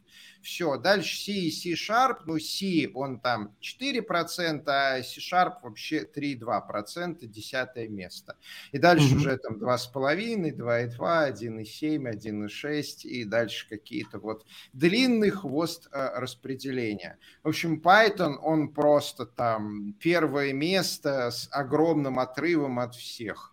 Все, 0.42 0.78
дальше 0.78 1.24
C 1.24 1.32
и 1.34 1.52
C-Sharp, 1.52 2.22
ну 2.26 2.40
C 2.40 2.90
он 2.94 3.20
там 3.20 3.56
4%, 3.62 4.64
а 4.66 5.04
C-Sharp 5.04 5.56
вообще 5.62 6.04
3,2%, 6.04 7.26
десятое 7.28 7.88
место. 7.88 8.38
И 8.72 8.80
дальше 8.80 9.14
mm-hmm. 9.14 9.18
уже 9.18 9.38
там 9.38 9.58
2,5, 9.58 10.56
2,2, 10.58 11.34
1,7, 11.34 12.12
1,6 12.12 12.84
и 13.04 13.26
дальше 13.26 13.70
какие-то 13.70 14.20
вот 14.20 14.46
длинный 14.74 15.30
хвост 15.30 15.88
э, 15.92 16.20
распределения. 16.20 17.20
В 17.44 17.50
общем, 17.50 17.80
Python, 17.80 18.38
он 18.42 18.70
просто 18.70 19.26
там 19.26 19.94
первое 20.00 20.54
место 20.54 21.30
с 21.30 21.48
огромным 21.52 22.20
отрывом 22.20 22.80
от 22.80 22.96
всех. 22.96 23.51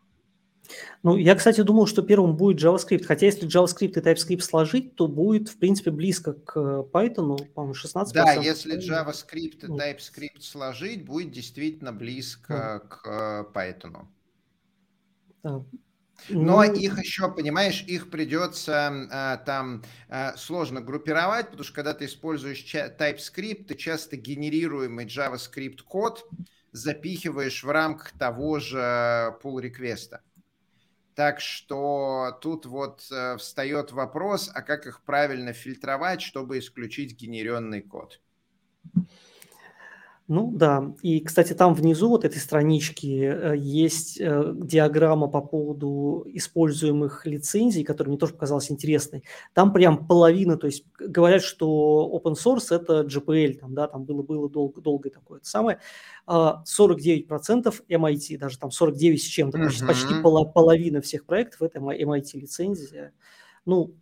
Ну, 1.02 1.16
я, 1.16 1.34
кстати, 1.34 1.60
думал, 1.62 1.86
что 1.86 2.02
первым 2.02 2.36
будет 2.36 2.62
JavaScript. 2.62 3.04
Хотя 3.04 3.26
если 3.26 3.48
JavaScript 3.48 3.98
и 3.98 4.00
TypeScript 4.00 4.40
сложить, 4.40 4.94
то 4.96 5.06
будет, 5.06 5.48
в 5.48 5.58
принципе, 5.58 5.90
близко 5.90 6.34
к 6.34 6.56
Python, 6.92 7.44
по-моему, 7.54 7.74
16%. 7.74 8.12
Да, 8.12 8.32
если 8.32 8.78
JavaScript 8.78 9.64
и 9.64 9.66
TypeScript 9.66 10.40
сложить, 10.40 11.04
будет 11.04 11.32
действительно 11.32 11.92
близко 11.92 12.48
да. 12.48 12.78
к 12.80 13.50
Python. 13.54 14.06
Да. 15.42 15.64
Но 16.30 16.56
ну... 16.56 16.72
их 16.72 16.98
еще, 16.98 17.32
понимаешь, 17.32 17.84
их 17.86 18.10
придется 18.10 19.08
а, 19.10 19.36
там 19.38 19.84
сложно 20.36 20.80
группировать, 20.80 21.46
потому 21.46 21.62
что 21.62 21.74
когда 21.74 21.94
ты 21.94 22.06
используешь 22.06 22.64
TypeScript, 22.64 23.64
ты 23.64 23.76
часто 23.76 24.16
генерируемый 24.16 25.06
JavaScript 25.06 25.82
код 25.84 26.28
запихиваешь 26.72 27.62
в 27.62 27.70
рамках 27.70 28.10
того 28.18 28.58
же 28.58 28.76
pull 29.42 29.60
реквеста 29.60 30.22
так 31.18 31.40
что 31.40 32.38
тут 32.40 32.64
вот 32.64 33.04
э, 33.10 33.36
встает 33.38 33.90
вопрос, 33.90 34.48
а 34.54 34.62
как 34.62 34.86
их 34.86 35.02
правильно 35.02 35.52
фильтровать, 35.52 36.22
чтобы 36.22 36.60
исключить 36.60 37.16
генеренный 37.20 37.82
код. 37.82 38.20
Ну 40.28 40.50
да, 40.52 40.94
и, 41.00 41.20
кстати, 41.20 41.54
там 41.54 41.72
внизу 41.72 42.10
вот 42.10 42.26
этой 42.26 42.36
странички 42.36 43.22
э, 43.24 43.56
есть 43.56 44.20
э, 44.20 44.52
диаграмма 44.54 45.26
по 45.26 45.40
поводу 45.40 46.26
используемых 46.26 47.24
лицензий, 47.24 47.82
которая 47.82 48.10
мне 48.10 48.18
тоже 48.18 48.34
показалась 48.34 48.70
интересной. 48.70 49.24
Там 49.54 49.72
прям 49.72 50.06
половина, 50.06 50.58
то 50.58 50.66
есть 50.66 50.84
говорят, 50.98 51.42
что 51.42 52.10
open 52.12 52.34
source 52.34 52.76
это 52.76 53.04
GPL, 53.04 53.54
там, 53.54 53.74
да, 53.74 53.88
там 53.88 54.04
было, 54.04 54.22
было 54.22 54.50
долго, 54.50 54.82
долго 54.82 55.08
такое 55.08 55.38
это 55.38 55.48
самое. 55.48 55.78
49% 56.26 57.74
MIT, 57.88 58.36
даже 58.36 58.58
там 58.58 58.70
49 58.70 59.22
с 59.22 59.24
чем-то, 59.24 59.56
uh-huh. 59.56 59.86
почти 59.86 60.14
половина 60.22 61.00
всех 61.00 61.24
проектов 61.24 61.62
это 61.62 61.78
MIT 61.78 62.38
лицензия. 62.38 63.14
Ну, 63.64 63.94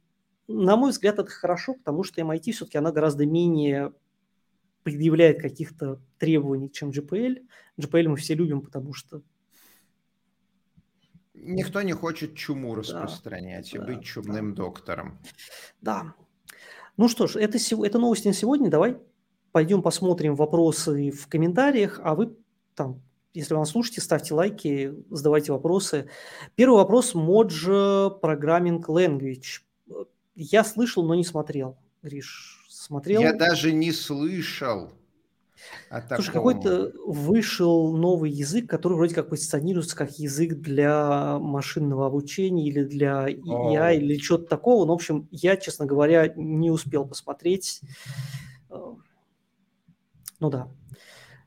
на 0.49 0.77
мой 0.77 0.91
взгляд, 0.91 1.21
это 1.21 1.31
хорошо, 1.31 1.75
потому 1.75 2.03
что 2.03 2.21
MIT 2.21 2.51
все-таки 2.51 2.79
она 2.79 2.91
гораздо 2.91 3.27
менее 3.27 3.93
предъявляет 4.87 5.41
каких-то 5.41 6.01
требований, 6.17 6.71
чем 6.71 6.91
GPL. 6.91 7.45
GPL 7.77 8.07
мы 8.07 8.17
все 8.17 8.37
любим, 8.37 8.61
потому 8.61 8.95
что 8.95 9.21
Никто 11.35 11.83
не 11.83 11.93
хочет 11.93 12.37
чуму 12.37 12.77
распространять 12.77 13.73
да, 13.73 13.79
и 13.79 13.85
быть 13.85 14.05
чумным 14.05 14.55
да. 14.55 14.63
доктором. 14.63 15.19
Да. 15.81 16.15
Ну 16.97 17.09
что 17.09 17.27
ж, 17.27 17.35
это, 17.35 17.59
это 17.85 17.99
новости 17.99 18.29
на 18.29 18.33
сегодня. 18.33 18.71
Давай 18.71 18.97
пойдем 19.51 19.83
посмотрим 19.83 20.37
вопросы 20.37 21.11
в 21.11 21.27
комментариях, 21.27 22.01
а 22.05 22.15
вы 22.15 22.37
там, 22.77 23.03
если 23.35 23.55
вам 23.55 23.65
слушаете, 23.65 24.01
ставьте 24.03 24.35
лайки, 24.35 24.95
задавайте 25.11 25.51
вопросы. 25.51 26.09
Первый 26.55 26.77
вопрос– 26.77 27.13
Mojo 27.17 28.21
Programming 28.21 28.85
Language. 28.87 29.63
Я 30.37 30.63
слышал, 30.63 31.05
но 31.05 31.17
не 31.17 31.25
смотрел. 31.25 31.77
Гриш, 32.03 32.66
смотрел. 32.87 33.21
Я 33.21 33.33
даже 33.33 33.73
не 33.73 33.93
слышал. 33.93 34.93
Слушай, 36.15 36.33
какой-то 36.33 36.93
вышел 37.07 37.97
новый 37.97 38.31
язык, 38.31 38.69
который 38.69 38.95
вроде 38.95 39.15
как 39.15 39.29
позиционируется 39.29 39.97
как 39.97 40.19
язык 40.19 40.55
для 40.55 41.39
машинного 41.39 42.07
обучения 42.07 42.69
или 42.69 42.85
для 42.85 43.29
EI 43.29 43.41
oh. 43.45 43.97
или 43.97 44.19
что-то 44.19 44.45
такого. 44.47 44.85
Но, 44.85 44.93
в 44.93 44.97
общем, 44.97 45.29
я, 45.31 45.57
честно 45.57 45.87
говоря, 45.87 46.33
не 46.37 46.71
успел 46.71 47.07
посмотреть. 47.07 47.81
Э, 48.71 48.95
ну 50.39 50.51
да. 50.51 50.69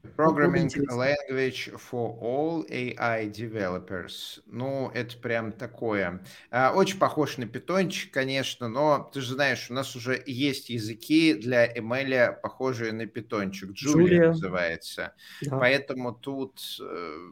Programming 0.03 0.69
Language 0.89 1.71
for 1.77 2.17
All 2.21 2.65
AI 2.69 3.29
Developers. 3.31 4.41
Ну, 4.45 4.89
это 4.93 5.17
прям 5.17 5.51
такое. 5.51 6.23
А, 6.51 6.73
очень 6.73 6.99
похож 6.99 7.37
на 7.37 7.45
питончик, 7.45 8.11
конечно, 8.13 8.69
но 8.69 9.09
ты 9.13 9.19
же 9.19 9.33
знаешь, 9.33 9.69
у 9.69 9.73
нас 9.73 9.95
уже 9.95 10.21
есть 10.25 10.69
языки 10.69 11.33
для 11.33 11.71
ML, 11.73 12.39
похожие 12.41 12.93
на 12.93 13.07
питончик. 13.07 13.71
Джулия 13.71 14.29
называется. 14.29 15.13
Да. 15.41 15.59
Поэтому 15.59 16.13
тут 16.13 16.59
э, 16.81 17.31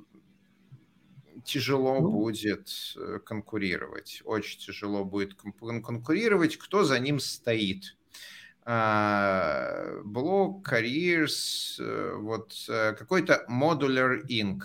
тяжело 1.46 2.02
ну. 2.02 2.12
будет 2.12 2.70
э, 2.98 3.20
конкурировать. 3.26 4.22
Очень 4.26 4.60
тяжело 4.60 5.06
будет 5.06 5.36
конкурировать, 5.36 6.58
кто 6.58 6.84
за 6.84 7.00
ним 7.00 7.20
стоит. 7.20 7.96
А, 8.70 10.02
блог, 10.04 10.68
Careers, 10.70 11.80
э, 11.80 12.16
вот 12.18 12.54
э, 12.68 12.96
какой-то 12.96 13.46
Modular 13.48 14.28
Inc. 14.28 14.60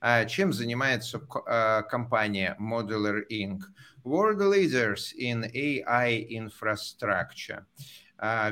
А 0.00 0.26
чем 0.26 0.52
занимается 0.52 1.20
а, 1.44 1.82
компания 1.82 2.56
Modular 2.60 3.24
Inc? 3.28 3.62
World 4.04 4.38
leaders 4.38 5.12
in 5.12 5.42
AI 5.42 6.24
infrastructure. 6.30 7.66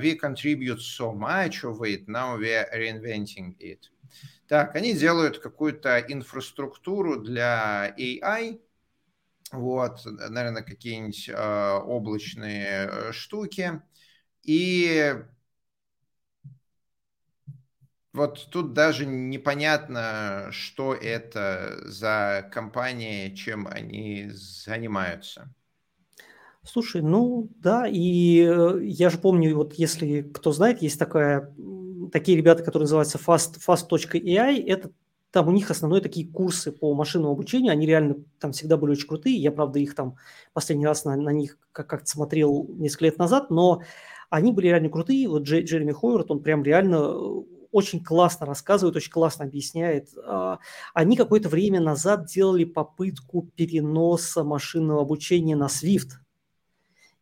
We 0.01 0.17
contribute 0.17 0.81
so 0.81 1.13
much 1.13 1.63
of 1.63 1.85
it, 1.85 2.09
now 2.09 2.37
we 2.37 2.53
are 2.53 2.69
reinventing 2.75 3.55
it. 3.61 3.89
Так, 4.49 4.75
они 4.75 4.93
делают 4.93 5.39
какую-то 5.39 6.01
инфраструктуру 6.01 7.21
для 7.21 7.95
AI, 7.97 8.61
вот, 9.53 10.01
наверное, 10.05 10.63
какие-нибудь 10.63 11.29
э, 11.29 11.79
облачные 11.85 13.13
штуки, 13.13 13.81
и 14.47 15.15
вот 18.13 18.49
тут 18.51 18.73
даже 18.73 19.05
непонятно, 19.05 20.49
что 20.51 20.95
это 20.95 21.79
за 21.85 22.49
компания, 22.51 23.35
чем 23.35 23.69
они 23.71 24.31
занимаются. 24.31 25.53
Слушай, 26.63 27.03
ну 27.03 27.49
да, 27.57 27.87
и 27.87 28.41
э, 28.41 28.81
я 28.83 29.11
же 29.11 29.19
помню, 29.19 29.55
вот 29.55 29.75
если 29.75 30.23
кто 30.23 30.51
знает, 30.51 30.83
есть 30.83 30.99
такая, 30.99 31.55
такие 32.11 32.39
ребята, 32.39 32.65
которые 32.65 32.85
называются 32.85 33.19
fast, 33.19 33.59
fast.ai, 33.65 34.65
это 34.67 34.91
там 35.31 35.49
у 35.49 35.53
них 35.53 35.71
основные 35.71 36.01
такие 36.01 36.27
курсы 36.27 36.73
по 36.73 36.95
машинному 36.95 37.35
обучению, 37.35 37.73
они 37.73 37.87
реально 37.87 38.17
там 38.41 38.53
всегда 38.53 38.79
были 38.79 38.93
очень 38.93 39.07
крутые, 39.07 39.37
я, 39.37 39.53
правда, 39.53 39.79
их 39.79 39.95
там 39.95 40.17
последний 40.55 40.87
раз 40.87 41.05
на, 41.05 41.15
на 41.17 41.31
них 41.31 41.59
как-то 41.73 42.07
смотрел 42.07 42.67
несколько 42.71 43.05
лет 43.05 43.19
назад, 43.19 43.51
но 43.51 43.83
они 44.31 44.53
были 44.53 44.69
реально 44.69 44.89
крутые. 44.89 45.29
Вот 45.29 45.43
Джей, 45.43 45.65
Джереми 45.65 45.93
Хойерт, 45.93 46.31
он 46.31 46.43
прям 46.43 46.63
реально 46.63 46.97
э, 46.97 47.43
очень 47.73 48.03
классно 48.03 48.47
рассказывает, 48.47 48.97
очень 48.97 49.13
классно 49.13 49.45
объясняет. 49.45 50.09
А, 50.25 50.59
они 50.95 51.17
какое-то 51.17 51.49
время 51.49 51.81
назад 51.81 52.27
делали 52.27 52.65
попытку 52.65 53.51
переноса 53.55 54.45
машинного 54.45 55.03
обучения 55.03 55.57
на 55.57 55.67
Swift. 55.67 56.13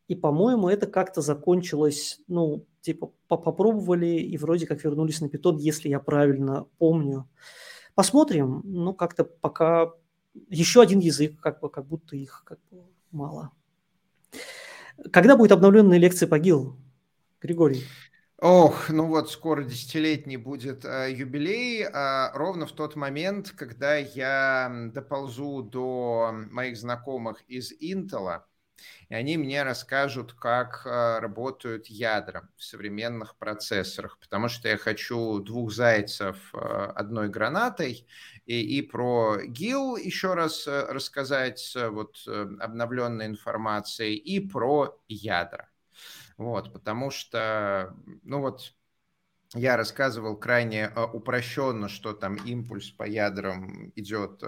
И, 0.06 0.14
по-моему, 0.14 0.68
это 0.68 0.86
как-то 0.86 1.22
закончилось, 1.22 2.20
ну, 2.28 2.66
типа, 2.82 3.10
попробовали 3.26 4.06
и 4.06 4.36
вроде 4.36 4.66
как 4.66 4.84
вернулись 4.84 5.20
на 5.20 5.28
питон, 5.28 5.56
если 5.56 5.88
я 5.88 5.98
правильно 5.98 6.66
помню. 6.78 7.28
Посмотрим. 7.94 8.60
Ну, 8.64 8.92
как-то 8.92 9.24
пока 9.24 9.92
еще 10.48 10.82
один 10.82 10.98
язык, 10.98 11.40
как 11.40 11.60
бы, 11.60 11.70
как 11.70 11.86
будто 11.86 12.16
их 12.16 12.42
как 12.44 12.58
бы 12.70 12.82
мало. 13.10 13.52
Когда 15.10 15.36
будет 15.36 15.52
обновленная 15.52 15.98
лекция 15.98 16.28
по 16.28 16.38
ГИЛ? 16.38 16.76
Григорий. 17.44 17.84
Ох, 18.38 18.88
ну 18.88 19.06
вот 19.06 19.30
скоро 19.30 19.62
десятилетний 19.62 20.36
будет 20.36 20.84
э, 20.84 21.12
юбилей, 21.12 21.84
э, 21.84 22.30
ровно 22.32 22.66
в 22.66 22.72
тот 22.72 22.96
момент, 22.96 23.50
когда 23.50 23.96
я 23.96 24.88
доползу 24.92 25.62
до 25.62 26.32
моих 26.50 26.76
знакомых 26.76 27.42
из 27.46 27.72
Intel, 27.80 28.40
и 29.08 29.14
они 29.14 29.36
мне 29.36 29.62
расскажут, 29.62 30.32
как 30.32 30.82
э, 30.86 31.18
работают 31.20 31.86
ядра 31.86 32.48
в 32.56 32.64
современных 32.64 33.36
процессорах, 33.36 34.18
потому 34.18 34.48
что 34.48 34.68
я 34.68 34.78
хочу 34.78 35.38
двух 35.40 35.72
зайцев 35.72 36.36
э, 36.54 36.58
одной 36.58 37.28
гранатой, 37.28 38.06
и, 38.46 38.78
и 38.78 38.82
про 38.82 39.38
ГИЛ 39.44 39.96
еще 39.96 40.34
раз 40.34 40.66
э, 40.66 40.86
рассказать 40.88 41.76
вот 41.76 42.26
обновленной 42.26 43.26
информацией, 43.26 44.16
и 44.16 44.40
про 44.40 44.98
ядра. 45.08 45.68
Вот, 46.36 46.72
потому 46.72 47.10
что, 47.10 47.94
ну 48.22 48.40
вот, 48.40 48.74
я 49.54 49.76
рассказывал 49.76 50.36
крайне 50.36 50.90
упрощенно, 51.12 51.88
что 51.88 52.12
там 52.12 52.36
импульс 52.36 52.90
по 52.90 53.04
ядрам 53.04 53.92
идет 53.94 54.42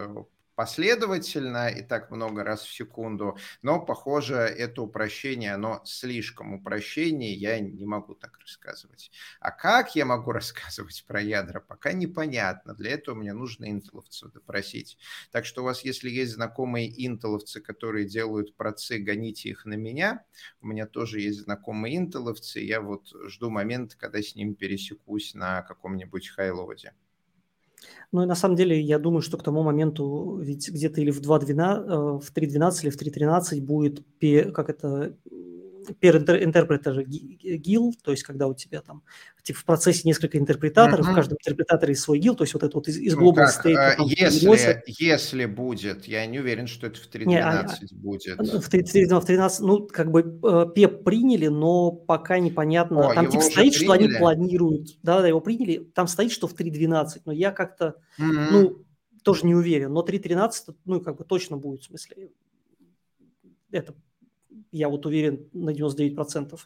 последовательно 0.57 1.69
и 1.69 1.83
так 1.83 2.11
много 2.11 2.43
раз 2.43 2.63
в 2.63 2.75
секунду, 2.75 3.37
но, 3.63 3.79
похоже, 3.81 4.35
это 4.37 4.83
упрощение, 4.83 5.53
оно 5.55 5.83
слишком 5.85 6.55
упрощение, 6.55 7.35
я 7.35 7.61
не 7.61 7.85
могу 7.85 8.15
так 8.15 8.39
рассказывать. 8.41 9.11
А 9.41 9.51
как 9.51 9.95
я 9.95 10.05
могу 10.07 10.33
рассказывать 10.33 11.05
про 11.07 11.21
ядра, 11.21 11.61
пока 11.61 11.93
непонятно. 11.93 12.75
Для 12.75 12.93
этого 12.93 13.15
мне 13.15 13.33
нужно 13.33 13.67
интеловцев 13.69 14.33
допросить. 14.33 14.99
Так 15.31 15.45
что 15.45 15.63
у 15.63 15.65
вас, 15.65 15.85
если 15.85 16.11
есть 16.11 16.33
знакомые 16.33 16.89
интеловцы, 17.07 17.61
которые 17.61 18.07
делают 18.07 18.57
процы, 18.57 18.99
гоните 18.99 19.51
их 19.51 19.65
на 19.67 19.75
меня. 19.75 20.25
У 20.61 20.67
меня 20.67 20.87
тоже 20.87 21.21
есть 21.21 21.41
знакомые 21.43 21.97
интеловцы, 21.97 22.61
я 22.61 22.81
вот 22.81 23.13
жду 23.29 23.51
момента, 23.51 23.97
когда 23.97 24.23
с 24.23 24.35
ним 24.35 24.55
пересекусь 24.55 25.35
на 25.35 25.63
каком-нибудь 25.63 26.29
хайлоде. 26.31 26.95
Ну 28.13 28.23
и 28.23 28.27
на 28.27 28.35
самом 28.35 28.57
деле 28.57 28.81
я 28.81 28.99
думаю, 28.99 29.23
что 29.23 29.37
к 29.37 29.43
тому 29.43 29.63
моменту 29.63 30.39
ведь 30.41 30.69
где-то 30.71 31.01
или 31.01 31.11
в 31.11 31.21
2.12, 31.21 31.87
э, 31.87 32.19
в 32.21 32.33
3.12 32.33 32.83
или 32.83 32.91
в 32.91 32.97
3.13 32.97 33.61
будет, 33.61 34.05
как 34.53 34.71
это, 34.71 35.17
per 36.01 36.17
интерпретер 36.43 37.03
гил, 37.05 37.95
то 38.03 38.11
есть 38.11 38.23
когда 38.23 38.47
у 38.47 38.55
тебя 38.55 38.81
там 38.81 39.03
типа, 39.43 39.61
в 39.61 39.65
процессе 39.65 40.03
несколько 40.05 40.39
интерпретаторов, 40.39 41.07
mm-hmm. 41.07 41.13
в 41.13 41.15
каждом 41.15 41.39
интерпретаторе 41.39 41.95
свой 41.95 42.19
гил, 42.19 42.35
то 42.35 42.45
есть 42.45 42.55
вот 42.55 42.63
это 42.63 42.77
вот 42.77 42.89
из, 42.89 42.99
из 42.99 43.15
global 43.15 43.47
ну, 43.65 43.71
state. 43.71 43.77
А, 43.77 43.95
если, 43.99 44.83
если 44.99 45.47
будет, 45.47 46.07
я 46.07 46.27
не 46.27 46.41
уверен, 46.41 46.67
что 46.67 46.87
это 46.89 47.01
в 47.01 47.09
3.12 47.09 47.27
не, 47.27 47.41
а, 47.41 47.69
будет. 47.93 48.39
В 48.39 48.69
3.13, 48.69 49.21
в 49.21 49.25
13, 49.25 49.61
ну, 49.61 49.87
как 49.87 50.11
бы 50.11 50.23
PEP 50.23 51.05
приняли, 51.05 51.47
но 51.47 51.93
пока 51.93 52.39
непонятно. 52.39 53.11
О, 53.11 53.15
там 53.15 53.31
типа 53.31 53.43
стоит, 53.43 53.73
приняли? 53.75 53.85
что 53.85 53.93
они 53.93 54.09
планируют. 54.09 54.99
Да, 55.03 55.21
да, 55.21 55.29
его 55.29 55.41
приняли. 55.41 55.79
Там 55.95 56.09
стоит, 56.09 56.33
что 56.33 56.49
в 56.49 56.55
3.12, 56.55 57.23
но 57.25 57.33
я 57.33 57.53
как-то, 57.53 57.95
mm-hmm. 58.19 58.49
ну, 58.51 58.85
тоже 59.23 59.47
не 59.47 59.55
уверен. 59.55 59.93
Но 59.93 60.05
3.13, 60.05 60.75
ну, 60.85 61.01
как 61.01 61.17
бы 61.17 61.25
точно 61.25 61.57
будет, 61.57 61.83
в 61.83 61.87
смысле, 61.87 62.31
это 63.71 63.95
я 64.73 64.89
вот 64.89 65.07
уверен 65.07 65.49
на 65.53 65.71
99%. 65.71 66.59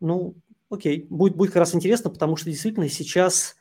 Ну, 0.00 0.34
окей, 0.68 1.06
будет, 1.10 1.36
будет 1.36 1.50
как 1.50 1.60
раз 1.60 1.74
интересно, 1.74 2.10
потому 2.10 2.36
что 2.36 2.50
действительно 2.50 2.88
сейчас 2.88 3.56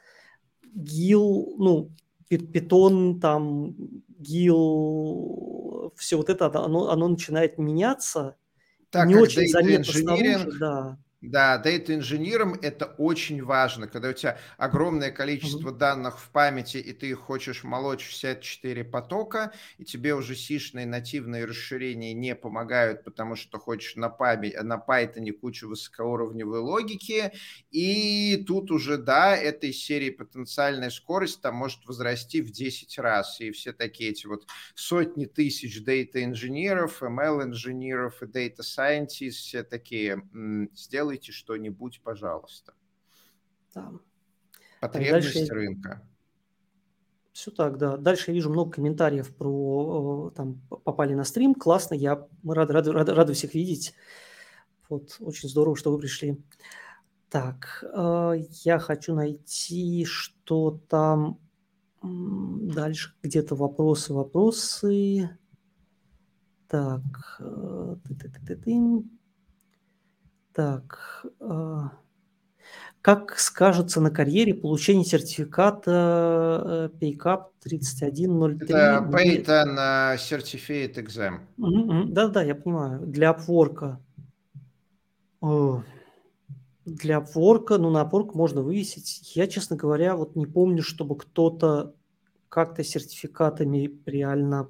ГИЛ, 0.74 1.56
ну, 1.58 1.92
питон, 2.28 3.20
там, 3.20 3.76
ГИЛ, 4.20 5.94
все 5.96 6.18
вот 6.18 6.30
это, 6.30 6.46
оно, 6.48 6.90
оно 6.90 7.08
начинает 7.08 7.58
меняться. 7.58 8.36
Так, 8.90 9.08
не 9.08 9.16
очень 9.16 9.48
заметно 9.50 9.94
снаружи, 9.94 10.52
да. 10.60 10.98
Да, 11.22 11.58
дата-инженерам 11.58 12.54
это 12.62 12.86
очень 12.86 13.44
важно, 13.44 13.88
когда 13.88 14.10
у 14.10 14.14
тебя 14.14 14.38
огромное 14.58 15.12
количество 15.12 15.72
mm-hmm. 15.72 15.78
данных 15.78 16.18
в 16.18 16.30
памяти, 16.30 16.78
и 16.78 16.94
ты 16.94 17.14
хочешь 17.14 17.66
молочь 17.66 18.08
все 18.08 18.40
4 18.40 18.86
потока, 18.86 19.52
и 19.78 19.84
тебе 19.84 20.16
уже 20.16 20.34
сишные 20.34 20.86
нативные 20.86 21.44
расширения 21.44 22.14
не 22.14 22.36
помогают, 22.36 23.04
потому 23.04 23.36
что 23.36 23.60
хочешь 23.60 23.98
на, 23.98 24.08
память, 24.08 24.56
на 24.64 24.78
Python 24.78 25.30
кучу 25.34 25.68
высокоуровневой 25.68 26.60
логики, 26.60 27.34
и 27.70 28.42
тут 28.48 28.72
уже, 28.72 28.98
да, 28.98 29.36
этой 29.36 29.74
серии 29.74 30.12
потенциальная 30.12 30.90
скорость 30.90 31.42
там 31.42 31.56
может 31.56 31.86
возрасти 31.86 32.42
в 32.42 32.50
10 32.52 32.98
раз, 32.98 33.42
и 33.42 33.52
все 33.52 33.74
такие 33.74 34.12
эти 34.12 34.26
вот 34.26 34.48
сотни 34.74 35.26
тысяч 35.26 35.84
дата-инженеров, 35.84 37.04
ML-инженеров 37.04 38.24
и 38.24 38.26
data-scientists, 38.26 39.32
все 39.32 39.64
такие, 39.64 40.24
сделай 40.74 41.09
сделайте 41.10 41.32
что-нибудь, 41.32 42.02
пожалуйста. 42.04 42.74
Да. 43.74 43.92
Потребность 44.80 45.34
дальше... 45.34 45.54
рынка. 45.54 46.08
Все 47.32 47.52
так, 47.52 47.78
да. 47.78 47.98
Дальше 47.98 48.32
я 48.32 48.36
вижу 48.36 48.50
много 48.50 48.72
комментариев 48.72 49.34
про 49.36 50.32
там 50.36 50.62
попали 50.84 51.14
на 51.16 51.24
стрим. 51.24 51.56
Классно, 51.56 51.96
я 51.96 52.28
мы 52.44 52.54
рады, 52.54 52.74
рады, 52.74 52.92
рады, 52.92 53.14
рады 53.14 53.34
всех 53.34 53.54
видеть. 53.54 53.94
Вот, 54.90 55.18
очень 55.20 55.50
здорово, 55.50 55.76
что 55.76 55.92
вы 55.92 56.00
пришли. 56.00 56.38
Так, 57.30 57.84
э, 57.84 58.44
я 58.64 58.80
хочу 58.80 59.14
найти, 59.14 60.06
что 60.06 60.80
там 60.90 61.40
дальше 62.02 63.14
где-то 63.22 63.56
вопросы, 63.56 64.14
вопросы. 64.14 65.30
Так, 66.68 67.02
э, 67.40 67.96
ты 68.06 68.14
-ты 68.14 68.30
-ты 68.30 68.40
-ты 68.46 68.56
-ты. 68.56 69.19
Так, 70.60 71.26
а, 71.40 71.92
как 73.00 73.40
скажется 73.40 74.02
на 74.02 74.12
карьере 74.12 74.54
получение 74.54 75.06
сертификата 75.06 76.90
э, 76.92 76.98
PayCap 77.00 77.44
3103? 77.62 78.68
Это 78.68 79.08
Payton 79.10 80.18
Certificate 80.18 80.96
Exam. 80.96 81.40
Да-да, 82.12 82.44
я 82.44 82.56
понимаю. 82.56 83.08
Для 83.08 83.32
Upwork. 83.32 84.00
Для 86.86 87.20
Upwork, 87.20 87.78
ну 87.78 87.90
на 87.90 88.02
Upwork 88.04 88.32
можно 88.34 88.62
вывесить. 88.62 89.34
Я, 89.34 89.48
честно 89.48 89.78
говоря, 89.78 90.18
вот 90.18 90.36
не 90.36 90.46
помню, 90.46 90.84
чтобы 90.84 91.16
кто-то 91.16 91.96
как-то 92.50 92.84
сертификатами 92.84 93.98
реально 94.06 94.68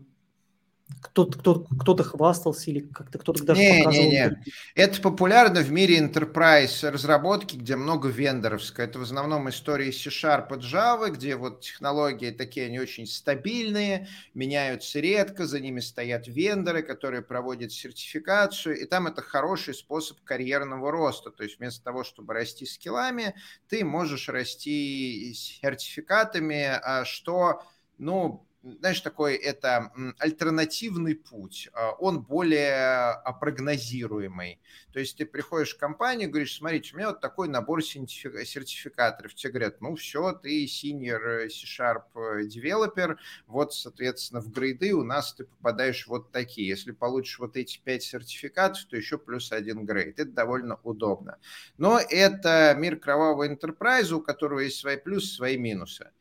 кто-то 1.02 1.40
кто, 1.40 1.60
кто 1.60 1.96
хвастался 2.04 2.72
или 2.72 2.80
как-то 2.80 3.20
кто-то 3.20 3.44
даже 3.44 3.62
не, 3.62 3.84
показывал. 3.84 4.06
Не, 4.06 4.12
не. 4.12 4.44
Это 4.76 5.02
популярно 5.02 5.62
в 5.62 5.72
мире 5.72 6.00
enterprise 6.00 6.90
разработки, 6.90 7.56
где 7.56 7.76
много 7.76 8.10
вендоровской. 8.10 8.86
Это 8.86 9.00
в 9.00 9.04
основном 9.04 9.50
истории 9.50 9.92
C-Sharp 9.92 10.56
и 10.56 10.60
Java, 10.60 11.10
где 11.10 11.36
вот 11.36 11.62
технологии 11.62 12.32
такие, 12.32 12.66
они 12.66 12.80
очень 12.80 13.06
стабильные, 13.06 14.08
меняются 14.34 15.00
редко, 15.00 15.46
за 15.46 15.60
ними 15.60 15.80
стоят 15.80 16.28
вендоры, 16.28 16.82
которые 16.82 17.22
проводят 17.22 17.72
сертификацию, 17.72 18.80
и 18.80 18.86
там 18.86 19.08
это 19.08 19.22
хороший 19.22 19.74
способ 19.74 20.20
карьерного 20.24 20.92
роста. 20.92 21.32
То 21.32 21.44
есть 21.44 21.60
вместо 21.60 21.84
того, 21.84 22.04
чтобы 22.04 22.34
расти 22.34 22.66
скиллами, 22.66 23.36
ты 23.68 23.86
можешь 23.86 24.28
расти 24.28 25.34
сертификатами, 25.34 26.80
а 26.84 27.06
что 27.06 27.64
ну, 28.00 28.46
знаешь, 28.62 28.99
такой 29.01 29.36
это 29.36 29.91
альтернативный 30.18 31.16
путь, 31.16 31.70
а, 31.74 31.91
он 31.91 32.22
более 32.22 33.22
прогнозируемый. 33.39 34.60
То 34.91 34.99
есть 34.99 35.18
ты 35.18 35.26
приходишь 35.26 35.76
в 35.76 35.78
компанию, 35.78 36.30
говоришь, 36.30 36.57
смотрите, 36.57 36.93
у 36.93 36.97
меня 36.97 37.10
вот 37.10 37.22
такой 37.22 37.47
набор 37.47 37.84
сертификаторов. 37.84 39.34
Тебе 39.34 39.51
говорят, 39.53 39.82
ну 39.82 39.95
все, 39.95 40.34
ты 40.34 40.66
senior 40.66 41.47
C-Sharp 41.47 42.03
developer, 42.47 43.18
вот, 43.47 43.74
соответственно, 43.74 44.41
в 44.41 44.51
грейды 44.51 44.93
у 44.93 45.03
нас 45.03 45.34
ты 45.34 45.45
попадаешь 45.45 46.07
вот 46.07 46.32
такие. 46.32 46.68
Если 46.68 46.91
получишь 46.91 47.39
вот 47.39 47.55
эти 47.55 47.80
пять 47.80 48.03
сертификатов, 48.03 48.86
то 48.86 48.97
еще 48.97 49.18
плюс 49.18 49.51
один 49.51 49.86
грейд. 49.86 50.20
Это 50.20 50.32
довольно 50.32 50.80
удобно. 50.84 51.38
Но 51.78 51.99
это 51.99 52.76
мир 52.78 52.97
кровавого 52.97 53.47
enterprise, 53.47 54.12
у 54.12 54.22
которого 54.22 54.60
есть 54.60 54.80
свои 54.80 54.97
плюсы, 54.97 55.34
свои 55.34 55.57
минусы. 55.57 56.12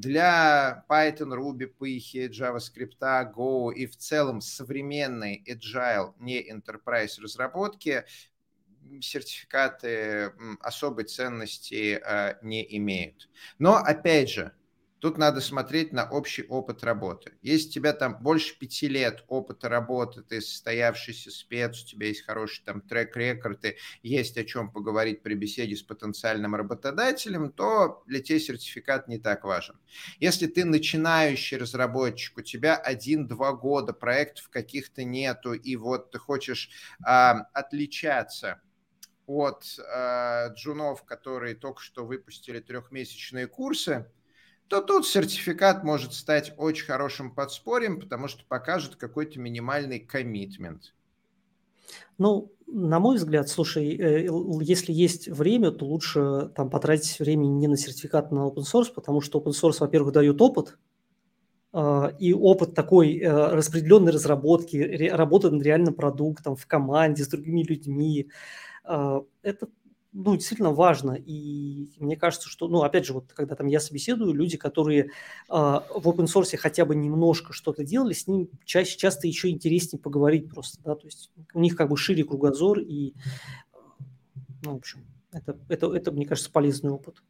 Для 0.00 0.84
Python, 0.88 1.32
Ruby, 1.34 1.66
Python, 1.76 2.28
JavaScript, 2.28 3.00
Go 3.34 3.72
и 3.72 3.86
в 3.86 3.96
целом 3.96 4.40
современной 4.40 5.42
agile, 5.44 6.14
не 6.20 6.40
enterprise 6.48 7.20
разработки 7.20 8.04
сертификаты 9.00 10.32
особой 10.60 11.04
ценности 11.04 12.00
а, 12.04 12.38
не 12.42 12.64
имеют. 12.76 13.28
Но, 13.58 13.74
опять 13.74 14.30
же, 14.30 14.52
Тут 15.00 15.16
надо 15.16 15.40
смотреть 15.40 15.92
на 15.92 16.08
общий 16.10 16.42
опыт 16.42 16.82
работы. 16.82 17.32
Если 17.40 17.68
у 17.68 17.72
тебя 17.72 17.92
там 17.92 18.20
больше 18.20 18.58
пяти 18.58 18.88
лет 18.88 19.24
опыта 19.28 19.68
работы, 19.68 20.22
ты 20.22 20.40
состоявшийся 20.40 21.30
спец, 21.30 21.82
у 21.82 21.86
тебя 21.86 22.08
есть 22.08 22.24
хороший 22.24 22.64
там 22.64 22.80
трек-рекорд, 22.80 23.64
и 23.64 23.76
есть 24.02 24.36
о 24.36 24.44
чем 24.44 24.72
поговорить 24.72 25.22
при 25.22 25.34
беседе 25.34 25.76
с 25.76 25.82
потенциальным 25.82 26.54
работодателем, 26.54 27.52
то 27.52 28.02
для 28.06 28.20
тебя 28.20 28.40
сертификат 28.40 29.06
не 29.06 29.18
так 29.18 29.44
важен. 29.44 29.78
Если 30.18 30.46
ты 30.46 30.64
начинающий 30.64 31.58
разработчик, 31.58 32.38
у 32.38 32.42
тебя 32.42 32.76
один-два 32.76 33.52
года, 33.52 33.92
проектов 33.92 34.48
каких-то 34.48 35.04
нету, 35.04 35.52
и 35.52 35.76
вот 35.76 36.10
ты 36.10 36.18
хочешь 36.18 36.70
а, 37.04 37.46
отличаться 37.52 38.60
от 39.28 39.62
э, 39.78 40.54
джунов, 40.54 41.04
которые 41.04 41.54
только 41.54 41.82
что 41.82 42.06
выпустили 42.06 42.60
трехмесячные 42.60 43.46
курсы, 43.46 44.10
то 44.68 44.82
тут 44.82 45.06
сертификат 45.06 45.82
может 45.82 46.12
стать 46.12 46.52
очень 46.56 46.86
хорошим 46.86 47.34
подспорьем, 47.34 48.00
потому 48.00 48.28
что 48.28 48.44
покажет 48.46 48.96
какой-то 48.96 49.40
минимальный 49.40 49.98
коммитмент. 49.98 50.94
Ну, 52.18 52.52
на 52.66 53.00
мой 53.00 53.16
взгляд, 53.16 53.48
слушай, 53.48 53.96
э, 53.96 54.28
если 54.60 54.92
есть 54.92 55.28
время, 55.28 55.70
то 55.70 55.86
лучше 55.86 56.50
там 56.54 56.68
потратить 56.68 57.18
время 57.18 57.46
не 57.46 57.66
на 57.66 57.76
сертификат, 57.76 58.30
а 58.30 58.34
на 58.34 58.40
open 58.46 58.64
source, 58.70 58.92
потому 58.94 59.20
что 59.22 59.40
open 59.40 59.52
source, 59.52 59.78
во-первых, 59.80 60.12
дает 60.12 60.40
опыт, 60.42 60.78
а, 61.72 62.12
и 62.18 62.32
опыт 62.34 62.74
такой 62.74 63.18
э, 63.18 63.30
распределенной 63.30 64.12
разработки, 64.12 65.08
работы 65.08 65.50
над 65.50 65.62
реальным 65.62 65.94
продуктом 65.94 66.56
в 66.56 66.66
команде 66.66 67.24
с 67.24 67.28
другими 67.28 67.62
людьми, 67.62 68.30
а, 68.84 69.22
это 69.42 69.68
ну, 70.12 70.34
действительно 70.34 70.72
важно. 70.72 71.12
И 71.12 71.90
мне 71.98 72.16
кажется, 72.16 72.48
что, 72.48 72.68
ну, 72.68 72.82
опять 72.82 73.06
же, 73.06 73.12
вот 73.12 73.32
когда 73.32 73.54
там 73.54 73.66
я 73.66 73.80
собеседую, 73.80 74.32
люди, 74.32 74.56
которые 74.56 75.04
э, 75.04 75.08
в 75.48 76.02
open 76.04 76.24
source 76.24 76.56
хотя 76.56 76.84
бы 76.84 76.94
немножко 76.94 77.52
что-то 77.52 77.84
делали, 77.84 78.14
с 78.14 78.26
ним 78.26 78.48
чаще, 78.64 78.96
часто 78.96 79.26
еще 79.26 79.50
интереснее 79.50 80.00
поговорить 80.00 80.48
просто, 80.48 80.82
да, 80.82 80.94
то 80.94 81.06
есть 81.06 81.30
у 81.52 81.60
них 81.60 81.76
как 81.76 81.90
бы 81.90 81.96
шире 81.96 82.24
кругозор 82.24 82.78
и, 82.78 83.14
ну, 84.64 84.74
в 84.74 84.76
общем, 84.76 85.04
это, 85.32 85.58
это, 85.68 85.94
это 85.94 86.10
мне 86.10 86.26
кажется, 86.26 86.50
полезный 86.50 86.90
опыт. 86.90 87.22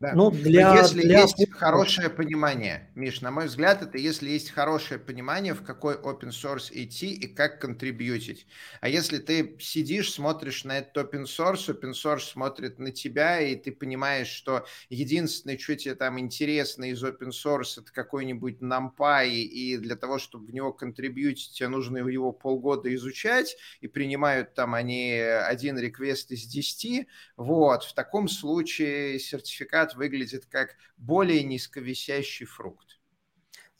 Да. 0.00 0.12
Но 0.12 0.30
для, 0.30 0.74
если 0.74 1.02
для... 1.02 1.20
есть 1.20 1.50
хорошее 1.52 2.10
понимание, 2.10 2.90
Миш, 2.94 3.20
на 3.20 3.30
мой 3.30 3.46
взгляд, 3.46 3.80
это 3.82 3.96
если 3.96 4.28
есть 4.28 4.50
хорошее 4.50 4.98
понимание, 4.98 5.54
в 5.54 5.62
какой 5.62 5.94
open 5.94 6.30
source 6.30 6.68
идти 6.72 7.12
и 7.12 7.26
как 7.26 7.60
контрибьютить. 7.60 8.46
А 8.80 8.88
если 8.88 9.18
ты 9.18 9.56
сидишь, 9.60 10.12
смотришь 10.12 10.64
на 10.64 10.78
этот 10.78 10.96
open 10.96 11.24
source, 11.24 11.68
open 11.68 11.92
source 11.92 12.32
смотрит 12.32 12.78
на 12.78 12.90
тебя, 12.90 13.40
и 13.40 13.54
ты 13.54 13.70
понимаешь, 13.70 14.28
что 14.28 14.66
единственное, 14.90 15.56
что 15.58 15.76
тебе 15.76 15.94
там 15.94 16.18
интересно 16.18 16.90
из 16.90 17.02
open 17.02 17.30
source, 17.30 17.80
это 17.80 17.92
какой-нибудь 17.92 18.60
NumPy, 18.60 19.28
и 19.28 19.78
для 19.78 19.94
того, 19.94 20.18
чтобы 20.18 20.46
в 20.46 20.52
него 20.52 20.72
контрибьютить, 20.72 21.52
тебе 21.52 21.68
нужно 21.68 21.98
его 21.98 22.32
полгода 22.32 22.92
изучать, 22.94 23.56
и 23.80 23.86
принимают 23.86 24.54
там 24.54 24.74
они 24.74 25.12
один 25.12 25.78
реквест 25.78 26.32
из 26.32 26.44
10, 26.46 27.06
вот, 27.36 27.84
в 27.84 27.94
таком 27.94 28.28
случае 28.28 29.20
сертификат 29.20 29.83
сертификат 29.84 29.94
выглядит 29.94 30.46
как 30.46 30.76
более 30.96 31.44
низковисящий 31.44 32.46
фрукт. 32.46 33.00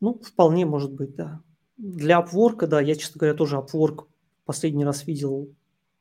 Ну, 0.00 0.20
вполне 0.22 0.66
может 0.66 0.92
быть, 0.92 1.14
да. 1.14 1.40
Для 1.76 2.20
Upwork, 2.20 2.66
да, 2.66 2.80
я, 2.80 2.94
честно 2.94 3.18
говоря, 3.18 3.34
тоже 3.34 3.56
Upwork 3.56 4.06
последний 4.44 4.84
раз 4.84 5.06
видел 5.06 5.54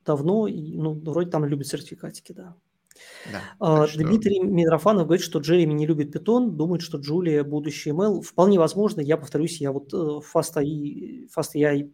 давно, 0.05 0.47
и, 0.47 0.77
ну, 0.77 0.93
вроде 0.93 1.31
там 1.31 1.45
любят 1.45 1.67
сертификатики, 1.67 2.33
да. 2.33 2.55
Да, 3.31 3.41
а, 3.59 3.87
Дмитрий 3.87 4.35
что... 4.35 4.45
Митрофанов 4.45 5.07
говорит, 5.07 5.25
что 5.25 5.39
Джереми 5.39 5.73
не 5.73 5.87
любит 5.87 6.11
питон, 6.11 6.55
думает, 6.55 6.83
что 6.83 6.99
Джулия 6.99 7.43
будущий 7.43 7.89
ML. 7.89 8.21
Вполне 8.21 8.59
возможно, 8.59 9.01
я 9.01 9.17
повторюсь, 9.17 9.61
я 9.61 9.71
вот 9.71 9.91
Fast 9.93 10.57
AI, 10.57 11.27
Fast 11.35 11.55
AI 11.55 11.91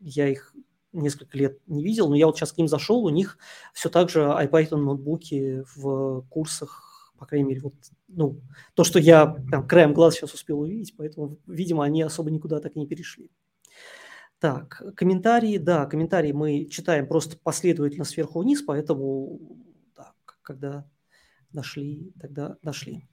я 0.00 0.28
их 0.28 0.54
несколько 0.92 1.38
лет 1.38 1.58
не 1.66 1.82
видел, 1.82 2.08
но 2.10 2.16
я 2.16 2.26
вот 2.26 2.36
сейчас 2.36 2.52
к 2.52 2.58
ним 2.58 2.68
зашел, 2.68 3.02
у 3.04 3.08
них 3.08 3.38
все 3.72 3.88
так 3.88 4.10
же 4.10 4.20
iPython 4.20 4.76
ноутбуки 4.76 5.64
в 5.74 6.26
курсах 6.28 6.91
по 7.22 7.26
крайней 7.26 7.50
мере, 7.50 7.60
вот, 7.60 7.74
ну, 8.08 8.40
то, 8.74 8.82
что 8.82 8.98
я 8.98 9.36
там 9.48 9.64
краем 9.68 9.94
глаз 9.94 10.14
сейчас 10.16 10.34
успел 10.34 10.58
увидеть, 10.58 10.96
поэтому, 10.96 11.38
видимо, 11.46 11.84
они 11.84 12.02
особо 12.02 12.32
никуда 12.32 12.58
так 12.58 12.74
и 12.74 12.80
не 12.80 12.88
перешли. 12.88 13.30
Так, 14.40 14.82
комментарии, 14.96 15.56
да, 15.56 15.86
комментарии 15.86 16.32
мы 16.32 16.64
читаем 16.64 17.06
просто 17.06 17.36
последовательно 17.40 18.04
сверху 18.04 18.40
вниз, 18.40 18.62
поэтому, 18.62 19.38
да, 19.94 20.14
когда 20.42 20.84
дошли, 21.52 22.12
тогда 22.20 22.56
дошли. 22.60 23.06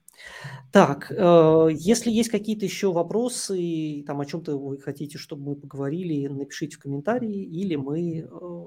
Так, 0.72 1.12
э, 1.12 1.68
если 1.72 2.10
есть 2.10 2.30
какие-то 2.30 2.64
еще 2.64 2.92
вопросы, 2.92 4.02
там 4.08 4.20
о 4.20 4.26
чем-то 4.26 4.58
вы 4.58 4.78
хотите, 4.78 5.18
чтобы 5.18 5.50
мы 5.50 5.54
поговорили, 5.54 6.26
напишите 6.26 6.74
в 6.74 6.80
комментарии, 6.80 7.44
или 7.44 7.76
мы 7.76 8.26
э, 8.28 8.66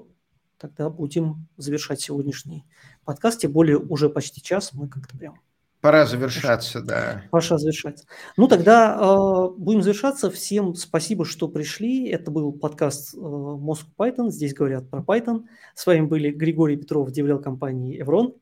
тогда 0.68 0.90
будем 0.90 1.46
завершать 1.56 2.00
сегодняшний 2.00 2.64
подкаст. 3.04 3.40
Тем 3.40 3.52
более 3.52 3.78
уже 3.78 4.08
почти 4.08 4.42
час, 4.42 4.72
мы 4.72 4.88
как-то 4.88 5.16
прям... 5.16 5.40
Пора 5.80 6.06
завершаться, 6.06 6.80
да. 6.80 7.24
Пора 7.30 7.58
завершаться. 7.58 8.06
Ну, 8.38 8.48
тогда 8.48 8.96
э, 8.98 9.48
будем 9.58 9.82
завершаться. 9.82 10.30
Всем 10.30 10.74
спасибо, 10.74 11.26
что 11.26 11.46
пришли. 11.46 12.08
Это 12.08 12.30
был 12.30 12.52
подкаст 12.52 13.14
э, 13.14 13.18
Moscow 13.18 13.90
Python. 13.98 14.30
Здесь 14.30 14.54
говорят 14.54 14.88
про 14.88 15.02
Python. 15.02 15.44
С 15.74 15.84
вами 15.84 16.06
были 16.06 16.30
Григорий 16.30 16.76
Петров, 16.76 17.10
деврел 17.10 17.38
компании 17.38 18.02
Evron. 18.02 18.34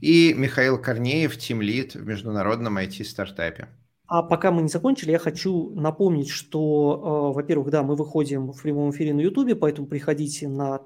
И 0.00 0.32
Михаил 0.34 0.80
Корнеев, 0.80 1.36
тимлид 1.36 1.94
в 1.94 2.06
международном 2.06 2.78
IT-стартапе. 2.78 3.68
А 4.06 4.22
пока 4.22 4.50
мы 4.50 4.62
не 4.62 4.68
закончили, 4.68 5.12
я 5.12 5.18
хочу 5.18 5.70
напомнить, 5.70 6.28
что, 6.28 7.30
э, 7.32 7.34
во-первых, 7.34 7.70
да, 7.70 7.82
мы 7.82 7.94
выходим 7.94 8.50
в 8.52 8.62
прямом 8.62 8.90
эфире 8.90 9.14
на 9.14 9.20
YouTube, 9.20 9.58
поэтому 9.58 9.86
приходите 9.86 10.48
на 10.48 10.82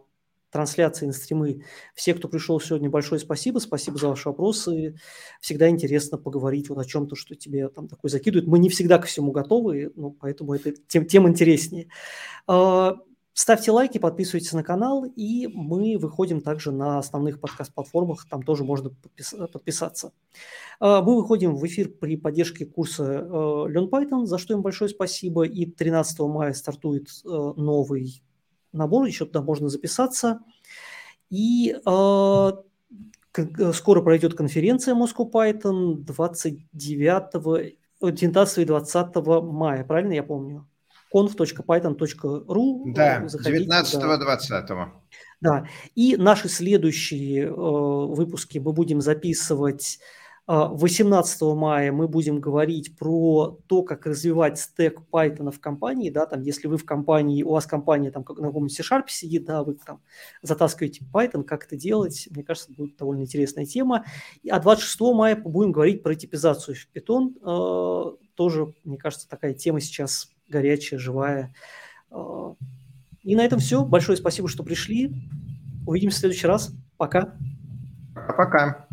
трансляции, 0.54 1.06
на. 1.06 1.64
Все, 1.96 2.14
кто 2.14 2.28
пришел 2.28 2.60
сегодня, 2.60 2.88
большое 2.88 3.20
спасибо. 3.20 3.58
Спасибо 3.58 3.98
за 3.98 4.08
ваши 4.08 4.28
вопросы. 4.28 4.94
Всегда 5.40 5.68
интересно 5.68 6.16
поговорить 6.16 6.68
вот 6.68 6.78
о 6.78 6.84
чем-то, 6.84 7.16
что 7.16 7.34
тебе 7.34 7.68
там 7.68 7.88
такое 7.88 8.08
закидывают. 8.08 8.46
Мы 8.46 8.60
не 8.60 8.68
всегда 8.68 8.98
ко 8.98 9.08
всему 9.08 9.32
готовы, 9.32 9.90
но 9.96 10.12
поэтому 10.12 10.54
это 10.54 10.72
тем, 10.86 11.06
тем 11.06 11.28
интереснее. 11.28 11.88
А, 12.46 12.94
ставьте 13.32 13.72
лайки, 13.72 13.98
подписывайтесь 13.98 14.52
на 14.52 14.62
канал, 14.62 15.04
и 15.04 15.48
мы 15.48 15.98
выходим 15.98 16.40
также 16.40 16.70
на 16.70 16.98
основных 16.98 17.40
подкаст-платформах, 17.40 18.28
там 18.30 18.44
тоже 18.44 18.62
можно 18.62 18.90
подпис 18.90 19.34
подписаться. 19.52 20.12
А, 20.78 21.02
мы 21.02 21.16
выходим 21.16 21.56
в 21.56 21.66
эфир 21.66 21.88
при 21.88 22.16
поддержке 22.16 22.64
курса 22.64 23.02
э, 23.04 23.26
Learn 23.26 23.90
Python, 23.90 24.26
за 24.26 24.38
что 24.38 24.54
им 24.54 24.62
большое 24.62 24.88
спасибо, 24.88 25.42
и 25.42 25.66
13 25.66 26.20
мая 26.20 26.52
стартует 26.52 27.08
э, 27.24 27.28
новый 27.28 28.22
набор, 28.74 29.06
еще 29.06 29.26
туда 29.26 29.42
можно 29.42 29.68
записаться. 29.68 30.40
И 31.30 31.74
э, 31.74 32.52
скоро 33.72 34.02
пройдет 34.02 34.34
конференция 34.34 34.94
Moscow 34.94 35.30
Python 35.30 35.94
29, 35.96 37.64
19 38.00 38.58
и 38.58 38.64
20 38.64 39.16
мая, 39.42 39.84
правильно 39.84 40.12
я 40.12 40.22
помню? 40.22 40.68
conf.python.ru. 41.14 42.92
Да, 42.92 43.22
19-20. 43.22 44.88
Да, 45.40 45.66
и 45.94 46.16
наши 46.16 46.48
следующие 46.48 47.44
э, 47.44 47.50
выпуски 47.52 48.58
мы 48.58 48.72
будем 48.72 49.00
записывать 49.00 50.00
18 50.46 51.42
а, 51.42 51.54
мая 51.54 51.90
мы 51.90 52.06
будем 52.06 52.38
говорить 52.38 52.98
про 52.98 53.58
то, 53.66 53.82
как 53.82 54.04
развивать 54.04 54.58
стек 54.58 55.00
Python 55.10 55.50
в 55.50 55.58
компании, 55.58 56.10
да, 56.10 56.26
там, 56.26 56.42
если 56.42 56.68
вы 56.68 56.76
в 56.76 56.84
компании, 56.84 57.42
у 57.42 57.52
вас 57.52 57.66
компания 57.66 58.10
там 58.10 58.24
как 58.24 58.38
на 58.38 58.48
каком-нибудь 58.48 58.76
C-Sharp 58.76 59.04
сидит, 59.08 59.46
да, 59.46 59.62
вы 59.62 59.74
там 59.74 60.02
затаскиваете 60.42 61.04
Python, 61.12 61.44
как 61.44 61.64
это 61.64 61.76
делать, 61.76 62.28
мне 62.30 62.44
кажется, 62.44 62.72
будет 62.72 62.96
довольно 62.96 63.22
интересная 63.22 63.64
тема. 63.64 64.04
А 64.50 64.60
26 64.60 65.00
мая 65.14 65.36
будем 65.36 65.72
говорить 65.72 66.02
про 66.02 66.14
типизацию 66.14 66.76
в 66.76 66.94
Python, 66.94 67.34
э, 67.40 68.16
тоже, 68.34 68.74
мне 68.84 68.98
кажется, 68.98 69.28
такая 69.28 69.54
тема 69.54 69.80
сейчас 69.80 70.28
горячая, 70.48 71.00
живая. 71.00 71.54
Э, 72.10 72.54
и 73.22 73.34
на 73.34 73.40
этом 73.40 73.60
все. 73.60 73.82
Большое 73.84 74.18
спасибо, 74.18 74.48
что 74.48 74.62
пришли. 74.62 75.10
Увидимся 75.86 76.18
в 76.18 76.20
следующий 76.20 76.46
раз. 76.46 76.72
Пока. 76.98 77.34
Пока. 78.14 78.86